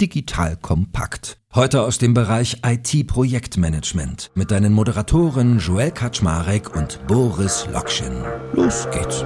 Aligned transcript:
Digital 0.00 0.56
kompakt. 0.56 1.38
Heute 1.54 1.82
aus 1.82 1.98
dem 1.98 2.14
Bereich 2.14 2.62
IT-Projektmanagement 2.66 4.32
mit 4.34 4.50
deinen 4.50 4.72
Moderatoren 4.72 5.60
Joel 5.60 5.92
Kaczmarek 5.92 6.74
und 6.74 6.98
Boris 7.06 7.66
Lokschin. 7.72 8.12
Los 8.54 8.88
geht's. 8.90 9.24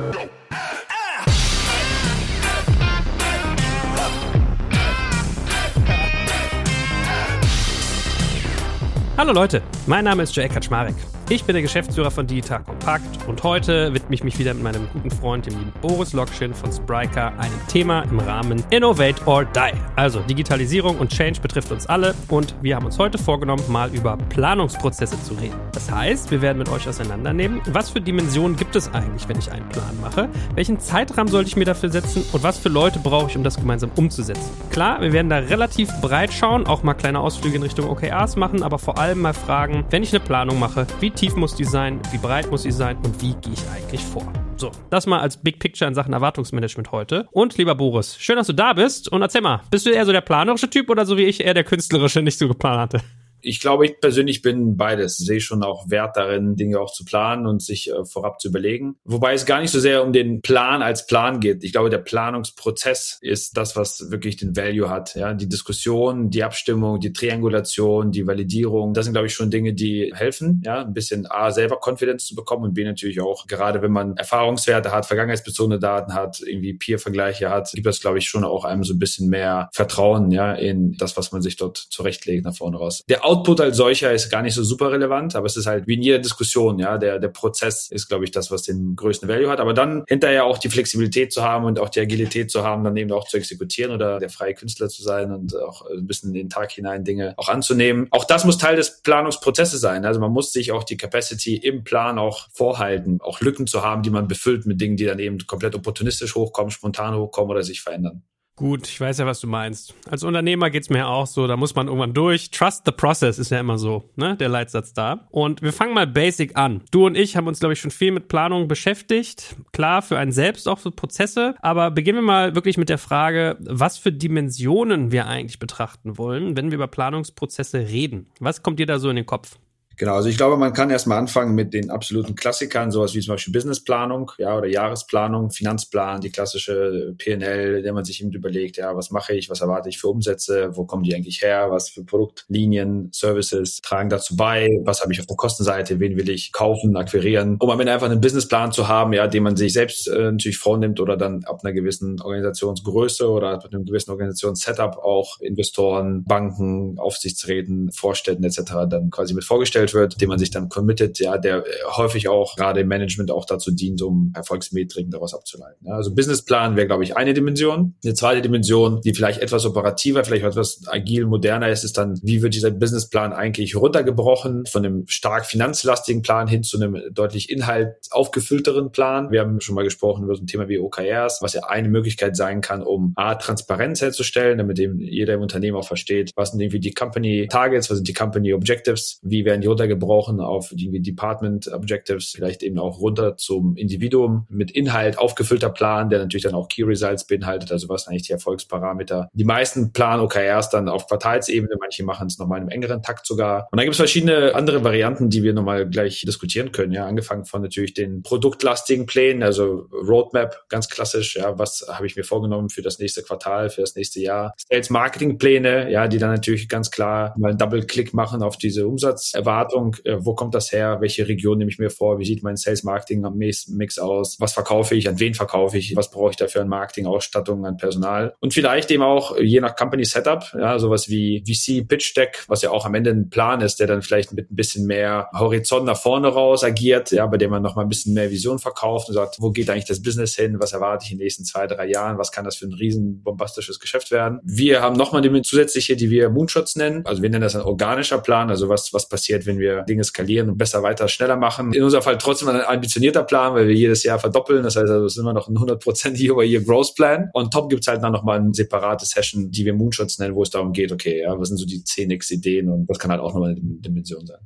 Hallo 9.16 9.32
Leute, 9.32 9.62
mein 9.86 10.04
Name 10.04 10.22
ist 10.22 10.36
Joel 10.36 10.48
Kaczmarek. 10.48 10.94
Ich 11.30 11.44
bin 11.44 11.52
der 11.52 11.60
Geschäftsführer 11.60 12.10
von 12.10 12.26
Digital 12.26 12.62
Compact 12.64 13.28
und 13.28 13.42
heute 13.42 13.92
widme 13.92 14.14
ich 14.14 14.24
mich 14.24 14.38
wieder 14.38 14.54
mit 14.54 14.62
meinem 14.62 14.88
guten 14.94 15.10
Freund, 15.10 15.44
dem 15.44 15.58
lieben 15.58 15.74
Boris 15.82 16.14
Lokschin 16.14 16.54
von 16.54 16.72
Spryker, 16.72 17.38
einem 17.38 17.66
Thema 17.68 18.00
im 18.04 18.18
Rahmen 18.18 18.64
Innovate 18.70 19.26
or 19.26 19.44
Die. 19.44 19.76
Also 19.94 20.20
Digitalisierung 20.20 20.96
und 20.96 21.12
Change 21.12 21.38
betrifft 21.42 21.70
uns 21.70 21.86
alle 21.86 22.14
und 22.28 22.54
wir 22.62 22.76
haben 22.76 22.86
uns 22.86 22.98
heute 22.98 23.18
vorgenommen, 23.18 23.62
mal 23.68 23.94
über 23.94 24.16
Planungsprozesse 24.30 25.22
zu 25.22 25.34
reden. 25.34 25.54
Das 25.72 25.90
heißt, 25.90 26.30
wir 26.30 26.40
werden 26.40 26.56
mit 26.56 26.70
euch 26.70 26.88
auseinandernehmen, 26.88 27.60
was 27.72 27.90
für 27.90 28.00
Dimensionen 28.00 28.56
gibt 28.56 28.74
es 28.74 28.90
eigentlich, 28.94 29.28
wenn 29.28 29.38
ich 29.38 29.52
einen 29.52 29.68
Plan 29.68 30.00
mache, 30.00 30.30
welchen 30.54 30.80
Zeitrahmen 30.80 31.30
sollte 31.30 31.48
ich 31.48 31.56
mir 31.56 31.66
dafür 31.66 31.90
setzen 31.90 32.24
und 32.32 32.42
was 32.42 32.56
für 32.56 32.70
Leute 32.70 33.00
brauche 33.00 33.28
ich, 33.28 33.36
um 33.36 33.44
das 33.44 33.56
gemeinsam 33.56 33.90
umzusetzen. 33.96 34.50
Klar, 34.70 35.02
wir 35.02 35.12
werden 35.12 35.28
da 35.28 35.36
relativ 35.36 35.90
breit 36.00 36.32
schauen, 36.32 36.66
auch 36.66 36.82
mal 36.82 36.94
kleine 36.94 37.20
Ausflüge 37.20 37.56
in 37.56 37.62
Richtung 37.62 37.86
OKRs 37.86 38.36
machen, 38.36 38.62
aber 38.62 38.78
vor 38.78 38.96
allem 38.96 39.20
mal 39.20 39.34
fragen, 39.34 39.84
wenn 39.90 40.02
ich 40.02 40.14
eine 40.14 40.20
Planung 40.20 40.58
mache, 40.58 40.86
wie 41.00 41.17
tief 41.18 41.34
muss 41.34 41.56
die 41.56 41.64
sein, 41.64 42.00
wie 42.12 42.18
breit 42.18 42.48
muss 42.48 42.62
sie 42.62 42.70
sein 42.70 42.96
und 42.98 43.20
wie 43.20 43.34
gehe 43.34 43.52
ich 43.52 43.68
eigentlich 43.74 44.00
vor. 44.04 44.32
So, 44.56 44.70
das 44.88 45.06
mal 45.06 45.18
als 45.18 45.36
Big 45.36 45.58
Picture 45.58 45.88
in 45.88 45.94
Sachen 45.94 46.12
Erwartungsmanagement 46.12 46.92
heute. 46.92 47.26
Und 47.32 47.58
lieber 47.58 47.74
Boris, 47.74 48.16
schön, 48.20 48.36
dass 48.36 48.46
du 48.46 48.52
da 48.52 48.72
bist. 48.72 49.10
Und 49.10 49.20
erzähl 49.20 49.40
mal, 49.40 49.62
bist 49.68 49.84
du 49.84 49.90
eher 49.90 50.06
so 50.06 50.12
der 50.12 50.20
planerische 50.20 50.70
Typ 50.70 50.88
oder 50.88 51.04
so 51.04 51.16
wie 51.16 51.24
ich 51.24 51.44
eher 51.44 51.54
der 51.54 51.64
künstlerische, 51.64 52.22
nicht 52.22 52.38
so 52.38 52.46
geplant 52.46 52.78
hatte? 52.78 53.00
Ich 53.48 53.60
glaube, 53.60 53.86
ich 53.86 54.00
persönlich 54.00 54.42
bin 54.42 54.76
beides. 54.76 55.16
Sehe 55.16 55.40
schon 55.40 55.62
auch 55.62 55.88
Wert 55.88 56.16
darin, 56.16 56.56
Dinge 56.56 56.78
auch 56.78 56.92
zu 56.92 57.04
planen 57.04 57.46
und 57.46 57.62
sich 57.62 57.90
äh, 57.90 58.04
vorab 58.04 58.40
zu 58.40 58.48
überlegen. 58.48 58.96
Wobei 59.04 59.32
es 59.32 59.46
gar 59.46 59.60
nicht 59.60 59.70
so 59.70 59.80
sehr 59.80 60.04
um 60.04 60.12
den 60.12 60.42
Plan 60.42 60.82
als 60.82 61.06
Plan 61.06 61.40
geht. 61.40 61.64
Ich 61.64 61.72
glaube, 61.72 61.88
der 61.88 61.98
Planungsprozess 61.98 63.18
ist 63.22 63.56
das, 63.56 63.74
was 63.74 64.10
wirklich 64.10 64.36
den 64.36 64.54
Value 64.54 64.90
hat. 64.90 65.14
Ja, 65.14 65.32
die 65.32 65.48
Diskussion, 65.48 66.28
die 66.28 66.44
Abstimmung, 66.44 67.00
die 67.00 67.14
Triangulation, 67.14 68.12
die 68.12 68.26
Validierung, 68.26 68.92
das 68.92 69.06
sind, 69.06 69.14
glaube 69.14 69.28
ich, 69.28 69.34
schon 69.34 69.50
Dinge, 69.50 69.72
die 69.72 70.12
helfen, 70.14 70.62
ja, 70.64 70.82
ein 70.82 70.92
bisschen 70.92 71.26
A, 71.30 71.50
selber 71.50 71.78
Konfidenz 71.78 72.26
zu 72.26 72.34
bekommen 72.34 72.64
und 72.64 72.74
B, 72.74 72.84
natürlich 72.84 73.20
auch, 73.20 73.46
gerade 73.46 73.80
wenn 73.80 73.92
man 73.92 74.16
Erfahrungswerte 74.16 74.92
hat, 74.92 75.06
vergangenheitsbezogene 75.06 75.78
Daten 75.78 76.12
hat, 76.12 76.40
irgendwie 76.44 76.74
Peer-Vergleiche 76.74 77.48
hat, 77.48 77.70
gibt 77.72 77.86
das, 77.86 78.00
glaube 78.00 78.18
ich, 78.18 78.28
schon 78.28 78.44
auch 78.44 78.64
einem 78.64 78.84
so 78.84 78.92
ein 78.92 78.98
bisschen 78.98 79.28
mehr 79.30 79.70
Vertrauen, 79.72 80.30
ja, 80.30 80.52
in 80.52 80.92
das, 80.98 81.16
was 81.16 81.32
man 81.32 81.40
sich 81.40 81.56
dort 81.56 81.78
zurechtlegt 81.78 82.44
nach 82.44 82.54
vorne 82.54 82.76
raus. 82.76 83.04
Der 83.08 83.24
Output 83.38 83.60
als 83.60 83.76
solcher 83.76 84.12
ist 84.12 84.30
gar 84.30 84.42
nicht 84.42 84.54
so 84.54 84.64
super 84.64 84.90
relevant, 84.90 85.36
aber 85.36 85.46
es 85.46 85.56
ist 85.56 85.66
halt 85.66 85.86
wie 85.86 85.94
in 85.94 86.02
jeder 86.02 86.18
Diskussion, 86.18 86.78
ja, 86.80 86.98
der, 86.98 87.20
der 87.20 87.28
Prozess 87.28 87.88
ist, 87.88 88.08
glaube 88.08 88.24
ich, 88.24 88.32
das, 88.32 88.50
was 88.50 88.62
den 88.62 88.96
größten 88.96 89.28
Value 89.28 89.48
hat. 89.48 89.60
Aber 89.60 89.74
dann 89.74 90.04
hinterher 90.08 90.44
auch 90.44 90.58
die 90.58 90.68
Flexibilität 90.68 91.32
zu 91.32 91.42
haben 91.42 91.64
und 91.64 91.78
auch 91.78 91.88
die 91.88 92.00
Agilität 92.00 92.50
zu 92.50 92.64
haben, 92.64 92.82
dann 92.82 92.96
eben 92.96 93.12
auch 93.12 93.28
zu 93.28 93.36
exekutieren 93.36 93.92
oder 93.92 94.18
der 94.18 94.28
freie 94.28 94.54
Künstler 94.54 94.88
zu 94.88 95.02
sein 95.02 95.30
und 95.30 95.56
auch 95.56 95.86
ein 95.88 96.06
bisschen 96.06 96.30
in 96.30 96.34
den 96.34 96.50
Tag 96.50 96.72
hinein 96.72 97.04
Dinge 97.04 97.34
auch 97.36 97.48
anzunehmen. 97.48 98.08
Auch 98.10 98.24
das 98.24 98.44
muss 98.44 98.58
Teil 98.58 98.74
des 98.74 99.02
Planungsprozesses 99.02 99.80
sein. 99.80 100.04
Also 100.04 100.18
man 100.18 100.32
muss 100.32 100.52
sich 100.52 100.72
auch 100.72 100.82
die 100.82 100.96
Capacity 100.96 101.56
im 101.56 101.84
Plan 101.84 102.18
auch 102.18 102.48
vorhalten, 102.52 103.20
auch 103.20 103.40
Lücken 103.40 103.68
zu 103.68 103.82
haben, 103.82 104.02
die 104.02 104.10
man 104.10 104.26
befüllt 104.26 104.66
mit 104.66 104.80
Dingen, 104.80 104.96
die 104.96 105.04
dann 105.04 105.20
eben 105.20 105.38
komplett 105.46 105.76
opportunistisch 105.76 106.34
hochkommen, 106.34 106.72
spontan 106.72 107.14
hochkommen 107.14 107.50
oder 107.50 107.62
sich 107.62 107.82
verändern. 107.82 108.24
Gut, 108.58 108.88
ich 108.88 109.00
weiß 109.00 109.18
ja, 109.18 109.26
was 109.26 109.38
du 109.38 109.46
meinst. 109.46 109.94
Als 110.10 110.24
Unternehmer 110.24 110.68
geht's 110.68 110.90
mir 110.90 111.06
auch 111.06 111.28
so, 111.28 111.46
da 111.46 111.56
muss 111.56 111.76
man 111.76 111.86
irgendwann 111.86 112.12
durch. 112.12 112.50
Trust 112.50 112.82
the 112.86 112.90
process 112.90 113.38
ist 113.38 113.52
ja 113.52 113.60
immer 113.60 113.78
so, 113.78 114.10
ne, 114.16 114.36
der 114.36 114.48
Leitsatz 114.48 114.92
da. 114.92 115.28
Und 115.30 115.62
wir 115.62 115.72
fangen 115.72 115.94
mal 115.94 116.08
basic 116.08 116.56
an. 116.56 116.82
Du 116.90 117.06
und 117.06 117.16
ich 117.16 117.36
haben 117.36 117.46
uns, 117.46 117.60
glaube 117.60 117.74
ich, 117.74 117.78
schon 117.78 117.92
viel 117.92 118.10
mit 118.10 118.26
Planung 118.26 118.66
beschäftigt. 118.66 119.54
Klar, 119.72 120.02
für 120.02 120.18
einen 120.18 120.32
selbst 120.32 120.66
auch 120.66 120.80
für 120.80 120.90
Prozesse. 120.90 121.54
Aber 121.60 121.92
beginnen 121.92 122.18
wir 122.18 122.22
mal 122.22 122.56
wirklich 122.56 122.78
mit 122.78 122.88
der 122.88 122.98
Frage, 122.98 123.56
was 123.60 123.96
für 123.96 124.10
Dimensionen 124.10 125.12
wir 125.12 125.28
eigentlich 125.28 125.60
betrachten 125.60 126.18
wollen, 126.18 126.56
wenn 126.56 126.72
wir 126.72 126.76
über 126.76 126.88
Planungsprozesse 126.88 127.78
reden. 127.78 128.26
Was 128.40 128.64
kommt 128.64 128.80
dir 128.80 128.86
da 128.86 128.98
so 128.98 129.08
in 129.08 129.14
den 129.14 129.26
Kopf? 129.26 129.56
Genau, 129.98 130.14
also 130.14 130.28
ich 130.28 130.36
glaube, 130.36 130.56
man 130.56 130.72
kann 130.72 130.90
erstmal 130.90 131.18
anfangen 131.18 131.56
mit 131.56 131.74
den 131.74 131.90
absoluten 131.90 132.36
Klassikern, 132.36 132.92
sowas 132.92 133.14
wie 133.14 133.20
zum 133.20 133.34
Beispiel 133.34 133.52
Businessplanung, 133.52 134.30
ja, 134.38 134.56
oder 134.56 134.68
Jahresplanung, 134.68 135.50
Finanzplan, 135.50 136.20
die 136.20 136.30
klassische 136.30 137.16
PNL, 137.18 137.82
der 137.82 137.92
man 137.92 138.04
sich 138.04 138.22
eben 138.22 138.30
überlegt, 138.30 138.76
ja, 138.76 138.94
was 138.94 139.10
mache 139.10 139.34
ich, 139.34 139.50
was 139.50 139.60
erwarte 139.60 139.88
ich 139.88 139.98
für 139.98 140.06
Umsätze, 140.06 140.70
wo 140.76 140.84
kommen 140.84 141.02
die 141.02 141.16
eigentlich 141.16 141.42
her, 141.42 141.72
was 141.72 141.90
für 141.90 142.04
Produktlinien, 142.04 143.10
Services 143.12 143.80
tragen 143.82 144.08
dazu 144.08 144.36
bei, 144.36 144.68
was 144.84 145.02
habe 145.02 145.12
ich 145.12 145.18
auf 145.18 145.26
der 145.26 145.34
Kostenseite, 145.36 145.98
wen 145.98 146.16
will 146.16 146.30
ich 146.30 146.52
kaufen, 146.52 146.96
akquirieren, 146.96 147.56
um 147.58 147.68
am 147.68 147.80
Ende 147.80 147.92
einfach 147.92 148.08
einen 148.08 148.20
Businessplan 148.20 148.70
zu 148.70 148.86
haben, 148.86 149.12
ja, 149.14 149.26
den 149.26 149.42
man 149.42 149.56
sich 149.56 149.72
selbst 149.72 150.06
äh, 150.06 150.30
natürlich 150.30 150.58
vornimmt 150.58 151.00
oder 151.00 151.16
dann 151.16 151.42
ab 151.42 151.62
einer 151.64 151.72
gewissen 151.72 152.20
Organisationsgröße 152.20 153.28
oder 153.28 153.50
ab 153.50 153.64
einem 153.72 153.84
gewissen 153.84 154.12
Organisationssetup 154.12 154.98
auch 154.98 155.40
Investoren, 155.40 156.22
Banken, 156.22 157.00
Aufsichtsräten, 157.00 157.90
Vorständen 157.90 158.44
etc. 158.44 158.60
dann 158.88 159.10
quasi 159.10 159.34
mit 159.34 159.42
vorgestellt 159.42 159.87
gestellt 159.88 160.12
wird, 160.12 160.20
dem 160.20 160.28
man 160.28 160.38
sich 160.38 160.50
dann 160.50 160.68
committet, 160.68 161.18
ja, 161.18 161.38
der 161.38 161.58
äh, 161.58 161.70
häufig 161.96 162.28
auch 162.28 162.56
gerade 162.56 162.80
im 162.80 162.88
Management 162.88 163.30
auch 163.30 163.44
dazu 163.44 163.70
dient, 163.70 164.02
um 164.02 164.32
Erfolgsmetriken 164.34 165.10
daraus 165.10 165.34
abzuleiten. 165.34 165.86
Ja. 165.86 165.94
Also 165.94 166.14
Businessplan 166.14 166.76
wäre, 166.76 166.86
glaube 166.86 167.04
ich, 167.04 167.16
eine 167.16 167.34
Dimension. 167.34 167.94
Eine 168.04 168.14
zweite 168.14 168.42
Dimension, 168.42 169.00
die 169.00 169.14
vielleicht 169.14 169.40
etwas 169.40 169.64
operativer, 169.64 170.24
vielleicht 170.24 170.44
etwas 170.44 170.82
agil, 170.86 171.26
moderner 171.26 171.68
ist, 171.68 171.84
ist 171.84 171.98
dann, 171.98 172.18
wie 172.22 172.42
wird 172.42 172.54
dieser 172.54 172.70
Businessplan 172.70 173.32
eigentlich 173.32 173.76
runtergebrochen 173.76 174.66
von 174.66 174.84
einem 174.84 175.04
stark 175.06 175.46
finanzlastigen 175.46 176.22
Plan 176.22 176.48
hin 176.48 176.62
zu 176.62 176.80
einem 176.80 177.00
deutlich 177.12 177.50
Inhalt 177.50 177.96
aufgefüllteren 178.10 178.92
Plan. 178.92 179.30
Wir 179.30 179.40
haben 179.40 179.60
schon 179.60 179.74
mal 179.74 179.84
gesprochen 179.84 180.24
über 180.24 180.34
so 180.34 180.42
ein 180.42 180.46
Thema 180.46 180.68
wie 180.68 180.78
OKRs, 180.78 181.38
was 181.40 181.54
ja 181.54 181.62
eine 181.64 181.88
Möglichkeit 181.88 182.36
sein 182.36 182.60
kann, 182.60 182.82
um 182.82 183.12
A, 183.16 183.34
Transparenz 183.34 184.00
herzustellen, 184.00 184.58
damit 184.58 184.78
eben 184.78 185.00
jeder 185.00 185.34
im 185.34 185.42
Unternehmen 185.42 185.76
auch 185.76 185.86
versteht, 185.86 186.32
was 186.36 186.50
sind 186.50 186.60
irgendwie 186.60 186.80
die 186.80 186.92
Company 186.92 187.46
Targets, 187.50 187.90
was 187.90 187.98
sind 187.98 188.08
die 188.08 188.12
Company 188.12 188.52
Objectives, 188.52 189.20
wie 189.22 189.44
werden 189.44 189.60
die 189.60 189.68
runtergebrochen 189.78 190.40
auf 190.40 190.70
die 190.72 191.00
Department 191.00 191.68
Objectives, 191.72 192.32
vielleicht 192.34 192.62
eben 192.62 192.78
auch 192.78 193.00
runter 193.00 193.36
zum 193.36 193.76
Individuum 193.76 194.46
mit 194.50 194.70
Inhalt 194.72 195.18
aufgefüllter 195.18 195.70
Plan, 195.70 196.10
der 196.10 196.18
natürlich 196.18 196.42
dann 196.42 196.54
auch 196.54 196.68
Key 196.68 196.82
Results 196.82 197.26
beinhaltet, 197.26 197.70
also 197.70 197.88
was 197.88 198.08
eigentlich 198.08 198.22
die 198.22 198.32
Erfolgsparameter. 198.32 199.28
Die 199.32 199.44
meisten 199.44 199.92
planen 199.92 200.22
OKRs 200.22 200.70
dann 200.70 200.88
auf 200.88 201.06
Quartalsebene, 201.06 201.76
manche 201.80 202.04
machen 202.04 202.26
es 202.26 202.38
nochmal 202.38 202.58
in 202.58 202.62
einem 202.62 202.70
engeren 202.70 203.02
Takt 203.02 203.26
sogar. 203.26 203.68
Und 203.70 203.78
dann 203.78 203.84
gibt 203.84 203.92
es 203.92 203.98
verschiedene 203.98 204.54
andere 204.54 204.82
Varianten, 204.82 205.30
die 205.30 205.42
wir 205.42 205.52
nochmal 205.52 205.88
gleich 205.88 206.22
diskutieren 206.26 206.72
können. 206.72 206.92
Ja, 206.92 207.06
angefangen 207.06 207.44
von 207.44 207.62
natürlich 207.62 207.94
den 207.94 208.22
produktlastigen 208.22 209.06
Plänen, 209.06 209.42
also 209.42 209.86
Roadmap, 209.92 210.64
ganz 210.68 210.88
klassisch. 210.88 211.36
Ja, 211.36 211.58
was 211.58 211.86
habe 211.88 212.06
ich 212.06 212.16
mir 212.16 212.24
vorgenommen 212.24 212.70
für 212.70 212.82
das 212.82 212.98
nächste 212.98 213.22
Quartal, 213.22 213.70
für 213.70 213.82
das 213.82 213.94
nächste 213.94 214.20
Jahr? 214.20 214.54
Sales 214.68 214.90
Marketing 214.90 215.38
Pläne, 215.38 215.90
ja, 215.90 216.08
die 216.08 216.18
dann 216.18 216.32
natürlich 216.32 216.68
ganz 216.68 216.90
klar 216.90 217.34
mal 217.38 217.50
einen 217.50 217.58
Double-Click 217.58 218.14
machen 218.14 218.42
auf 218.42 218.56
diese 218.56 218.86
Umsatzerwartung 218.86 219.67
Erwartung, 219.68 219.96
äh, 220.04 220.16
wo 220.18 220.34
kommt 220.34 220.54
das 220.54 220.72
her, 220.72 220.98
welche 221.00 221.28
Region 221.28 221.58
nehme 221.58 221.70
ich 221.70 221.78
mir 221.78 221.90
vor, 221.90 222.18
wie 222.18 222.24
sieht 222.24 222.42
mein 222.42 222.56
Sales 222.56 222.82
Marketing 222.84 223.24
Mix 223.36 223.98
aus, 223.98 224.36
was 224.40 224.52
verkaufe 224.52 224.94
ich, 224.94 225.08
an 225.08 225.18
wen 225.20 225.34
verkaufe 225.34 225.78
ich, 225.78 225.94
was 225.96 226.10
brauche 226.10 226.30
ich 226.30 226.36
dafür 226.36 226.62
an 226.62 226.68
Marketing, 226.68 227.06
Ausstattung, 227.06 227.66
an 227.66 227.76
Personal? 227.76 228.34
Und 228.40 228.54
vielleicht 228.54 228.90
eben 228.90 229.02
auch 229.02 229.36
je 229.38 229.60
nach 229.60 229.76
Company 229.76 230.04
Setup, 230.04 230.44
ja, 230.58 230.78
sowas 230.78 231.08
wie 231.08 231.42
VC 231.46 231.86
Pitch 231.86 232.16
Deck, 232.16 232.44
was 232.48 232.62
ja 232.62 232.70
auch 232.70 232.86
am 232.86 232.94
Ende 232.94 233.10
ein 233.10 233.30
Plan 233.30 233.60
ist, 233.60 233.80
der 233.80 233.86
dann 233.86 234.02
vielleicht 234.02 234.32
mit 234.32 234.50
ein 234.50 234.56
bisschen 234.56 234.86
mehr 234.86 235.28
Horizont 235.32 235.84
nach 235.84 235.98
vorne 235.98 236.28
raus 236.28 236.64
agiert, 236.64 237.10
ja, 237.10 237.26
bei 237.26 237.36
dem 237.36 237.50
man 237.50 237.62
noch 237.62 237.76
mal 237.76 237.82
ein 237.82 237.88
bisschen 237.88 238.14
mehr 238.14 238.30
Vision 238.30 238.58
verkauft 238.58 239.08
und 239.08 239.14
sagt, 239.14 239.36
wo 239.40 239.50
geht 239.50 239.70
eigentlich 239.70 239.86
das 239.86 240.02
Business 240.02 240.34
hin, 240.34 240.56
was 240.60 240.72
erwarte 240.72 241.04
ich 241.04 241.12
in 241.12 241.18
den 241.18 241.24
nächsten 241.24 241.44
zwei, 241.44 241.66
drei 241.66 241.86
Jahren, 241.86 242.18
was 242.18 242.32
kann 242.32 242.44
das 242.44 242.56
für 242.56 242.66
ein 242.66 242.72
riesen 242.72 243.22
bombastisches 243.22 243.80
Geschäft 243.80 244.10
werden. 244.10 244.40
Wir 244.44 244.80
haben 244.80 244.96
nochmal 244.96 245.24
eine 245.24 245.42
zusätzliche, 245.42 245.96
die 245.96 246.10
wir 246.10 246.30
Moonshots 246.30 246.76
nennen, 246.76 247.04
also 247.04 247.22
wir 247.22 247.30
nennen 247.30 247.42
das 247.42 247.56
ein 247.56 247.62
organischer 247.62 248.18
Plan, 248.18 248.50
also 248.50 248.68
was, 248.68 248.92
was 248.92 249.08
passiert, 249.08 249.46
wenn 249.46 249.57
wir 249.58 249.82
Dinge 249.82 250.04
skalieren 250.04 250.50
und 250.50 250.58
besser, 250.58 250.82
weiter, 250.82 251.08
schneller 251.08 251.36
machen. 251.36 251.72
In 251.72 251.82
unserem 251.82 252.02
Fall 252.02 252.18
trotzdem 252.18 252.48
ein 252.48 252.60
ambitionierter 252.60 253.22
Plan, 253.24 253.54
weil 253.54 253.68
wir 253.68 253.74
jedes 253.74 254.02
Jahr 254.02 254.18
verdoppeln. 254.18 254.62
Das 254.62 254.76
heißt, 254.76 254.90
also, 254.90 255.06
es 255.06 255.14
ist 255.14 255.18
immer 255.18 255.32
noch 255.32 255.48
ein 255.48 255.56
100% 255.56 256.16
Year-over-Year 256.16 256.62
Growth 256.62 256.94
Plan. 256.94 257.30
Und 257.32 257.52
top 257.52 257.68
gibt's 257.70 257.86
halt 257.86 258.02
dann 258.02 258.12
nochmal 258.12 258.40
eine 258.40 258.54
separate 258.54 259.04
Session, 259.04 259.50
die 259.50 259.64
wir 259.64 259.74
Moonshots 259.74 260.18
nennen, 260.18 260.34
wo 260.34 260.42
es 260.42 260.50
darum 260.50 260.72
geht, 260.72 260.92
okay, 260.92 261.22
ja, 261.22 261.38
was 261.38 261.48
sind 261.48 261.58
so 261.58 261.66
die 261.66 261.82
10x 261.82 262.32
Ideen 262.32 262.68
und 262.68 262.86
das 262.88 262.98
kann 262.98 263.10
halt 263.10 263.20
auch 263.20 263.34
nochmal 263.34 263.50
eine 263.50 263.60
Dimension 263.60 264.26
sein. 264.26 264.38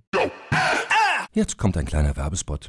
Jetzt 1.32 1.56
kommt 1.56 1.76
ein 1.76 1.87
kleiner 1.87 2.17
Werbespot. 2.17 2.69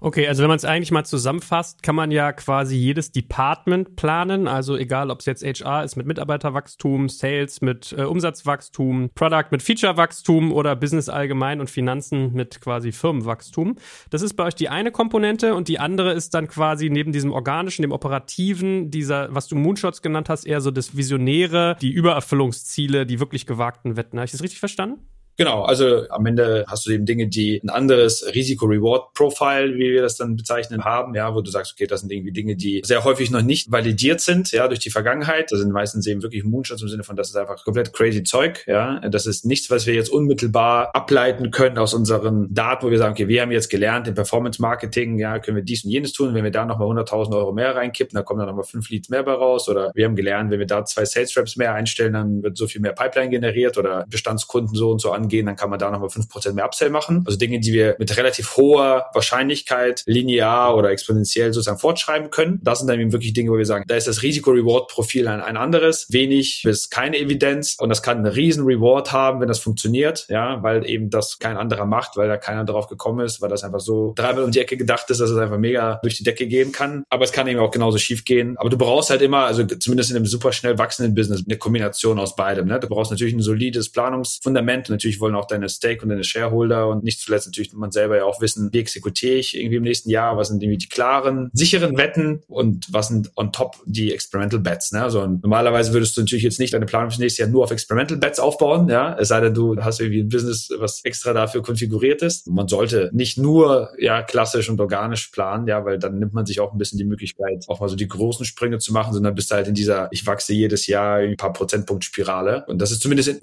Okay, 0.00 0.28
also 0.28 0.42
wenn 0.42 0.48
man 0.48 0.58
es 0.58 0.64
eigentlich 0.64 0.92
mal 0.92 1.04
zusammenfasst, 1.04 1.82
kann 1.82 1.96
man 1.96 2.12
ja 2.12 2.32
quasi 2.32 2.76
jedes 2.76 3.10
Department 3.10 3.96
planen. 3.96 4.46
Also 4.46 4.76
egal, 4.76 5.10
ob 5.10 5.18
es 5.18 5.26
jetzt 5.26 5.42
HR 5.42 5.82
ist 5.82 5.96
mit 5.96 6.06
Mitarbeiterwachstum, 6.06 7.08
Sales 7.08 7.60
mit 7.62 7.92
äh, 7.98 8.02
Umsatzwachstum, 8.02 9.10
Product 9.16 9.46
mit 9.50 9.60
Featurewachstum 9.60 10.52
oder 10.52 10.76
Business 10.76 11.08
allgemein 11.08 11.58
und 11.58 11.68
Finanzen 11.68 12.32
mit 12.32 12.60
quasi 12.60 12.92
Firmenwachstum. 12.92 13.74
Das 14.10 14.22
ist 14.22 14.34
bei 14.34 14.44
euch 14.44 14.54
die 14.54 14.68
eine 14.68 14.92
Komponente 14.92 15.56
und 15.56 15.66
die 15.66 15.80
andere 15.80 16.12
ist 16.12 16.32
dann 16.32 16.46
quasi 16.46 16.90
neben 16.90 17.10
diesem 17.10 17.32
organischen, 17.32 17.82
dem 17.82 17.90
operativen, 17.90 18.92
dieser, 18.92 19.34
was 19.34 19.48
du 19.48 19.56
Moonshots 19.56 20.00
genannt 20.00 20.28
hast, 20.28 20.46
eher 20.46 20.60
so 20.60 20.70
das 20.70 20.96
Visionäre, 20.96 21.76
die 21.82 21.90
Übererfüllungsziele, 21.90 23.04
die 23.04 23.18
wirklich 23.18 23.46
gewagten 23.46 23.96
Wetten. 23.96 24.18
Habe 24.18 24.26
ich 24.26 24.32
das 24.32 24.44
richtig 24.44 24.60
verstanden? 24.60 25.00
Genau, 25.38 25.62
also 25.62 26.08
am 26.08 26.26
Ende 26.26 26.64
hast 26.66 26.84
du 26.84 26.90
eben 26.90 27.06
Dinge, 27.06 27.28
die 27.28 27.60
ein 27.62 27.70
anderes 27.70 28.26
Risiko-Reward-Profile, 28.34 29.76
wie 29.76 29.92
wir 29.92 30.02
das 30.02 30.16
dann 30.16 30.34
bezeichnen, 30.34 30.82
haben, 30.84 31.14
ja, 31.14 31.32
wo 31.32 31.40
du 31.40 31.48
sagst, 31.48 31.74
okay, 31.74 31.86
das 31.86 32.00
sind 32.00 32.10
irgendwie 32.10 32.32
Dinge, 32.32 32.56
die 32.56 32.82
sehr 32.84 33.04
häufig 33.04 33.30
noch 33.30 33.42
nicht 33.42 33.70
validiert 33.70 34.20
sind, 34.20 34.50
ja, 34.50 34.66
durch 34.66 34.80
die 34.80 34.90
Vergangenheit. 34.90 35.52
Das 35.52 35.60
sind 35.60 35.70
meistens 35.70 36.08
eben 36.08 36.24
wirklich 36.24 36.42
Moonshots 36.42 36.82
im 36.82 36.88
Sinne 36.88 37.04
von, 37.04 37.14
das 37.14 37.28
ist 37.28 37.36
einfach 37.36 37.62
komplett 37.62 37.92
crazy 37.92 38.24
Zeug, 38.24 38.64
ja. 38.66 38.98
Das 39.10 39.26
ist 39.26 39.46
nichts, 39.46 39.70
was 39.70 39.86
wir 39.86 39.94
jetzt 39.94 40.08
unmittelbar 40.08 40.90
ableiten 40.96 41.52
können 41.52 41.78
aus 41.78 41.94
unseren 41.94 42.52
Daten, 42.52 42.84
wo 42.84 42.90
wir 42.90 42.98
sagen, 42.98 43.12
okay, 43.12 43.28
wir 43.28 43.40
haben 43.40 43.52
jetzt 43.52 43.68
gelernt, 43.68 44.08
im 44.08 44.16
Performance-Marketing, 44.16 45.20
ja, 45.20 45.38
können 45.38 45.56
wir 45.56 45.62
dies 45.62 45.84
und 45.84 45.92
jenes 45.92 46.12
tun. 46.12 46.34
Wenn 46.34 46.42
wir 46.42 46.50
da 46.50 46.64
nochmal 46.64 46.88
100.000 46.88 47.36
Euro 47.36 47.52
mehr 47.52 47.76
reinkippen, 47.76 48.16
dann 48.16 48.24
kommen 48.24 48.40
da 48.40 48.46
nochmal 48.46 48.64
fünf 48.64 48.90
Leads 48.90 49.08
mehr 49.08 49.22
bei 49.22 49.34
raus. 49.34 49.68
Oder 49.68 49.92
wir 49.94 50.04
haben 50.04 50.16
gelernt, 50.16 50.50
wenn 50.50 50.58
wir 50.58 50.66
da 50.66 50.84
zwei 50.84 51.04
Sales 51.04 51.36
Reps 51.36 51.54
mehr 51.54 51.74
einstellen, 51.74 52.14
dann 52.14 52.42
wird 52.42 52.56
so 52.56 52.66
viel 52.66 52.80
mehr 52.80 52.92
Pipeline 52.92 53.30
generiert 53.30 53.78
oder 53.78 54.04
Bestandskunden 54.10 54.74
so 54.74 54.90
und 54.90 55.00
so 55.00 55.12
angehen 55.12 55.27
angehen, 55.28 55.46
dann 55.46 55.56
kann 55.56 55.70
man 55.70 55.78
da 55.78 55.90
nochmal 55.90 56.08
5% 56.08 56.52
mehr 56.54 56.64
Upsell 56.64 56.90
machen. 56.90 57.22
Also 57.26 57.38
Dinge, 57.38 57.60
die 57.60 57.72
wir 57.72 57.96
mit 57.98 58.16
relativ 58.16 58.56
hoher 58.56 59.06
Wahrscheinlichkeit 59.12 60.02
linear 60.06 60.76
oder 60.76 60.90
exponentiell 60.90 61.52
sozusagen 61.52 61.78
fortschreiben 61.78 62.30
können. 62.30 62.60
Das 62.62 62.78
sind 62.78 62.88
dann 62.88 62.98
eben 62.98 63.12
wirklich 63.12 63.34
Dinge, 63.34 63.50
wo 63.50 63.58
wir 63.58 63.66
sagen, 63.66 63.84
da 63.86 63.96
ist 63.96 64.06
das 64.06 64.22
Risiko-Reward-Profil 64.22 65.28
ein, 65.28 65.40
ein 65.40 65.56
anderes, 65.56 66.06
wenig 66.10 66.62
bis 66.64 66.88
keine 66.90 67.18
Evidenz 67.18 67.76
und 67.78 67.90
das 67.90 68.02
kann 68.02 68.18
einen 68.18 68.26
riesen 68.26 68.64
Reward 68.64 69.12
haben, 69.12 69.40
wenn 69.40 69.48
das 69.48 69.58
funktioniert, 69.58 70.26
ja, 70.28 70.62
weil 70.62 70.88
eben 70.88 71.10
das 71.10 71.38
kein 71.38 71.56
anderer 71.56 71.84
macht, 71.84 72.16
weil 72.16 72.28
da 72.28 72.36
keiner 72.36 72.64
drauf 72.64 72.88
gekommen 72.88 73.24
ist, 73.24 73.42
weil 73.42 73.48
das 73.48 73.64
einfach 73.64 73.80
so 73.80 74.12
dreimal 74.16 74.44
um 74.44 74.50
die 74.50 74.60
Ecke 74.60 74.76
gedacht 74.76 75.10
ist, 75.10 75.20
dass 75.20 75.30
es 75.30 75.38
einfach 75.38 75.58
mega 75.58 75.98
durch 76.02 76.16
die 76.16 76.24
Decke 76.24 76.46
gehen 76.46 76.72
kann. 76.72 77.04
Aber 77.10 77.24
es 77.24 77.32
kann 77.32 77.46
eben 77.46 77.60
auch 77.60 77.70
genauso 77.70 77.98
schief 77.98 78.24
gehen. 78.24 78.56
Aber 78.56 78.70
du 78.70 78.78
brauchst 78.78 79.10
halt 79.10 79.22
immer, 79.22 79.44
also 79.44 79.64
zumindest 79.64 80.10
in 80.10 80.16
einem 80.16 80.26
super 80.26 80.52
schnell 80.52 80.78
wachsenden 80.78 81.14
Business, 81.14 81.44
eine 81.46 81.58
Kombination 81.58 82.18
aus 82.18 82.36
beidem. 82.36 82.66
Ne? 82.66 82.80
Du 82.80 82.88
brauchst 82.88 83.10
natürlich 83.10 83.34
ein 83.34 83.42
solides 83.42 83.90
Planungsfundament. 83.90 84.88
Natürlich 84.88 85.17
wollen 85.20 85.34
auch 85.34 85.46
deine 85.46 85.68
Stake 85.68 86.02
und 86.02 86.08
deine 86.08 86.24
Shareholder 86.24 86.88
und 86.88 87.04
nicht 87.04 87.20
zuletzt 87.20 87.46
natürlich 87.46 87.72
man 87.72 87.90
selber 87.90 88.16
ja 88.16 88.24
auch 88.24 88.40
wissen, 88.40 88.70
wie 88.72 88.78
exekutiere 88.78 89.36
ich 89.36 89.56
irgendwie 89.56 89.76
im 89.76 89.82
nächsten 89.82 90.10
Jahr, 90.10 90.36
was 90.36 90.48
sind 90.48 90.62
irgendwie 90.62 90.78
die 90.78 90.88
klaren, 90.88 91.50
sicheren 91.52 91.96
Wetten 91.96 92.42
und 92.48 92.86
was 92.92 93.08
sind 93.08 93.30
on 93.36 93.52
top 93.52 93.76
die 93.86 94.12
Experimental 94.12 94.60
Bets. 94.60 94.92
Ne? 94.92 95.02
Also 95.02 95.26
normalerweise 95.26 95.92
würdest 95.92 96.16
du 96.16 96.20
natürlich 96.20 96.44
jetzt 96.44 96.58
nicht 96.58 96.74
deine 96.74 96.86
Planung 96.86 97.10
fürs 97.10 97.20
nächste 97.20 97.42
Jahr 97.42 97.50
nur 97.50 97.64
auf 97.64 97.70
Experimental 97.70 98.18
Bets 98.18 98.38
aufbauen, 98.38 98.88
ja, 98.88 99.16
es 99.18 99.28
sei 99.28 99.40
denn, 99.40 99.54
du 99.54 99.76
hast 99.78 100.00
irgendwie 100.00 100.20
ein 100.20 100.28
Business, 100.28 100.70
was 100.78 101.04
extra 101.04 101.32
dafür 101.32 101.62
konfiguriert 101.62 102.22
ist. 102.22 102.46
Man 102.48 102.68
sollte 102.68 103.10
nicht 103.12 103.38
nur 103.38 103.90
ja 103.98 104.22
klassisch 104.22 104.68
und 104.68 104.80
organisch 104.80 105.28
planen, 105.28 105.66
ja, 105.66 105.84
weil 105.84 105.98
dann 105.98 106.18
nimmt 106.18 106.34
man 106.34 106.46
sich 106.46 106.60
auch 106.60 106.72
ein 106.72 106.78
bisschen 106.78 106.98
die 106.98 107.04
Möglichkeit, 107.04 107.64
auch 107.68 107.80
mal 107.80 107.88
so 107.88 107.96
die 107.96 108.08
großen 108.08 108.44
Sprünge 108.44 108.78
zu 108.78 108.92
machen, 108.92 109.12
sondern 109.12 109.34
bist 109.34 109.50
halt 109.50 109.68
in 109.68 109.74
dieser, 109.74 110.08
ich 110.10 110.26
wachse 110.26 110.52
jedes 110.52 110.86
Jahr 110.86 111.16
ein 111.18 111.36
paar 111.36 111.52
Prozentpunkt 111.52 112.04
Spirale. 112.04 112.64
Und 112.66 112.80
das 112.80 112.90
ist 112.90 113.02
zumindest 113.02 113.28
in 113.28 113.38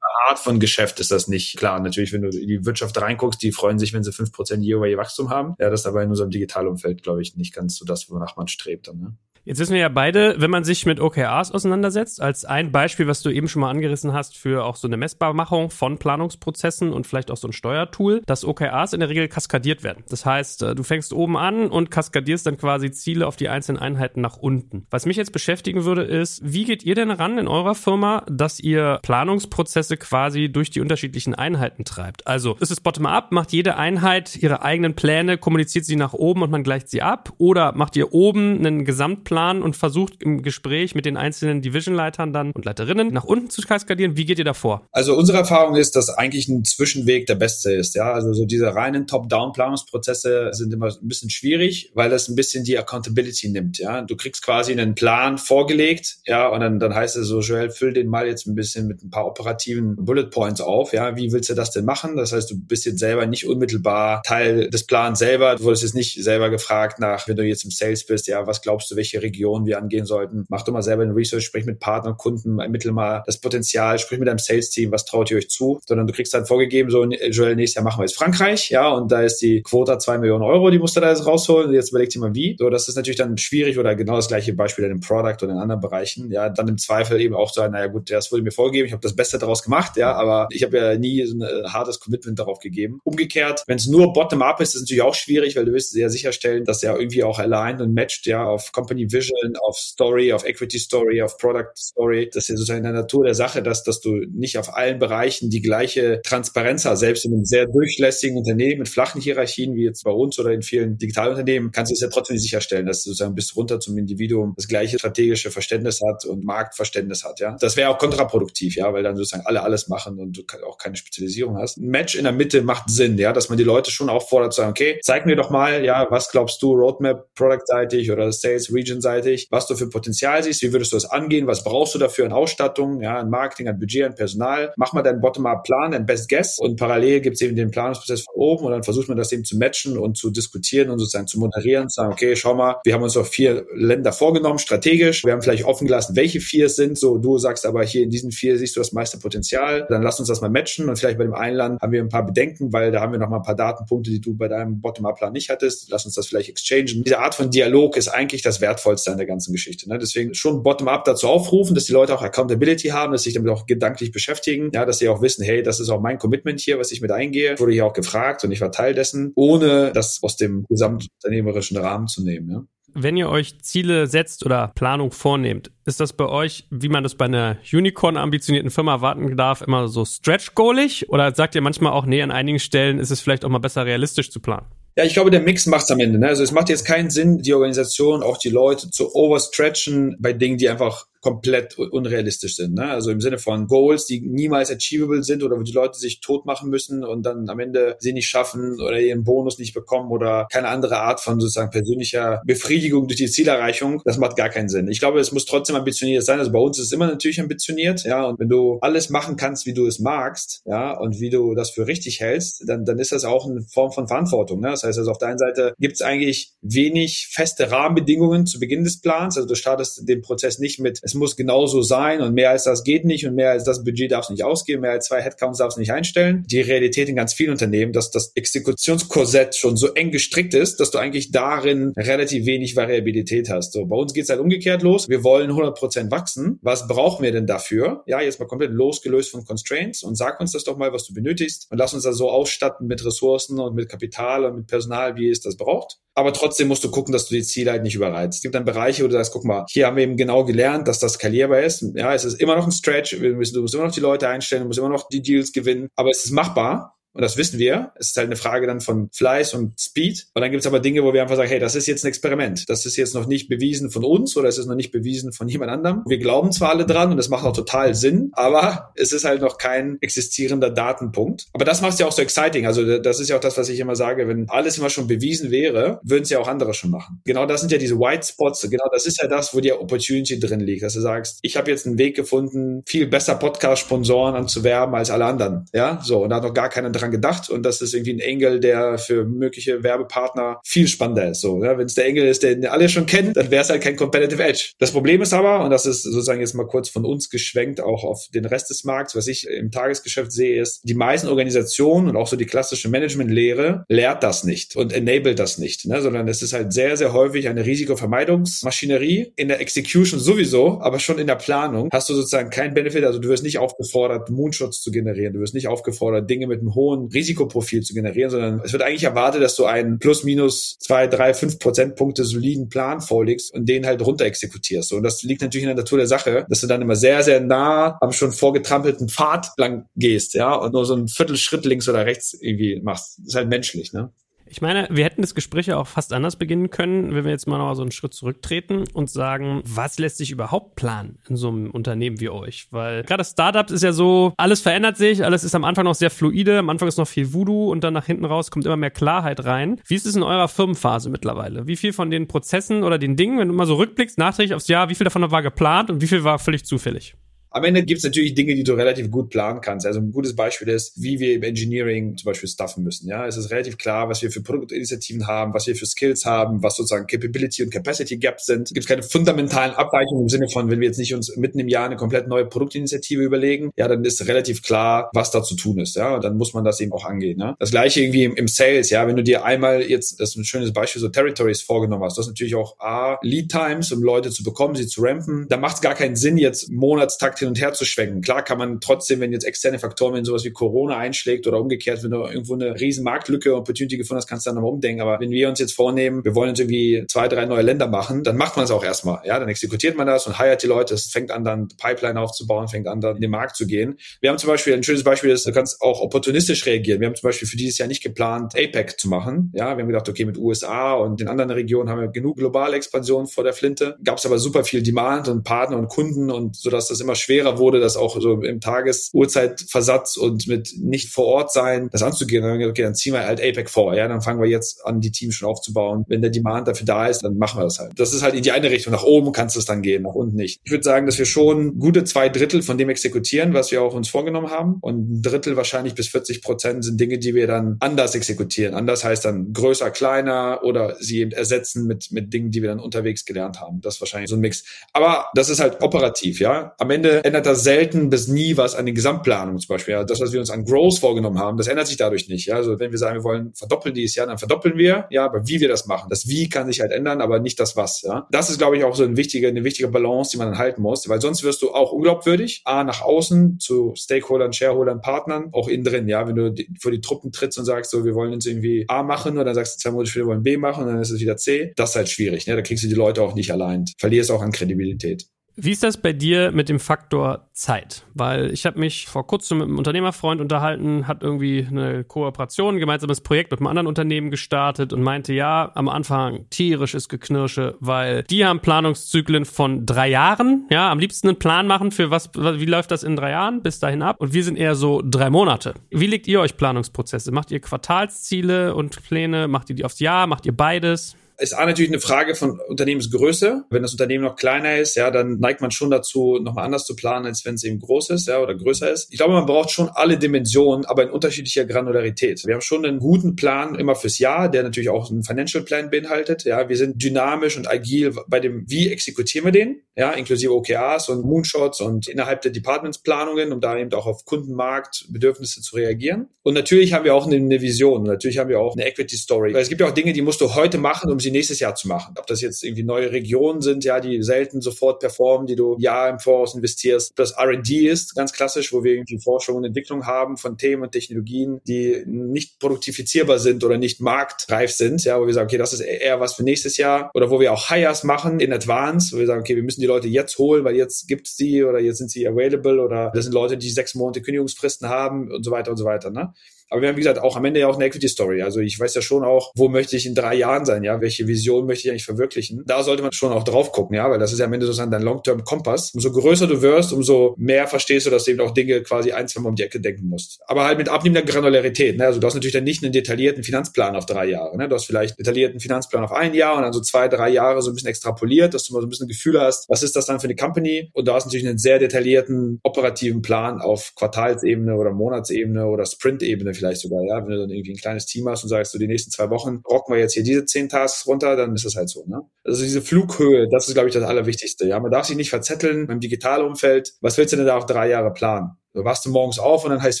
Art 0.28 0.38
von 0.38 0.60
Geschäft 0.60 1.00
ist 1.00 1.10
das 1.10 1.28
nicht 1.28 1.56
klar 1.56 1.80
natürlich, 1.80 2.12
wenn 2.12 2.22
du 2.22 2.28
in 2.28 2.46
die 2.46 2.64
Wirtschaft 2.64 3.00
reinguckst, 3.00 3.42
die 3.42 3.52
freuen 3.52 3.78
sich, 3.78 3.92
wenn 3.92 4.04
sie 4.04 4.12
fünf 4.12 4.32
Prozent 4.32 4.64
Year-over-Year 4.64 4.98
Wachstum 4.98 5.30
haben. 5.30 5.54
Ja, 5.58 5.70
das 5.70 5.80
ist 5.80 5.86
aber 5.86 6.02
in 6.02 6.10
unserem 6.10 6.30
Digitalumfeld, 6.30 7.02
glaube 7.02 7.22
ich, 7.22 7.36
nicht 7.36 7.54
ganz 7.54 7.76
so 7.76 7.84
das, 7.84 8.10
wonach 8.10 8.36
man 8.36 8.48
strebt 8.48 8.88
dann. 8.88 8.98
Ne? 8.98 9.16
Jetzt 9.48 9.60
wissen 9.60 9.72
wir 9.72 9.80
ja 9.80 9.88
beide, 9.88 10.34
wenn 10.36 10.50
man 10.50 10.62
sich 10.62 10.84
mit 10.84 11.00
OKRs 11.00 11.52
auseinandersetzt, 11.52 12.20
als 12.20 12.44
ein 12.44 12.70
Beispiel, 12.70 13.06
was 13.06 13.22
du 13.22 13.30
eben 13.30 13.48
schon 13.48 13.60
mal 13.60 13.70
angerissen 13.70 14.12
hast, 14.12 14.36
für 14.36 14.62
auch 14.62 14.76
so 14.76 14.86
eine 14.86 14.98
Messbarmachung 14.98 15.70
von 15.70 15.96
Planungsprozessen 15.96 16.92
und 16.92 17.06
vielleicht 17.06 17.30
auch 17.30 17.38
so 17.38 17.48
ein 17.48 17.54
Steuertool, 17.54 18.20
dass 18.26 18.44
OKRs 18.44 18.92
in 18.92 19.00
der 19.00 19.08
Regel 19.08 19.26
kaskadiert 19.26 19.82
werden. 19.82 20.04
Das 20.10 20.26
heißt, 20.26 20.64
äh, 20.64 20.74
du 20.74 20.82
fängst 20.82 21.14
oben 21.14 21.38
an 21.38 21.70
und 21.70 21.90
kaskadierst 21.90 22.46
dann 22.46 22.58
quasi 22.58 22.90
Ziele 22.90 23.26
auf 23.26 23.36
die 23.36 23.48
einzelnen 23.48 23.78
Einheiten 23.78 24.20
nach 24.20 24.36
unten. 24.36 24.86
Was 24.90 25.06
mich 25.06 25.16
jetzt 25.16 25.32
beschäftigen 25.32 25.86
würde, 25.86 26.02
ist, 26.02 26.42
wie 26.44 26.64
geht 26.64 26.82
ihr 26.82 26.94
denn 26.94 27.10
ran 27.10 27.38
in 27.38 27.48
eurer 27.48 27.74
Firma, 27.74 28.26
dass 28.28 28.60
ihr 28.60 28.98
Planungsprozesse 29.02 29.96
quasi 29.96 30.52
durch 30.52 30.68
die 30.68 30.82
unterschiedlichen 30.82 31.34
Einheiten 31.34 31.86
treibt? 31.86 32.26
Also 32.26 32.58
ist 32.60 32.70
es 32.70 32.82
bottom-up, 32.82 33.32
macht 33.32 33.52
jede 33.52 33.78
Einheit 33.78 34.36
ihre 34.36 34.60
eigenen 34.60 34.94
Pläne, 34.94 35.38
kommuniziert 35.38 35.86
sie 35.86 35.96
nach 35.96 36.12
oben 36.12 36.42
und 36.42 36.50
man 36.50 36.64
gleicht 36.64 36.90
sie 36.90 37.00
ab? 37.00 37.32
Oder 37.38 37.72
macht 37.72 37.96
ihr 37.96 38.12
oben 38.12 38.58
einen 38.58 38.84
Gesamtplan 38.84 39.37
Plan 39.38 39.62
und 39.62 39.76
versucht 39.76 40.20
im 40.20 40.42
Gespräch 40.42 40.96
mit 40.96 41.06
den 41.06 41.16
einzelnen 41.16 41.62
Divisionleitern 41.62 42.32
dann 42.32 42.50
und 42.50 42.64
Leiterinnen 42.64 43.12
nach 43.12 43.22
unten 43.22 43.50
zu 43.50 43.62
kaskadieren. 43.62 44.16
Wie 44.16 44.24
geht 44.24 44.40
ihr 44.40 44.44
da 44.44 44.52
vor? 44.52 44.88
Also 44.90 45.16
unsere 45.16 45.38
Erfahrung 45.38 45.76
ist, 45.76 45.94
dass 45.94 46.08
eigentlich 46.08 46.48
ein 46.48 46.64
Zwischenweg 46.64 47.26
der 47.26 47.36
beste 47.36 47.72
ist. 47.72 47.94
Ja, 47.94 48.12
also 48.12 48.32
so 48.32 48.46
diese 48.46 48.74
reinen 48.74 49.06
Top-Down-Planungsprozesse 49.06 50.48
sind 50.54 50.74
immer 50.74 50.86
ein 50.86 51.06
bisschen 51.06 51.30
schwierig, 51.30 51.92
weil 51.94 52.10
das 52.10 52.28
ein 52.28 52.34
bisschen 52.34 52.64
die 52.64 52.76
Accountability 52.76 53.50
nimmt. 53.50 53.78
Ja, 53.78 54.02
du 54.02 54.16
kriegst 54.16 54.44
quasi 54.44 54.72
einen 54.72 54.96
Plan 54.96 55.38
vorgelegt. 55.38 56.16
Ja, 56.26 56.48
und 56.48 56.58
dann, 56.58 56.80
dann 56.80 56.92
heißt 56.92 57.16
es 57.16 57.28
so, 57.28 57.38
Joel, 57.38 57.70
füll 57.70 57.92
den 57.92 58.08
mal 58.08 58.26
jetzt 58.26 58.48
ein 58.48 58.56
bisschen 58.56 58.88
mit 58.88 59.04
ein 59.04 59.10
paar 59.10 59.24
operativen 59.24 59.94
Bullet 60.04 60.30
Points 60.30 60.60
auf. 60.60 60.92
Ja, 60.92 61.16
wie 61.16 61.30
willst 61.30 61.48
du 61.48 61.54
das 61.54 61.70
denn 61.70 61.84
machen? 61.84 62.16
Das 62.16 62.32
heißt, 62.32 62.50
du 62.50 62.58
bist 62.58 62.86
jetzt 62.86 62.98
selber 62.98 63.24
nicht 63.26 63.46
unmittelbar 63.46 64.20
Teil 64.24 64.68
des 64.68 64.84
Plans 64.84 65.20
selber. 65.20 65.54
Du 65.54 65.62
wurdest 65.62 65.84
jetzt 65.84 65.94
nicht 65.94 66.20
selber 66.24 66.50
gefragt 66.50 66.98
nach, 66.98 67.28
wenn 67.28 67.36
du 67.36 67.44
jetzt 67.44 67.62
im 67.64 67.70
Sales 67.70 68.04
bist, 68.04 68.26
ja, 68.26 68.44
was 68.48 68.62
glaubst 68.62 68.90
du, 68.90 68.96
welche 68.96 69.27
Regionen 69.28 69.66
wir 69.66 69.78
angehen 69.78 70.06
sollten. 70.06 70.44
Mach 70.48 70.62
doch 70.62 70.72
mal 70.72 70.82
selber 70.82 71.02
ein 71.02 71.12
Research, 71.12 71.44
sprich 71.44 71.66
mit 71.66 71.80
Partnern, 71.80 72.16
Kunden, 72.16 72.58
ermittel 72.58 72.92
mal 72.92 73.22
das 73.26 73.40
Potenzial, 73.40 73.98
sprich 73.98 74.18
mit 74.18 74.28
deinem 74.28 74.38
Sales-Team, 74.38 74.90
was 74.92 75.04
traut 75.04 75.30
ihr 75.30 75.36
euch 75.36 75.50
zu, 75.50 75.80
sondern 75.86 76.06
du 76.06 76.12
kriegst 76.12 76.32
dann 76.34 76.46
vorgegeben, 76.46 76.90
so, 76.90 77.04
Joel, 77.04 77.56
nächstes 77.56 77.76
Jahr 77.76 77.84
machen 77.84 78.00
wir 78.00 78.04
jetzt 78.04 78.16
Frankreich, 78.16 78.70
ja, 78.70 78.88
und 78.88 79.12
da 79.12 79.22
ist 79.22 79.38
die 79.38 79.62
Quota 79.62 79.98
zwei 79.98 80.18
Millionen 80.18 80.44
Euro, 80.44 80.70
die 80.70 80.78
musst 80.78 80.96
du 80.96 81.00
da 81.00 81.10
jetzt 81.10 81.26
rausholen, 81.26 81.72
jetzt 81.72 81.90
überlegt 81.90 82.14
ihr 82.14 82.20
mal 82.20 82.34
wie. 82.34 82.56
So, 82.58 82.70
das 82.70 82.88
ist 82.88 82.96
natürlich 82.96 83.18
dann 83.18 83.36
schwierig 83.38 83.78
oder 83.78 83.94
genau 83.94 84.16
das 84.16 84.28
gleiche 84.28 84.52
Beispiel 84.54 84.84
in 84.84 84.90
dem 84.90 85.00
Product 85.00 85.42
oder 85.42 85.52
in 85.52 85.58
anderen 85.58 85.80
Bereichen, 85.80 86.30
ja, 86.30 86.48
dann 86.48 86.68
im 86.68 86.78
Zweifel 86.78 87.20
eben 87.20 87.34
auch 87.34 87.52
sagen, 87.52 87.72
naja 87.72 87.88
gut, 87.88 88.10
das 88.10 88.32
wurde 88.32 88.42
mir 88.42 88.52
vorgegeben, 88.52 88.86
ich 88.86 88.92
habe 88.92 89.02
das 89.02 89.14
Beste 89.14 89.38
daraus 89.38 89.62
gemacht, 89.62 89.96
ja, 89.96 90.12
aber 90.14 90.48
ich 90.50 90.62
habe 90.62 90.76
ja 90.76 90.96
nie 90.96 91.24
so 91.26 91.36
ein 91.36 91.42
äh, 91.42 91.68
hartes 91.68 92.00
Commitment 92.00 92.38
darauf 92.38 92.58
gegeben. 92.60 93.00
Umgekehrt, 93.04 93.64
wenn 93.66 93.76
es 93.76 93.86
nur 93.86 94.12
bottom-up 94.12 94.60
ist, 94.60 94.68
ist 94.70 94.74
es 94.74 94.80
natürlich 94.82 95.02
auch 95.02 95.14
schwierig, 95.14 95.56
weil 95.56 95.64
du 95.64 95.72
willst 95.72 95.94
ja 95.94 96.08
sicherstellen, 96.08 96.64
dass 96.64 96.82
ja 96.82 96.96
irgendwie 96.96 97.24
auch 97.24 97.38
aligned 97.38 97.80
und 97.80 97.92
matched, 97.92 98.26
ja, 98.26 98.44
auf 98.44 98.72
Company 98.72 99.07
Vision, 99.12 99.56
auf 99.60 99.76
Story, 99.76 100.32
auf 100.32 100.46
Equity 100.46 100.78
Story, 100.78 101.22
auf 101.22 101.38
Product 101.38 101.72
Story. 101.76 102.30
Das 102.32 102.44
ist 102.44 102.48
ja 102.48 102.56
sozusagen 102.56 102.78
in 102.78 102.84
der 102.84 102.92
Natur 102.92 103.24
der 103.24 103.34
Sache, 103.34 103.62
dass, 103.62 103.82
dass 103.82 104.00
du 104.00 104.16
nicht 104.32 104.58
auf 104.58 104.74
allen 104.74 104.98
Bereichen 104.98 105.50
die 105.50 105.62
gleiche 105.62 106.20
Transparenz 106.22 106.84
hast. 106.84 107.00
Selbst 107.00 107.24
in 107.24 107.32
einem 107.32 107.44
sehr 107.44 107.66
durchlässigen 107.66 108.36
Unternehmen 108.36 108.80
mit 108.80 108.88
flachen 108.88 109.20
Hierarchien, 109.20 109.74
wie 109.74 109.84
jetzt 109.84 110.04
bei 110.04 110.10
uns 110.10 110.38
oder 110.38 110.52
in 110.52 110.62
vielen 110.62 110.98
Digitalunternehmen, 110.98 111.72
kannst 111.72 111.90
du 111.90 111.94
es 111.94 112.00
ja 112.00 112.08
trotzdem 112.08 112.34
nicht 112.34 112.42
sicherstellen, 112.42 112.86
dass 112.86 113.04
du 113.04 113.10
sozusagen 113.10 113.34
bis 113.34 113.56
runter 113.56 113.80
zum 113.80 113.96
Individuum 113.98 114.54
das 114.56 114.68
gleiche 114.68 114.98
strategische 114.98 115.50
Verständnis 115.50 116.00
hat 116.00 116.24
und 116.24 116.44
Marktverständnis 116.44 117.24
hat. 117.24 117.40
Ja, 117.40 117.56
Das 117.60 117.76
wäre 117.76 117.90
auch 117.90 117.98
kontraproduktiv, 117.98 118.76
ja, 118.76 118.92
weil 118.92 119.02
dann 119.02 119.16
sozusagen 119.16 119.46
alle 119.46 119.62
alles 119.62 119.88
machen 119.88 120.18
und 120.18 120.36
du 120.36 120.42
auch 120.66 120.78
keine 120.78 120.96
Spezialisierung 120.96 121.56
hast. 121.56 121.78
Ein 121.78 121.88
Match 121.88 122.14
in 122.14 122.24
der 122.24 122.32
Mitte 122.32 122.62
macht 122.62 122.90
Sinn, 122.90 123.18
ja, 123.18 123.32
dass 123.32 123.48
man 123.48 123.58
die 123.58 123.64
Leute 123.64 123.90
schon 123.90 124.08
auffordert 124.08 124.52
zu 124.52 124.60
sagen, 124.60 124.70
okay, 124.70 124.98
zeig 125.02 125.26
mir 125.26 125.36
doch 125.36 125.50
mal, 125.50 125.84
ja, 125.84 126.06
was 126.10 126.30
glaubst 126.30 126.62
du, 126.62 126.72
Roadmap, 126.74 127.34
Product-seitig 127.34 128.10
oder 128.10 128.32
Sales, 128.32 128.72
Region-seitig, 128.98 129.48
was 129.50 129.66
du 129.66 129.76
für 129.76 129.88
Potenzial 129.88 130.42
siehst, 130.42 130.62
wie 130.62 130.72
würdest 130.72 130.92
du 130.92 130.96
das 130.96 131.10
angehen, 131.10 131.46
was 131.46 131.64
brauchst 131.64 131.94
du 131.94 131.98
dafür 131.98 132.26
an 132.26 132.32
Ausstattung, 132.32 133.00
ja, 133.00 133.18
an 133.18 133.30
Marketing, 133.30 133.68
an 133.68 133.78
Budget, 133.78 134.04
an 134.04 134.14
Personal. 134.14 134.72
Mach 134.76 134.92
mal 134.92 135.02
deinen 135.02 135.20
Bottom-up-Plan, 135.20 135.92
dein 135.92 136.06
Best 136.06 136.28
Guess 136.28 136.58
und 136.58 136.76
parallel 136.76 137.20
gibt 137.20 137.36
es 137.36 137.42
eben 137.42 137.56
den 137.56 137.70
Planungsprozess 137.70 138.22
von 138.22 138.34
oben 138.34 138.64
und 138.66 138.72
dann 138.72 138.82
versucht 138.82 139.08
man 139.08 139.16
das 139.16 139.32
eben 139.32 139.44
zu 139.44 139.56
matchen 139.56 139.96
und 139.96 140.16
zu 140.16 140.30
diskutieren 140.30 140.90
und 140.90 140.98
sozusagen 140.98 141.26
zu 141.26 141.38
moderieren, 141.38 141.88
zu 141.88 141.96
sagen, 141.96 142.12
okay, 142.12 142.36
schau 142.36 142.54
mal, 142.54 142.76
wir 142.84 142.94
haben 142.94 143.02
uns 143.02 143.16
auf 143.16 143.28
vier 143.28 143.66
Länder 143.74 144.12
vorgenommen, 144.12 144.58
strategisch. 144.58 145.24
Wir 145.24 145.32
haben 145.32 145.42
vielleicht 145.42 145.64
offen 145.64 145.86
gelassen, 145.86 146.16
welche 146.16 146.40
vier 146.40 146.66
es 146.66 146.76
sind. 146.76 146.98
So, 146.98 147.18
du 147.18 147.38
sagst 147.38 147.66
aber 147.66 147.84
hier 147.84 148.02
in 148.02 148.10
diesen 148.10 148.32
vier 148.32 148.58
siehst 148.58 148.76
du 148.76 148.80
das 148.80 148.92
meiste 148.92 149.18
Potenzial. 149.18 149.86
Dann 149.88 150.02
lass 150.02 150.18
uns 150.18 150.28
das 150.28 150.40
mal 150.40 150.50
matchen 150.50 150.88
und 150.88 150.98
vielleicht 150.98 151.18
bei 151.18 151.24
dem 151.24 151.34
einen 151.34 151.56
Land 151.56 151.80
haben 151.80 151.92
wir 151.92 152.02
ein 152.02 152.08
paar 152.08 152.26
Bedenken, 152.26 152.72
weil 152.72 152.90
da 152.90 153.00
haben 153.00 153.12
wir 153.12 153.18
noch 153.18 153.30
ein 153.30 153.42
paar 153.42 153.56
Datenpunkte, 153.56 154.10
die 154.10 154.20
du 154.20 154.36
bei 154.36 154.48
deinem 154.48 154.80
Bottom-up-Plan 154.80 155.32
nicht 155.32 155.50
hattest. 155.50 155.90
Lass 155.90 156.04
uns 156.04 156.14
das 156.14 156.26
vielleicht 156.26 156.48
exchangen. 156.48 157.04
Diese 157.04 157.18
Art 157.18 157.34
von 157.34 157.50
Dialog 157.50 157.96
ist 157.96 158.08
eigentlich 158.08 158.42
das 158.42 158.60
Wertvollste 158.88 159.12
an 159.12 159.18
der 159.18 159.26
ganzen 159.26 159.52
Geschichte. 159.52 159.88
Ne? 159.88 159.98
Deswegen 159.98 160.34
schon 160.34 160.62
Bottom-up 160.62 161.04
dazu 161.04 161.28
aufrufen, 161.28 161.74
dass 161.74 161.84
die 161.84 161.92
Leute 161.92 162.14
auch 162.14 162.22
Accountability 162.22 162.88
haben, 162.88 163.12
dass 163.12 163.22
sich 163.22 163.34
damit 163.34 163.50
auch 163.50 163.66
gedanklich 163.66 164.12
beschäftigen, 164.12 164.70
ja, 164.72 164.84
dass 164.84 164.98
sie 164.98 165.08
auch 165.08 165.22
wissen, 165.22 165.44
hey, 165.44 165.62
das 165.62 165.80
ist 165.80 165.90
auch 165.90 166.00
mein 166.00 166.18
Commitment 166.18 166.60
hier, 166.60 166.78
was 166.78 166.90
ich 166.92 167.00
mit 167.00 167.10
eingehe. 167.10 167.54
Ich 167.54 167.60
wurde 167.60 167.72
hier 167.72 167.86
auch 167.86 167.92
gefragt 167.92 168.44
und 168.44 168.52
ich 168.52 168.60
war 168.60 168.72
Teil 168.72 168.94
dessen, 168.94 169.32
ohne 169.34 169.92
das 169.92 170.20
aus 170.22 170.36
dem 170.36 170.64
gesamtunternehmerischen 170.68 171.76
Rahmen 171.76 172.08
zu 172.08 172.24
nehmen. 172.24 172.50
Ja? 172.50 172.64
Wenn 172.94 173.16
ihr 173.16 173.28
euch 173.28 173.60
Ziele 173.60 174.06
setzt 174.06 174.44
oder 174.46 174.72
Planung 174.74 175.12
vornehmt, 175.12 175.70
ist 175.84 176.00
das 176.00 176.14
bei 176.14 176.26
euch, 176.26 176.66
wie 176.70 176.88
man 176.88 177.02
das 177.02 177.14
bei 177.14 177.26
einer 177.26 177.58
Unicorn-ambitionierten 177.70 178.70
Firma 178.70 178.92
erwarten 178.92 179.36
darf, 179.36 179.60
immer 179.60 179.88
so 179.88 180.04
stretch-goalig? 180.04 181.08
Oder 181.10 181.34
sagt 181.34 181.54
ihr 181.54 181.60
manchmal 181.60 181.92
auch, 181.92 182.06
nee, 182.06 182.22
an 182.22 182.30
einigen 182.30 182.58
Stellen 182.58 182.98
ist 182.98 183.10
es 183.10 183.20
vielleicht 183.20 183.44
auch 183.44 183.50
mal 183.50 183.58
besser 183.58 183.84
realistisch 183.84 184.30
zu 184.30 184.40
planen? 184.40 184.66
Ja, 184.98 185.04
ich 185.04 185.14
glaube, 185.14 185.30
der 185.30 185.38
Mix 185.38 185.66
macht's 185.66 185.92
am 185.92 186.00
Ende. 186.00 186.18
Ne? 186.18 186.26
Also 186.26 186.42
es 186.42 186.50
macht 186.50 186.68
jetzt 186.68 186.84
keinen 186.84 187.08
Sinn, 187.08 187.38
die 187.38 187.54
Organisation, 187.54 188.24
auch 188.24 188.36
die 188.36 188.48
Leute 188.48 188.90
zu 188.90 189.14
overstretchen 189.14 190.16
bei 190.18 190.32
Dingen, 190.32 190.58
die 190.58 190.68
einfach 190.68 191.06
komplett 191.20 191.78
unrealistisch 191.78 192.56
sind. 192.56 192.74
Ne? 192.74 192.90
Also 192.90 193.10
im 193.10 193.20
Sinne 193.20 193.38
von 193.38 193.66
Goals, 193.66 194.06
die 194.06 194.20
niemals 194.20 194.70
achievable 194.70 195.22
sind 195.22 195.42
oder 195.42 195.56
wo 195.56 195.62
die 195.62 195.72
Leute 195.72 195.98
sich 195.98 196.20
tot 196.20 196.46
machen 196.46 196.70
müssen 196.70 197.04
und 197.04 197.24
dann 197.24 197.48
am 197.48 197.60
Ende 197.60 197.96
sie 197.98 198.12
nicht 198.12 198.28
schaffen 198.28 198.80
oder 198.80 199.00
ihren 199.00 199.24
Bonus 199.24 199.58
nicht 199.58 199.74
bekommen 199.74 200.10
oder 200.10 200.46
keine 200.50 200.68
andere 200.68 200.98
Art 200.98 201.20
von 201.20 201.40
sozusagen 201.40 201.70
persönlicher 201.70 202.42
Befriedigung 202.44 203.08
durch 203.08 203.18
die 203.18 203.30
Zielerreichung. 203.30 204.02
Das 204.04 204.18
macht 204.18 204.36
gar 204.36 204.48
keinen 204.48 204.68
Sinn. 204.68 204.88
Ich 204.88 205.00
glaube, 205.00 205.20
es 205.20 205.32
muss 205.32 205.44
trotzdem 205.44 205.76
ambitioniert 205.76 206.24
sein. 206.24 206.38
Also 206.38 206.52
bei 206.52 206.58
uns 206.58 206.78
ist 206.78 206.86
es 206.86 206.92
immer 206.92 207.06
natürlich 207.06 207.40
ambitioniert. 207.40 208.04
Ja, 208.04 208.24
und 208.24 208.38
wenn 208.38 208.48
du 208.48 208.78
alles 208.80 209.10
machen 209.10 209.36
kannst, 209.36 209.66
wie 209.66 209.74
du 209.74 209.86
es 209.86 209.98
magst, 209.98 210.62
ja, 210.64 210.96
und 210.98 211.20
wie 211.20 211.30
du 211.30 211.54
das 211.54 211.70
für 211.70 211.86
richtig 211.86 212.20
hältst, 212.20 212.62
dann, 212.66 212.84
dann 212.84 212.98
ist 212.98 213.12
das 213.12 213.24
auch 213.24 213.48
eine 213.48 213.62
Form 213.62 213.92
von 213.92 214.08
Verantwortung. 214.08 214.60
Ne? 214.60 214.70
Das 214.70 214.84
heißt 214.84 214.98
also 214.98 215.10
auf 215.10 215.18
der 215.18 215.28
einen 215.28 215.38
Seite 215.38 215.74
gibt 215.78 215.94
es 215.94 216.02
eigentlich 216.02 216.52
wenig 216.60 217.28
feste 217.30 217.70
Rahmenbedingungen 217.70 218.46
zu 218.46 218.58
Beginn 218.58 218.84
des 218.84 219.00
Plans. 219.00 219.36
Also 219.36 219.48
du 219.48 219.54
startest 219.54 220.08
den 220.08 220.22
Prozess 220.22 220.58
nicht 220.58 220.80
mit 220.80 221.00
es 221.08 221.14
muss 221.14 221.36
genauso 221.36 221.80
sein 221.80 222.20
und 222.20 222.34
mehr 222.34 222.50
als 222.50 222.64
das 222.64 222.84
geht 222.84 223.06
nicht 223.06 223.26
und 223.26 223.34
mehr 223.34 223.50
als 223.50 223.64
das 223.64 223.82
Budget 223.82 224.12
darf 224.12 224.24
es 224.24 224.30
nicht 224.30 224.44
ausgeben, 224.44 224.82
mehr 224.82 224.90
als 224.90 225.06
zwei 225.06 225.22
Headcounts 225.22 225.58
darf 225.58 225.68
es 225.68 225.78
nicht 225.78 225.90
einstellen. 225.90 226.44
Die 226.46 226.60
Realität 226.60 227.08
in 227.08 227.16
ganz 227.16 227.32
vielen 227.32 227.52
Unternehmen, 227.52 227.94
dass 227.94 228.10
das 228.10 228.32
Exekutionskorsett 228.34 229.56
schon 229.56 229.78
so 229.78 229.88
eng 229.94 230.10
gestrickt 230.10 230.52
ist, 230.52 230.80
dass 230.80 230.90
du 230.90 230.98
eigentlich 230.98 231.30
darin 231.30 231.94
relativ 231.96 232.44
wenig 232.44 232.76
Variabilität 232.76 233.48
hast. 233.48 233.72
So, 233.72 233.86
bei 233.86 233.96
uns 233.96 234.12
geht 234.12 234.24
es 234.24 234.28
halt 234.28 234.40
umgekehrt 234.40 234.82
los. 234.82 235.08
Wir 235.08 235.24
wollen 235.24 235.50
100% 235.50 236.10
wachsen. 236.10 236.58
Was 236.60 236.86
brauchen 236.86 237.22
wir 237.22 237.32
denn 237.32 237.46
dafür? 237.46 238.02
Ja, 238.06 238.20
jetzt 238.20 238.38
mal 238.38 238.46
komplett 238.46 238.72
losgelöst 238.72 239.30
von 239.30 239.46
Constraints 239.46 240.02
und 240.02 240.16
sag 240.16 240.40
uns 240.40 240.52
das 240.52 240.64
doch 240.64 240.76
mal, 240.76 240.92
was 240.92 241.06
du 241.06 241.14
benötigst 241.14 241.68
und 241.70 241.78
lass 241.78 241.94
uns 241.94 242.02
das 242.02 242.16
so 242.16 242.30
ausstatten 242.30 242.86
mit 242.86 243.02
Ressourcen 243.04 243.58
und 243.58 243.74
mit 243.74 243.88
Kapital 243.88 244.44
und 244.44 244.56
mit 244.56 244.66
Personal, 244.66 245.16
wie 245.16 245.30
es 245.30 245.40
das 245.40 245.56
braucht 245.56 245.98
aber 246.18 246.32
trotzdem 246.32 246.68
musst 246.68 246.84
du 246.84 246.90
gucken, 246.90 247.12
dass 247.12 247.26
du 247.26 247.34
die 247.34 247.42
Ziele 247.42 247.70
halt 247.70 247.82
nicht 247.82 247.94
überreizt. 247.94 248.38
Es 248.38 248.42
gibt 248.42 248.54
dann 248.54 248.64
Bereiche, 248.64 249.04
wo 249.04 249.08
du 249.08 249.12
sagst, 249.12 249.32
guck 249.32 249.44
mal, 249.44 249.64
hier 249.70 249.86
haben 249.86 249.96
wir 249.96 250.02
eben 250.02 250.16
genau 250.16 250.44
gelernt, 250.44 250.88
dass 250.88 250.98
das 250.98 251.14
skalierbar 251.14 251.60
ist. 251.60 251.84
Ja, 251.94 252.12
es 252.12 252.24
ist 252.24 252.40
immer 252.40 252.56
noch 252.56 252.66
ein 252.66 252.72
Stretch, 252.72 253.16
du 253.18 253.34
musst 253.34 253.54
immer 253.54 253.84
noch 253.84 253.92
die 253.92 254.00
Leute 254.00 254.28
einstellen, 254.28 254.62
du 254.62 254.68
musst 254.68 254.78
immer 254.78 254.88
noch 254.88 255.08
die 255.08 255.22
Deals 255.22 255.52
gewinnen, 255.52 255.88
aber 255.96 256.10
es 256.10 256.24
ist 256.24 256.32
machbar 256.32 256.97
und 257.12 257.22
das 257.22 257.36
wissen 257.36 257.58
wir. 257.58 257.92
Es 257.96 258.08
ist 258.08 258.16
halt 258.16 258.26
eine 258.26 258.36
Frage 258.36 258.66
dann 258.66 258.80
von 258.80 259.08
Fleiß 259.12 259.54
und 259.54 259.78
Speed. 259.78 260.26
Und 260.34 260.42
dann 260.42 260.50
gibt 260.50 260.60
es 260.60 260.66
aber 260.66 260.80
Dinge, 260.80 261.02
wo 261.02 261.12
wir 261.12 261.22
einfach 261.22 261.36
sagen, 261.36 261.48
hey, 261.48 261.58
das 261.58 261.74
ist 261.74 261.86
jetzt 261.86 262.04
ein 262.04 262.08
Experiment. 262.08 262.68
Das 262.68 262.86
ist 262.86 262.96
jetzt 262.96 263.14
noch 263.14 263.26
nicht 263.26 263.48
bewiesen 263.48 263.90
von 263.90 264.04
uns 264.04 264.36
oder 264.36 264.48
es 264.48 264.58
ist 264.58 264.66
noch 264.66 264.74
nicht 264.74 264.92
bewiesen 264.92 265.32
von 265.32 265.48
jemand 265.48 265.70
anderem. 265.70 266.02
Wir 266.06 266.18
glauben 266.18 266.52
zwar 266.52 266.70
alle 266.70 266.86
dran 266.86 267.10
und 267.10 267.16
das 267.16 267.28
macht 267.28 267.44
auch 267.44 267.52
total 267.52 267.94
Sinn, 267.94 268.30
aber 268.32 268.92
es 268.94 269.12
ist 269.12 269.24
halt 269.24 269.40
noch 269.40 269.58
kein 269.58 269.98
existierender 270.00 270.70
Datenpunkt. 270.70 271.46
Aber 271.52 271.64
das 271.64 271.80
macht 271.80 271.94
es 271.94 271.98
ja 271.98 272.06
auch 272.06 272.12
so 272.12 272.22
exciting. 272.22 272.66
Also 272.66 272.98
das 272.98 273.20
ist 273.20 273.28
ja 273.28 273.36
auch 273.36 273.40
das, 273.40 273.56
was 273.56 273.68
ich 273.68 273.80
immer 273.80 273.96
sage. 273.96 274.28
Wenn 274.28 274.48
alles 274.48 274.78
immer 274.78 274.90
schon 274.90 275.06
bewiesen 275.06 275.50
wäre, 275.50 276.00
würden 276.02 276.22
es 276.22 276.30
ja 276.30 276.38
auch 276.38 276.48
andere 276.48 276.74
schon 276.74 276.90
machen. 276.90 277.20
Genau 277.24 277.46
das 277.46 277.60
sind 277.60 277.72
ja 277.72 277.78
diese 277.78 277.98
White 277.98 278.26
Spots. 278.26 278.68
Genau 278.70 278.84
das 278.92 279.06
ist 279.06 279.20
ja 279.20 279.28
das, 279.28 279.54
wo 279.54 279.60
die 279.60 279.72
Opportunity 279.72 280.38
drin 280.38 280.60
liegt. 280.60 280.82
Dass 280.82 280.94
du 280.94 281.00
sagst, 281.00 281.38
ich 281.42 281.56
habe 281.56 281.70
jetzt 281.70 281.86
einen 281.86 281.98
Weg 281.98 282.16
gefunden, 282.16 282.82
viel 282.86 283.06
besser 283.06 283.34
Podcast-Sponsoren 283.34 284.34
anzuwerben 284.34 284.94
als 284.94 285.10
alle 285.10 285.24
anderen. 285.24 285.64
Ja, 285.72 286.00
so. 286.02 286.22
Und 286.22 286.30
da 286.30 286.36
hat 286.36 286.42
noch 286.42 286.54
gar 286.54 286.68
keiner 286.68 286.90
dran 286.98 287.10
gedacht 287.10 287.50
und 287.50 287.62
das 287.64 287.80
ist 287.80 287.94
irgendwie 287.94 288.14
ein 288.14 288.20
Engel, 288.20 288.60
der 288.60 288.98
für 288.98 289.24
mögliche 289.24 289.82
Werbepartner 289.82 290.60
viel 290.64 290.88
spannender 290.88 291.30
ist. 291.30 291.40
So, 291.40 291.62
ja, 291.62 291.78
wenn 291.78 291.86
es 291.86 291.94
der 291.94 292.06
Engel 292.06 292.26
ist, 292.26 292.42
den 292.42 292.66
alle 292.66 292.88
schon 292.88 293.06
kennen, 293.06 293.32
dann 293.32 293.50
wäre 293.50 293.62
es 293.62 293.70
halt 293.70 293.82
kein 293.82 293.96
Competitive 293.96 294.42
Edge. 294.42 294.72
Das 294.78 294.92
Problem 294.92 295.22
ist 295.22 295.32
aber, 295.32 295.64
und 295.64 295.70
das 295.70 295.86
ist 295.86 296.02
sozusagen 296.02 296.40
jetzt 296.40 296.54
mal 296.54 296.66
kurz 296.66 296.88
von 296.88 297.04
uns 297.04 297.30
geschwenkt, 297.30 297.80
auch 297.80 298.04
auf 298.04 298.28
den 298.34 298.44
Rest 298.44 298.70
des 298.70 298.84
Markts, 298.84 299.14
was 299.14 299.26
ich 299.26 299.46
im 299.48 299.70
Tagesgeschäft 299.70 300.32
sehe, 300.32 300.60
ist, 300.60 300.80
die 300.84 300.94
meisten 300.94 301.28
Organisationen 301.28 302.08
und 302.08 302.16
auch 302.16 302.26
so 302.26 302.36
die 302.36 302.46
klassische 302.46 302.88
Managementlehre 302.88 303.84
lehrt 303.88 304.22
das 304.22 304.44
nicht 304.44 304.76
und 304.76 304.92
enabled 304.92 305.38
das 305.38 305.58
nicht, 305.58 305.86
ne, 305.86 306.00
sondern 306.00 306.28
es 306.28 306.42
ist 306.42 306.52
halt 306.52 306.72
sehr, 306.72 306.96
sehr 306.96 307.12
häufig 307.12 307.48
eine 307.48 307.64
Risikovermeidungsmaschinerie. 307.64 309.32
In 309.36 309.48
der 309.48 309.60
Execution 309.60 310.20
sowieso, 310.20 310.80
aber 310.80 310.98
schon 310.98 311.18
in 311.18 311.26
der 311.26 311.36
Planung 311.36 311.88
hast 311.92 312.08
du 312.08 312.14
sozusagen 312.14 312.50
keinen 312.50 312.74
Benefit. 312.74 313.04
Also 313.04 313.18
du 313.18 313.28
wirst 313.28 313.42
nicht 313.42 313.58
aufgefordert, 313.58 314.30
Moonshots 314.30 314.80
zu 314.80 314.90
generieren. 314.90 315.34
Du 315.34 315.40
wirst 315.40 315.54
nicht 315.54 315.68
aufgefordert, 315.68 316.28
Dinge 316.28 316.46
mit 316.46 316.60
einem 316.60 316.74
hohen 316.74 316.87
hohen 316.88 317.08
Risikoprofil 317.08 317.82
zu 317.82 317.94
generieren, 317.94 318.30
sondern 318.30 318.60
es 318.64 318.72
wird 318.72 318.82
eigentlich 318.82 319.04
erwartet, 319.04 319.42
dass 319.42 319.56
du 319.56 319.64
einen 319.64 319.98
plus 319.98 320.24
minus 320.24 320.76
zwei, 320.78 321.06
drei, 321.06 321.34
fünf 321.34 321.58
Prozentpunkte 321.58 322.24
soliden 322.24 322.68
Plan 322.68 323.00
vorlegst 323.00 323.54
und 323.54 323.68
den 323.68 323.86
halt 323.86 324.04
runter 324.04 324.24
exekutierst. 324.24 324.92
Und 324.92 325.02
das 325.02 325.22
liegt 325.22 325.42
natürlich 325.42 325.64
in 325.64 325.68
der 325.68 325.76
Natur 325.76 325.98
der 325.98 326.06
Sache, 326.06 326.46
dass 326.48 326.60
du 326.60 326.66
dann 326.66 326.82
immer 326.82 326.96
sehr, 326.96 327.22
sehr 327.22 327.40
nah 327.40 327.98
am 328.00 328.12
schon 328.12 328.32
vorgetrampelten 328.32 329.08
Pfad 329.08 329.50
lang 329.56 329.86
gehst, 329.96 330.34
ja, 330.34 330.54
und 330.54 330.72
nur 330.72 330.84
so 330.84 330.94
einen 330.94 331.08
Viertelschritt 331.08 331.64
links 331.64 331.88
oder 331.88 332.06
rechts 332.06 332.34
irgendwie 332.40 332.80
machst. 332.82 333.18
Das 333.18 333.28
ist 333.28 333.34
halt 333.34 333.48
menschlich, 333.48 333.92
ne? 333.92 334.12
Ich 334.50 334.62
meine, 334.62 334.88
wir 334.90 335.04
hätten 335.04 335.20
das 335.22 335.34
Gespräch 335.34 335.66
ja 335.66 335.76
auch 335.76 335.86
fast 335.86 336.12
anders 336.12 336.36
beginnen 336.36 336.70
können, 336.70 337.14
wenn 337.14 337.24
wir 337.24 337.30
jetzt 337.30 337.46
mal 337.46 337.58
noch 337.58 337.74
so 337.74 337.82
einen 337.82 337.92
Schritt 337.92 338.14
zurücktreten 338.14 338.84
und 338.92 339.10
sagen, 339.10 339.62
was 339.64 339.98
lässt 339.98 340.18
sich 340.18 340.30
überhaupt 340.30 340.76
planen 340.76 341.18
in 341.28 341.36
so 341.36 341.48
einem 341.48 341.70
Unternehmen 341.70 342.20
wie 342.20 342.28
euch? 342.28 342.68
Weil 342.70 343.02
gerade 343.04 343.24
Startups 343.24 343.72
ist 343.72 343.82
ja 343.82 343.92
so, 343.92 344.32
alles 344.36 344.60
verändert 344.60 344.96
sich, 344.96 345.24
alles 345.24 345.44
ist 345.44 345.54
am 345.54 345.64
Anfang 345.64 345.84
noch 345.84 345.94
sehr 345.94 346.10
fluide, 346.10 346.58
am 346.58 346.70
Anfang 346.70 346.88
ist 346.88 346.98
noch 346.98 347.08
viel 347.08 347.32
Voodoo 347.32 347.70
und 347.70 347.84
dann 347.84 347.94
nach 347.94 348.06
hinten 348.06 348.24
raus 348.24 348.50
kommt 348.50 348.66
immer 348.66 348.76
mehr 348.76 348.90
Klarheit 348.90 349.44
rein. 349.44 349.80
Wie 349.86 349.94
ist 349.94 350.06
es 350.06 350.16
in 350.16 350.22
eurer 350.22 350.48
Firmenphase 350.48 351.10
mittlerweile? 351.10 351.66
Wie 351.66 351.76
viel 351.76 351.92
von 351.92 352.10
den 352.10 352.28
Prozessen 352.28 352.82
oder 352.82 352.98
den 352.98 353.16
Dingen, 353.16 353.38
wenn 353.38 353.48
du 353.48 353.54
mal 353.54 353.66
so 353.66 353.76
rückblickst, 353.76 354.18
nachträglich 354.18 354.54
aufs 354.54 354.68
Jahr, 354.68 354.88
wie 354.88 354.94
viel 354.94 355.04
davon 355.04 355.30
war 355.30 355.42
geplant 355.42 355.90
und 355.90 356.00
wie 356.00 356.06
viel 356.06 356.24
war 356.24 356.38
völlig 356.38 356.64
zufällig? 356.64 357.14
Am 357.50 357.64
Ende 357.64 357.82
gibt 357.82 357.98
es 357.98 358.04
natürlich 358.04 358.34
Dinge, 358.34 358.54
die 358.54 358.64
du 358.64 358.74
relativ 358.74 359.10
gut 359.10 359.30
planen 359.30 359.60
kannst. 359.60 359.86
Also 359.86 360.00
ein 360.00 360.12
gutes 360.12 360.36
Beispiel 360.36 360.68
ist, 360.68 361.00
wie 361.00 361.18
wir 361.18 361.34
im 361.34 361.42
Engineering 361.42 362.16
zum 362.16 362.26
Beispiel 362.26 362.48
staffen 362.48 362.84
müssen. 362.84 363.08
Ja, 363.08 363.26
es 363.26 363.36
ist 363.36 363.50
relativ 363.50 363.78
klar, 363.78 364.08
was 364.08 364.22
wir 364.22 364.30
für 364.30 364.42
Produktinitiativen 364.42 365.26
haben, 365.26 365.54
was 365.54 365.66
wir 365.66 365.74
für 365.74 365.86
Skills 365.86 366.24
haben, 366.24 366.62
was 366.62 366.76
sozusagen 366.76 367.06
Capability 367.06 367.62
und 367.62 367.70
Capacity 367.70 368.18
Gaps 368.18 368.46
sind. 368.46 368.68
Es 368.68 368.74
gibt 368.74 368.86
keine 368.86 369.02
fundamentalen 369.02 369.74
Abweichungen 369.74 370.22
im 370.22 370.28
Sinne 370.28 370.48
von, 370.48 370.70
wenn 370.70 370.80
wir 370.80 370.88
jetzt 370.88 370.98
nicht 370.98 371.14
uns 371.14 371.34
mitten 371.36 371.58
im 371.58 371.68
Jahr 371.68 371.86
eine 371.86 371.96
komplett 371.96 372.28
neue 372.28 372.46
Produktinitiative 372.46 373.22
überlegen, 373.22 373.70
ja, 373.76 373.88
dann 373.88 374.04
ist 374.04 374.26
relativ 374.26 374.62
klar, 374.62 375.10
was 375.14 375.30
da 375.30 375.42
zu 375.42 375.56
tun 375.56 375.78
ist. 375.78 375.96
Ja, 375.96 376.16
und 376.16 376.24
dann 376.24 376.36
muss 376.36 376.54
man 376.54 376.64
das 376.64 376.80
eben 376.80 376.92
auch 376.92 377.04
angehen. 377.04 377.38
Ne? 377.38 377.56
Das 377.58 377.70
gleiche 377.70 378.00
irgendwie 378.00 378.24
im, 378.24 378.36
im 378.36 378.48
Sales. 378.48 378.90
Ja, 378.90 379.06
wenn 379.06 379.16
du 379.16 379.22
dir 379.22 379.44
einmal 379.44 379.82
jetzt, 379.82 380.20
das 380.20 380.30
ist 380.30 380.36
ein 380.36 380.44
schönes 380.44 380.72
Beispiel, 380.72 381.00
so 381.00 381.08
Territories 381.08 381.62
vorgenommen 381.62 382.04
hast, 382.04 382.18
das 382.18 382.26
ist 382.26 382.32
natürlich 382.32 382.54
auch 382.54 382.78
A, 382.78 383.18
Lead 383.22 383.50
Times, 383.50 383.90
um 383.92 384.02
Leute 384.02 384.30
zu 384.30 384.42
bekommen, 384.42 384.74
sie 384.74 384.86
zu 384.86 385.02
rampen. 385.02 385.46
Da 385.48 385.56
macht 385.56 385.76
es 385.76 385.80
gar 385.80 385.94
keinen 385.94 386.16
Sinn, 386.16 386.36
jetzt 386.36 386.70
Monatstakt 386.70 387.37
Markt 387.38 387.40
hin 387.40 387.48
und 387.48 387.60
her 387.60 387.72
zu 387.72 387.84
schwenken. 387.84 388.20
Klar 388.20 388.42
kann 388.42 388.58
man 388.58 388.80
trotzdem, 388.80 389.20
wenn 389.20 389.32
jetzt 389.32 389.44
externe 389.44 389.78
Faktoren, 389.78 390.14
wenn 390.14 390.24
sowas 390.24 390.44
wie 390.44 390.50
Corona 390.50 390.96
einschlägt 390.96 391.46
oder 391.46 391.60
umgekehrt, 391.60 392.02
wenn 392.02 392.10
du 392.10 392.24
irgendwo 392.24 392.54
eine 392.54 392.78
riesen 392.78 393.04
Marktlücke, 393.04 393.54
Opportunity 393.54 393.96
gefunden 393.96 394.18
hast, 394.18 394.26
kannst 394.26 394.46
du 394.46 394.50
dann 394.50 394.56
nochmal 394.56 394.72
umdenken. 394.72 395.02
Aber 395.02 395.20
wenn 395.20 395.30
wir 395.30 395.48
uns 395.48 395.58
jetzt 395.58 395.74
vornehmen, 395.74 396.24
wir 396.24 396.34
wollen 396.34 396.50
jetzt 396.50 396.60
irgendwie 396.60 397.04
zwei, 397.08 397.28
drei 397.28 397.46
neue 397.46 397.62
Länder 397.62 397.86
machen, 397.86 398.24
dann 398.24 398.36
macht 398.36 398.56
man 398.56 398.64
es 398.64 398.70
auch 398.70 398.84
erstmal. 398.84 399.20
Ja, 399.24 399.38
dann 399.38 399.48
exekutiert 399.48 399.96
man 399.96 400.06
das 400.06 400.26
und 400.26 400.38
hiert 400.38 400.62
die 400.62 400.66
Leute. 400.66 400.94
Es 400.94 401.06
fängt 401.06 401.30
an, 401.30 401.44
dann 401.44 401.68
Pipeline 401.80 402.20
aufzubauen, 402.20 402.68
fängt 402.68 402.86
an, 402.86 403.00
dann 403.00 403.16
in 403.16 403.22
den 403.22 403.30
Markt 403.30 403.56
zu 403.56 403.66
gehen. 403.66 403.98
Wir 404.20 404.30
haben 404.30 404.38
zum 404.38 404.48
Beispiel, 404.48 404.74
ein 404.74 404.82
schönes 404.82 405.04
Beispiel 405.04 405.30
ist, 405.30 405.46
du 405.46 405.52
kannst 405.52 405.80
auch 405.80 406.00
opportunistisch 406.00 406.66
reagieren. 406.66 407.00
Wir 407.00 407.08
haben 407.08 407.16
zum 407.16 407.28
Beispiel 407.28 407.48
für 407.48 407.56
dieses 407.56 407.78
Jahr 407.78 407.88
nicht 407.88 408.02
geplant, 408.02 408.54
APEC 408.54 408.98
zu 408.98 409.08
machen. 409.08 409.52
Ja, 409.54 409.76
wir 409.76 409.82
haben 409.82 409.88
gedacht, 409.88 410.08
okay, 410.08 410.24
mit 410.24 410.38
USA 410.38 410.94
und 410.94 411.20
den 411.20 411.28
anderen 411.28 411.50
Regionen 411.50 411.88
haben 411.88 412.00
wir 412.00 412.08
genug 412.08 412.36
globale 412.36 412.76
Expansion 412.76 413.26
vor 413.26 413.44
der 413.44 413.52
Flinte. 413.52 413.96
Gab 414.02 414.18
es 414.18 414.26
aber 414.26 414.38
super 414.38 414.64
viel 414.64 414.82
Demand 414.82 415.28
und 415.28 415.44
Partner 415.44 415.76
und 415.78 415.88
Kunden 415.88 416.30
und 416.30 416.56
so 416.56 416.70
dass 416.70 416.88
das 416.88 417.00
immer 417.00 417.14
schwerer 417.28 417.58
wurde, 417.58 417.78
das 417.78 417.96
auch 417.96 418.18
so 418.20 418.40
im 418.40 418.60
Tagesuhrzeitversatz 418.60 420.16
und 420.16 420.48
mit 420.48 420.72
nicht 420.78 421.10
vor 421.10 421.26
Ort 421.26 421.52
sein, 421.52 421.88
das 421.92 422.02
anzugehen. 422.02 422.42
Dann 422.42 422.62
okay, 422.64 422.82
dann 422.82 422.94
ziehen 422.94 423.12
wir 423.12 423.26
halt 423.26 423.40
APEC 423.40 423.68
vor. 423.68 423.94
Ja, 423.94 424.08
dann 424.08 424.22
fangen 424.22 424.40
wir 424.40 424.48
jetzt 424.48 424.84
an, 424.86 425.00
die 425.00 425.12
Teams 425.12 425.34
schon 425.34 425.48
aufzubauen. 425.48 426.04
Wenn 426.08 426.22
der 426.22 426.30
Demand 426.30 426.68
dafür 426.68 426.86
da 426.86 427.06
ist, 427.06 427.22
dann 427.22 427.36
machen 427.36 427.60
wir 427.60 427.64
das 427.64 427.78
halt. 427.78 427.92
Das 427.96 428.14
ist 428.14 428.22
halt 428.22 428.34
in 428.34 428.42
die 428.42 428.50
eine 428.50 428.70
Richtung. 428.70 428.92
Nach 428.92 429.04
oben 429.04 429.32
kannst 429.32 429.56
du 429.56 429.60
es 429.60 429.66
dann 429.66 429.82
gehen, 429.82 430.02
nach 430.02 430.14
unten 430.14 430.36
nicht. 430.36 430.60
Ich 430.64 430.70
würde 430.70 430.84
sagen, 430.84 431.04
dass 431.06 431.18
wir 431.18 431.26
schon 431.26 431.78
gute 431.78 432.04
zwei 432.04 432.30
Drittel 432.30 432.62
von 432.62 432.78
dem 432.78 432.88
exekutieren, 432.88 433.52
was 433.52 433.70
wir 433.70 433.82
auch 433.82 433.94
uns 433.94 434.08
vorgenommen 434.08 434.50
haben. 434.50 434.78
Und 434.80 435.10
ein 435.10 435.22
Drittel 435.22 435.56
wahrscheinlich 435.56 435.94
bis 435.94 436.08
40 436.08 436.40
Prozent 436.40 436.84
sind 436.84 436.98
Dinge, 436.98 437.18
die 437.18 437.34
wir 437.34 437.46
dann 437.46 437.76
anders 437.80 438.14
exekutieren. 438.14 438.74
Anders 438.74 439.04
heißt 439.04 439.24
dann 439.24 439.52
größer, 439.52 439.90
kleiner 439.90 440.60
oder 440.62 440.96
sie 441.00 441.18
eben 441.20 441.32
ersetzen 441.32 441.86
mit, 441.86 442.10
mit 442.10 442.32
Dingen, 442.32 442.50
die 442.50 442.62
wir 442.62 442.70
dann 442.70 442.80
unterwegs 442.80 443.26
gelernt 443.26 443.60
haben. 443.60 443.80
Das 443.82 443.96
ist 443.96 444.00
wahrscheinlich 444.00 444.30
so 444.30 444.36
ein 444.36 444.40
Mix. 444.40 444.64
Aber 444.92 445.26
das 445.34 445.50
ist 445.50 445.60
halt 445.60 445.82
operativ, 445.82 446.40
ja. 446.40 446.74
Am 446.78 446.90
Ende 446.90 447.17
ändert 447.24 447.46
das 447.46 447.62
selten 447.62 448.10
bis 448.10 448.28
nie 448.28 448.56
was 448.56 448.74
an 448.74 448.86
den 448.86 448.94
Gesamtplanungen 448.94 449.58
zum 449.58 449.74
Beispiel. 449.74 449.94
Ja. 449.94 450.04
Das, 450.04 450.20
was 450.20 450.32
wir 450.32 450.40
uns 450.40 450.50
an 450.50 450.64
Growth 450.64 450.98
vorgenommen 450.98 451.38
haben, 451.38 451.56
das 451.56 451.66
ändert 451.66 451.86
sich 451.86 451.96
dadurch 451.96 452.28
nicht. 452.28 452.46
Ja. 452.46 452.56
Also 452.56 452.78
wenn 452.78 452.90
wir 452.90 452.98
sagen, 452.98 453.16
wir 453.16 453.24
wollen 453.24 453.52
verdoppeln 453.54 453.94
dieses 453.94 454.16
Jahr, 454.16 454.26
dann 454.26 454.38
verdoppeln 454.38 454.76
wir. 454.76 455.06
Ja, 455.10 455.24
aber 455.24 455.46
wie 455.46 455.60
wir 455.60 455.68
das 455.68 455.86
machen, 455.86 456.08
das 456.10 456.28
Wie 456.28 456.48
kann 456.48 456.66
sich 456.66 456.80
halt 456.80 456.92
ändern, 456.92 457.20
aber 457.20 457.40
nicht 457.40 457.58
das 457.60 457.76
Was. 457.76 458.02
Ja. 458.02 458.26
Das 458.30 458.50
ist, 458.50 458.58
glaube 458.58 458.76
ich, 458.76 458.84
auch 458.84 458.94
so 458.94 459.04
ein 459.04 459.16
wichtiger, 459.16 459.48
eine 459.48 459.64
wichtige 459.64 459.88
Balance, 459.88 460.32
die 460.32 460.38
man 460.38 460.48
dann 460.48 460.58
halten 460.58 460.82
muss, 460.82 461.08
weil 461.08 461.20
sonst 461.20 461.42
wirst 461.44 461.62
du 461.62 461.72
auch 461.72 461.92
unglaubwürdig. 461.92 462.62
A, 462.64 462.84
nach 462.84 463.02
außen 463.02 463.58
zu 463.58 463.92
Stakeholdern, 463.96 464.52
Shareholdern, 464.52 465.00
Partnern, 465.00 465.50
auch 465.52 465.68
innen 465.68 465.84
drin. 465.84 466.08
Ja, 466.08 466.26
wenn 466.26 466.36
du 466.36 466.54
vor 466.80 466.90
die 466.90 467.00
Truppen 467.00 467.32
trittst 467.32 467.58
und 467.58 467.64
sagst, 467.64 467.90
so, 467.90 468.04
wir 468.04 468.14
wollen 468.14 468.32
uns 468.32 468.46
irgendwie 468.46 468.84
A 468.88 469.02
machen 469.02 469.34
oder 469.34 469.44
dann 469.44 469.54
sagst 469.54 469.76
du 469.76 469.82
zwei 469.82 469.90
Monate 469.90 470.10
später, 470.10 470.26
wir 470.26 470.30
wollen 470.30 470.42
B 470.42 470.56
machen 470.56 470.84
und 470.84 470.92
dann 470.92 471.00
ist 471.00 471.10
es 471.10 471.20
wieder 471.20 471.36
C. 471.36 471.72
Das 471.76 471.90
ist 471.90 471.96
halt 471.96 472.08
schwierig. 472.08 472.46
Ne? 472.46 472.56
Da 472.56 472.62
kriegst 472.62 472.84
du 472.84 472.88
die 472.88 472.94
Leute 472.94 473.22
auch 473.22 473.34
nicht 473.34 473.52
allein. 473.52 473.84
Verlierst 473.98 474.30
auch 474.30 474.42
an 474.42 474.52
Kredibilität. 474.52 475.26
Wie 475.60 475.72
ist 475.72 475.82
das 475.82 475.96
bei 475.96 476.12
dir 476.12 476.52
mit 476.52 476.68
dem 476.68 476.78
Faktor 476.78 477.48
Zeit? 477.52 478.04
Weil 478.14 478.52
ich 478.52 478.64
habe 478.64 478.78
mich 478.78 479.06
vor 479.08 479.26
kurzem 479.26 479.58
mit 479.58 479.66
einem 479.66 479.78
Unternehmerfreund 479.78 480.40
unterhalten, 480.40 481.08
hat 481.08 481.24
irgendwie 481.24 481.66
eine 481.68 482.04
Kooperation, 482.04 482.76
ein 482.76 482.78
gemeinsames 482.78 483.20
Projekt 483.20 483.50
mit 483.50 483.58
einem 483.58 483.66
anderen 483.66 483.88
Unternehmen 483.88 484.30
gestartet 484.30 484.92
und 484.92 485.02
meinte, 485.02 485.32
ja, 485.32 485.72
am 485.74 485.88
Anfang 485.88 486.48
tierisches 486.50 487.08
Geknirsche, 487.08 487.74
weil 487.80 488.22
die 488.22 488.46
haben 488.46 488.60
Planungszyklen 488.60 489.44
von 489.46 489.84
drei 489.84 490.08
Jahren, 490.10 490.66
ja, 490.70 490.92
am 490.92 491.00
liebsten 491.00 491.26
einen 491.26 491.40
Plan 491.40 491.66
machen 491.66 491.90
für 491.90 492.12
was, 492.12 492.30
wie 492.36 492.66
läuft 492.66 492.92
das 492.92 493.02
in 493.02 493.16
drei 493.16 493.30
Jahren 493.30 493.60
bis 493.60 493.80
dahin 493.80 494.02
ab 494.02 494.20
und 494.20 494.32
wir 494.32 494.44
sind 494.44 494.56
eher 494.56 494.76
so 494.76 495.02
drei 495.04 495.28
Monate. 495.28 495.74
Wie 495.90 496.06
legt 496.06 496.28
ihr 496.28 496.40
euch 496.40 496.56
Planungsprozesse? 496.56 497.32
Macht 497.32 497.50
ihr 497.50 497.58
Quartalsziele 497.58 498.76
und 498.76 499.02
Pläne? 499.02 499.48
Macht 499.48 499.70
ihr 499.70 499.74
die 499.74 499.84
aufs 499.84 499.98
Jahr? 499.98 500.28
Macht 500.28 500.46
ihr 500.46 500.56
beides? 500.56 501.16
Ist 501.38 501.54
A 501.54 501.64
natürlich 501.64 501.90
eine 501.90 502.00
Frage 502.00 502.34
von 502.34 502.60
Unternehmensgröße. 502.60 503.64
Wenn 503.70 503.82
das 503.82 503.92
Unternehmen 503.92 504.24
noch 504.24 504.36
kleiner 504.36 504.76
ist, 504.76 504.96
ja, 504.96 505.10
dann 505.10 505.38
neigt 505.38 505.60
man 505.60 505.70
schon 505.70 505.90
dazu, 505.90 506.38
nochmal 506.42 506.64
anders 506.64 506.84
zu 506.84 506.96
planen, 506.96 507.26
als 507.26 507.44
wenn 507.44 507.54
es 507.54 507.64
eben 507.64 507.78
groß 507.78 508.10
ist, 508.10 508.26
ja, 508.26 508.40
oder 508.40 508.54
größer 508.54 508.90
ist. 508.90 509.12
Ich 509.12 509.18
glaube, 509.18 509.34
man 509.34 509.46
braucht 509.46 509.70
schon 509.70 509.88
alle 509.88 510.18
Dimensionen, 510.18 510.84
aber 510.84 511.04
in 511.04 511.10
unterschiedlicher 511.10 511.64
Granularität. 511.64 512.42
Wir 512.44 512.54
haben 512.54 512.60
schon 512.60 512.84
einen 512.84 512.98
guten 512.98 513.36
Plan 513.36 513.76
immer 513.76 513.94
fürs 513.94 514.18
Jahr, 514.18 514.50
der 514.50 514.64
natürlich 514.64 514.88
auch 514.88 515.10
einen 515.10 515.22
Financial 515.22 515.62
Plan 515.62 515.90
beinhaltet. 515.90 516.44
Ja, 516.44 516.68
wir 516.68 516.76
sind 516.76 517.02
dynamisch 517.02 517.56
und 517.56 517.70
agil 517.70 518.14
bei 518.26 518.40
dem, 518.40 518.64
wie 518.68 518.90
exekutieren 518.90 519.44
wir 519.44 519.52
den, 519.52 519.82
ja, 519.96 520.10
inklusive 520.12 520.52
OKRs 520.52 521.08
und 521.08 521.24
Moonshots 521.24 521.80
und 521.80 522.08
innerhalb 522.08 522.42
der 522.42 522.50
Departmentsplanungen, 522.50 523.52
um 523.52 523.60
da 523.60 523.78
eben 523.78 523.92
auch 523.92 524.06
auf 524.06 524.24
Kundenmarktbedürfnisse 524.24 525.60
zu 525.60 525.76
reagieren. 525.76 526.28
Und 526.42 526.54
natürlich 526.54 526.92
haben 526.92 527.04
wir 527.04 527.14
auch 527.14 527.26
eine, 527.26 527.36
eine 527.36 527.60
Vision. 527.60 528.04
Natürlich 528.04 528.38
haben 528.38 528.48
wir 528.48 528.60
auch 528.60 528.74
eine 528.74 528.86
Equity 528.86 529.16
Story. 529.16 529.54
Weil 529.54 529.62
es 529.62 529.68
gibt 529.68 529.80
ja 529.80 529.86
auch 529.86 529.92
Dinge, 529.92 530.12
die 530.12 530.22
musst 530.22 530.40
du 530.40 530.54
heute 530.54 530.78
machen, 530.78 531.10
um 531.10 531.20
sie 531.20 531.27
sie 531.28 531.32
nächstes 531.32 531.60
Jahr 531.60 531.74
zu 531.74 531.88
machen. 531.88 532.14
Ob 532.18 532.26
das 532.26 532.40
jetzt 532.40 532.64
irgendwie 532.64 532.82
neue 532.82 533.12
Regionen 533.12 533.60
sind, 533.60 533.84
ja, 533.84 534.00
die 534.00 534.22
selten 534.22 534.60
sofort 534.60 535.00
performen, 535.00 535.46
die 535.46 535.56
du 535.56 535.76
Jahr 535.78 536.08
im 536.08 536.18
Voraus 536.18 536.54
investierst. 536.54 537.10
Ob 537.10 537.16
das 537.16 537.32
R&D 537.32 537.88
ist, 537.88 538.14
ganz 538.14 538.32
klassisch, 538.32 538.72
wo 538.72 538.82
wir 538.82 538.92
irgendwie 538.92 539.18
Forschung 539.18 539.56
und 539.56 539.64
Entwicklung 539.64 540.06
haben 540.06 540.36
von 540.36 540.56
Themen 540.56 540.82
und 540.82 540.92
Technologien, 540.92 541.60
die 541.66 542.02
nicht 542.06 542.58
produktifizierbar 542.58 543.38
sind 543.38 543.64
oder 543.64 543.78
nicht 543.78 544.00
marktreif 544.00 544.72
sind, 544.72 545.04
ja, 545.04 545.20
wo 545.20 545.26
wir 545.26 545.34
sagen, 545.34 545.48
okay, 545.48 545.58
das 545.58 545.72
ist 545.72 545.80
eher 545.80 546.20
was 546.20 546.34
für 546.34 546.42
nächstes 546.42 546.76
Jahr. 546.76 547.10
Oder 547.14 547.30
wo 547.30 547.40
wir 547.40 547.52
auch 547.52 547.68
Hires 547.68 548.04
machen 548.04 548.40
in 548.40 548.52
Advance, 548.52 549.14
wo 549.14 549.20
wir 549.20 549.26
sagen, 549.26 549.40
okay, 549.40 549.56
wir 549.56 549.62
müssen 549.62 549.80
die 549.80 549.86
Leute 549.86 550.08
jetzt 550.08 550.38
holen, 550.38 550.64
weil 550.64 550.76
jetzt 550.76 551.08
gibt 551.08 551.28
es 551.28 551.36
sie 551.36 551.64
oder 551.64 551.80
jetzt 551.80 551.98
sind 551.98 552.10
sie 552.10 552.26
available 552.26 552.80
oder 552.80 553.12
das 553.14 553.24
sind 553.24 553.34
Leute, 553.34 553.56
die 553.56 553.70
sechs 553.70 553.94
Monate 553.94 554.22
Kündigungsfristen 554.22 554.88
haben 554.88 555.30
und 555.30 555.44
so 555.44 555.50
weiter 555.50 555.70
und 555.70 555.76
so 555.76 555.84
weiter. 555.84 556.10
Ne? 556.10 556.32
Aber 556.70 556.82
wir 556.82 556.88
haben, 556.88 556.96
wie 556.96 557.00
gesagt, 557.00 557.20
auch 557.20 557.36
am 557.36 557.44
Ende 557.44 557.60
ja 557.60 557.68
auch 557.68 557.76
eine 557.76 557.86
Equity-Story. 557.86 558.42
Also 558.42 558.60
ich 558.60 558.78
weiß 558.78 558.94
ja 558.94 559.02
schon 559.02 559.24
auch, 559.24 559.52
wo 559.56 559.68
möchte 559.68 559.96
ich 559.96 560.06
in 560.06 560.14
drei 560.14 560.34
Jahren 560.34 560.64
sein, 560.64 560.84
ja? 560.84 561.00
Welche 561.00 561.26
Vision 561.26 561.66
möchte 561.66 561.86
ich 561.86 561.90
eigentlich 561.90 562.04
verwirklichen? 562.04 562.62
Da 562.66 562.82
sollte 562.82 563.02
man 563.02 563.12
schon 563.12 563.32
auch 563.32 563.44
drauf 563.44 563.72
gucken, 563.72 563.96
ja? 563.96 564.10
Weil 564.10 564.18
das 564.18 564.32
ist 564.32 564.38
ja 564.38 564.46
am 564.46 564.52
Ende 564.52 564.66
sozusagen 564.66 564.90
dein 564.90 565.02
Long-Term-Kompass. 565.02 565.92
Umso 565.94 566.12
größer 566.12 566.46
du 566.46 566.62
wirst, 566.62 566.92
umso 566.92 567.34
mehr 567.38 567.66
verstehst 567.66 568.06
du, 568.06 568.10
dass 568.10 568.24
du 568.24 568.32
eben 568.32 568.40
auch 568.40 568.52
Dinge 568.52 568.82
quasi 568.82 569.12
ein, 569.12 569.28
zwei 569.28 569.40
Mal 569.40 569.50
um 569.50 569.56
die 569.56 569.62
Ecke 569.62 569.80
denken 569.80 570.08
musst. 570.08 570.40
Aber 570.46 570.64
halt 570.64 570.78
mit 570.78 570.88
abnehmender 570.88 571.22
Granularität, 571.22 571.96
ne? 571.96 572.06
Also 572.06 572.20
du 572.20 572.26
hast 572.26 572.34
natürlich 572.34 572.54
dann 572.54 572.64
nicht 572.64 572.82
einen 572.82 572.92
detaillierten 572.92 573.42
Finanzplan 573.42 573.96
auf 573.96 574.06
drei 574.06 574.26
Jahre, 574.26 574.56
ne? 574.56 574.68
Du 574.68 574.74
hast 574.74 574.84
vielleicht 574.84 575.12
einen 575.12 575.24
detaillierten 575.24 575.60
Finanzplan 575.60 576.04
auf 576.04 576.12
ein 576.12 576.34
Jahr 576.34 576.56
und 576.56 576.62
dann 576.62 576.72
so 576.72 576.80
zwei, 576.80 577.08
drei 577.08 577.30
Jahre 577.30 577.62
so 577.62 577.70
ein 577.70 577.74
bisschen 577.74 577.88
extrapoliert, 577.90 578.54
dass 578.54 578.64
du 578.64 578.74
mal 578.74 578.80
so 578.80 578.86
ein 578.86 578.90
bisschen 578.90 579.06
ein 579.06 579.08
Gefühl 579.08 579.40
hast, 579.40 579.68
was 579.68 579.82
ist 579.82 579.96
das 579.96 580.06
dann 580.06 580.20
für 580.20 580.24
eine 580.24 580.36
Company? 580.36 580.90
Und 580.92 581.08
du 581.08 581.12
hast 581.12 581.26
natürlich 581.26 581.46
einen 581.46 581.58
sehr 581.58 581.78
detaillierten 581.78 582.60
operativen 582.62 583.22
Plan 583.22 583.60
auf 583.60 583.94
Quartalsebene 583.94 584.76
oder 584.76 584.92
Monatsebene 584.92 585.66
oder 585.66 585.86
Sprint-Ebene 585.86 586.57
vielleicht 586.58 586.80
sogar, 586.80 587.02
ja? 587.02 587.22
Wenn 587.22 587.30
du 587.30 587.38
dann 587.38 587.50
irgendwie 587.50 587.72
ein 587.72 587.78
kleines 587.78 588.06
Team 588.06 588.28
hast 588.28 588.42
und 588.42 588.48
sagst, 588.48 588.72
so 588.72 588.78
die 588.78 588.86
nächsten 588.86 589.10
zwei 589.10 589.30
Wochen 589.30 589.62
rocken 589.68 589.94
wir 589.94 590.00
jetzt 590.00 590.14
hier 590.14 590.22
diese 590.22 590.44
zehn 590.44 590.68
Tasks 590.68 591.06
runter, 591.06 591.36
dann 591.36 591.54
ist 591.54 591.64
das 591.64 591.76
halt 591.76 591.88
so. 591.88 592.04
Ne? 592.06 592.20
Also 592.44 592.62
diese 592.62 592.82
Flughöhe, 592.82 593.48
das 593.50 593.68
ist, 593.68 593.74
glaube 593.74 593.88
ich, 593.88 593.94
das 593.94 594.04
Allerwichtigste. 594.04 594.66
Ja, 594.66 594.80
man 594.80 594.90
darf 594.90 595.06
sich 595.06 595.16
nicht 595.16 595.30
verzetteln 595.30 595.88
im 595.88 596.00
Digitalumfeld. 596.00 596.94
Was 597.00 597.16
willst 597.18 597.32
du 597.32 597.36
denn 597.36 597.46
da 597.46 597.56
auf 597.56 597.66
drei 597.66 597.88
Jahre 597.88 598.12
planen? 598.12 598.58
Du 598.74 598.84
wachst 598.84 599.04
du 599.06 599.10
morgens 599.10 599.38
auf 599.38 599.64
und 599.64 599.70
dann 599.70 599.82
heißt 599.82 600.00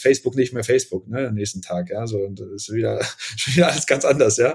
Facebook 0.00 0.36
nicht 0.36 0.52
mehr 0.52 0.62
Facebook, 0.62 1.08
ne, 1.08 1.28
am 1.28 1.34
nächsten 1.34 1.62
Tag, 1.62 1.90
ja, 1.90 2.06
so, 2.06 2.18
und 2.18 2.38
das 2.38 2.48
ist 2.48 2.72
wieder, 2.72 3.00
wieder 3.46 3.68
alles 3.70 3.86
ganz 3.86 4.04
anders, 4.04 4.36
ja. 4.36 4.54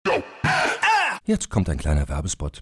Jetzt 1.25 1.49
kommt 1.49 1.67
ein 1.69 1.77
kleiner 1.77 2.07
Werbespot. 2.07 2.61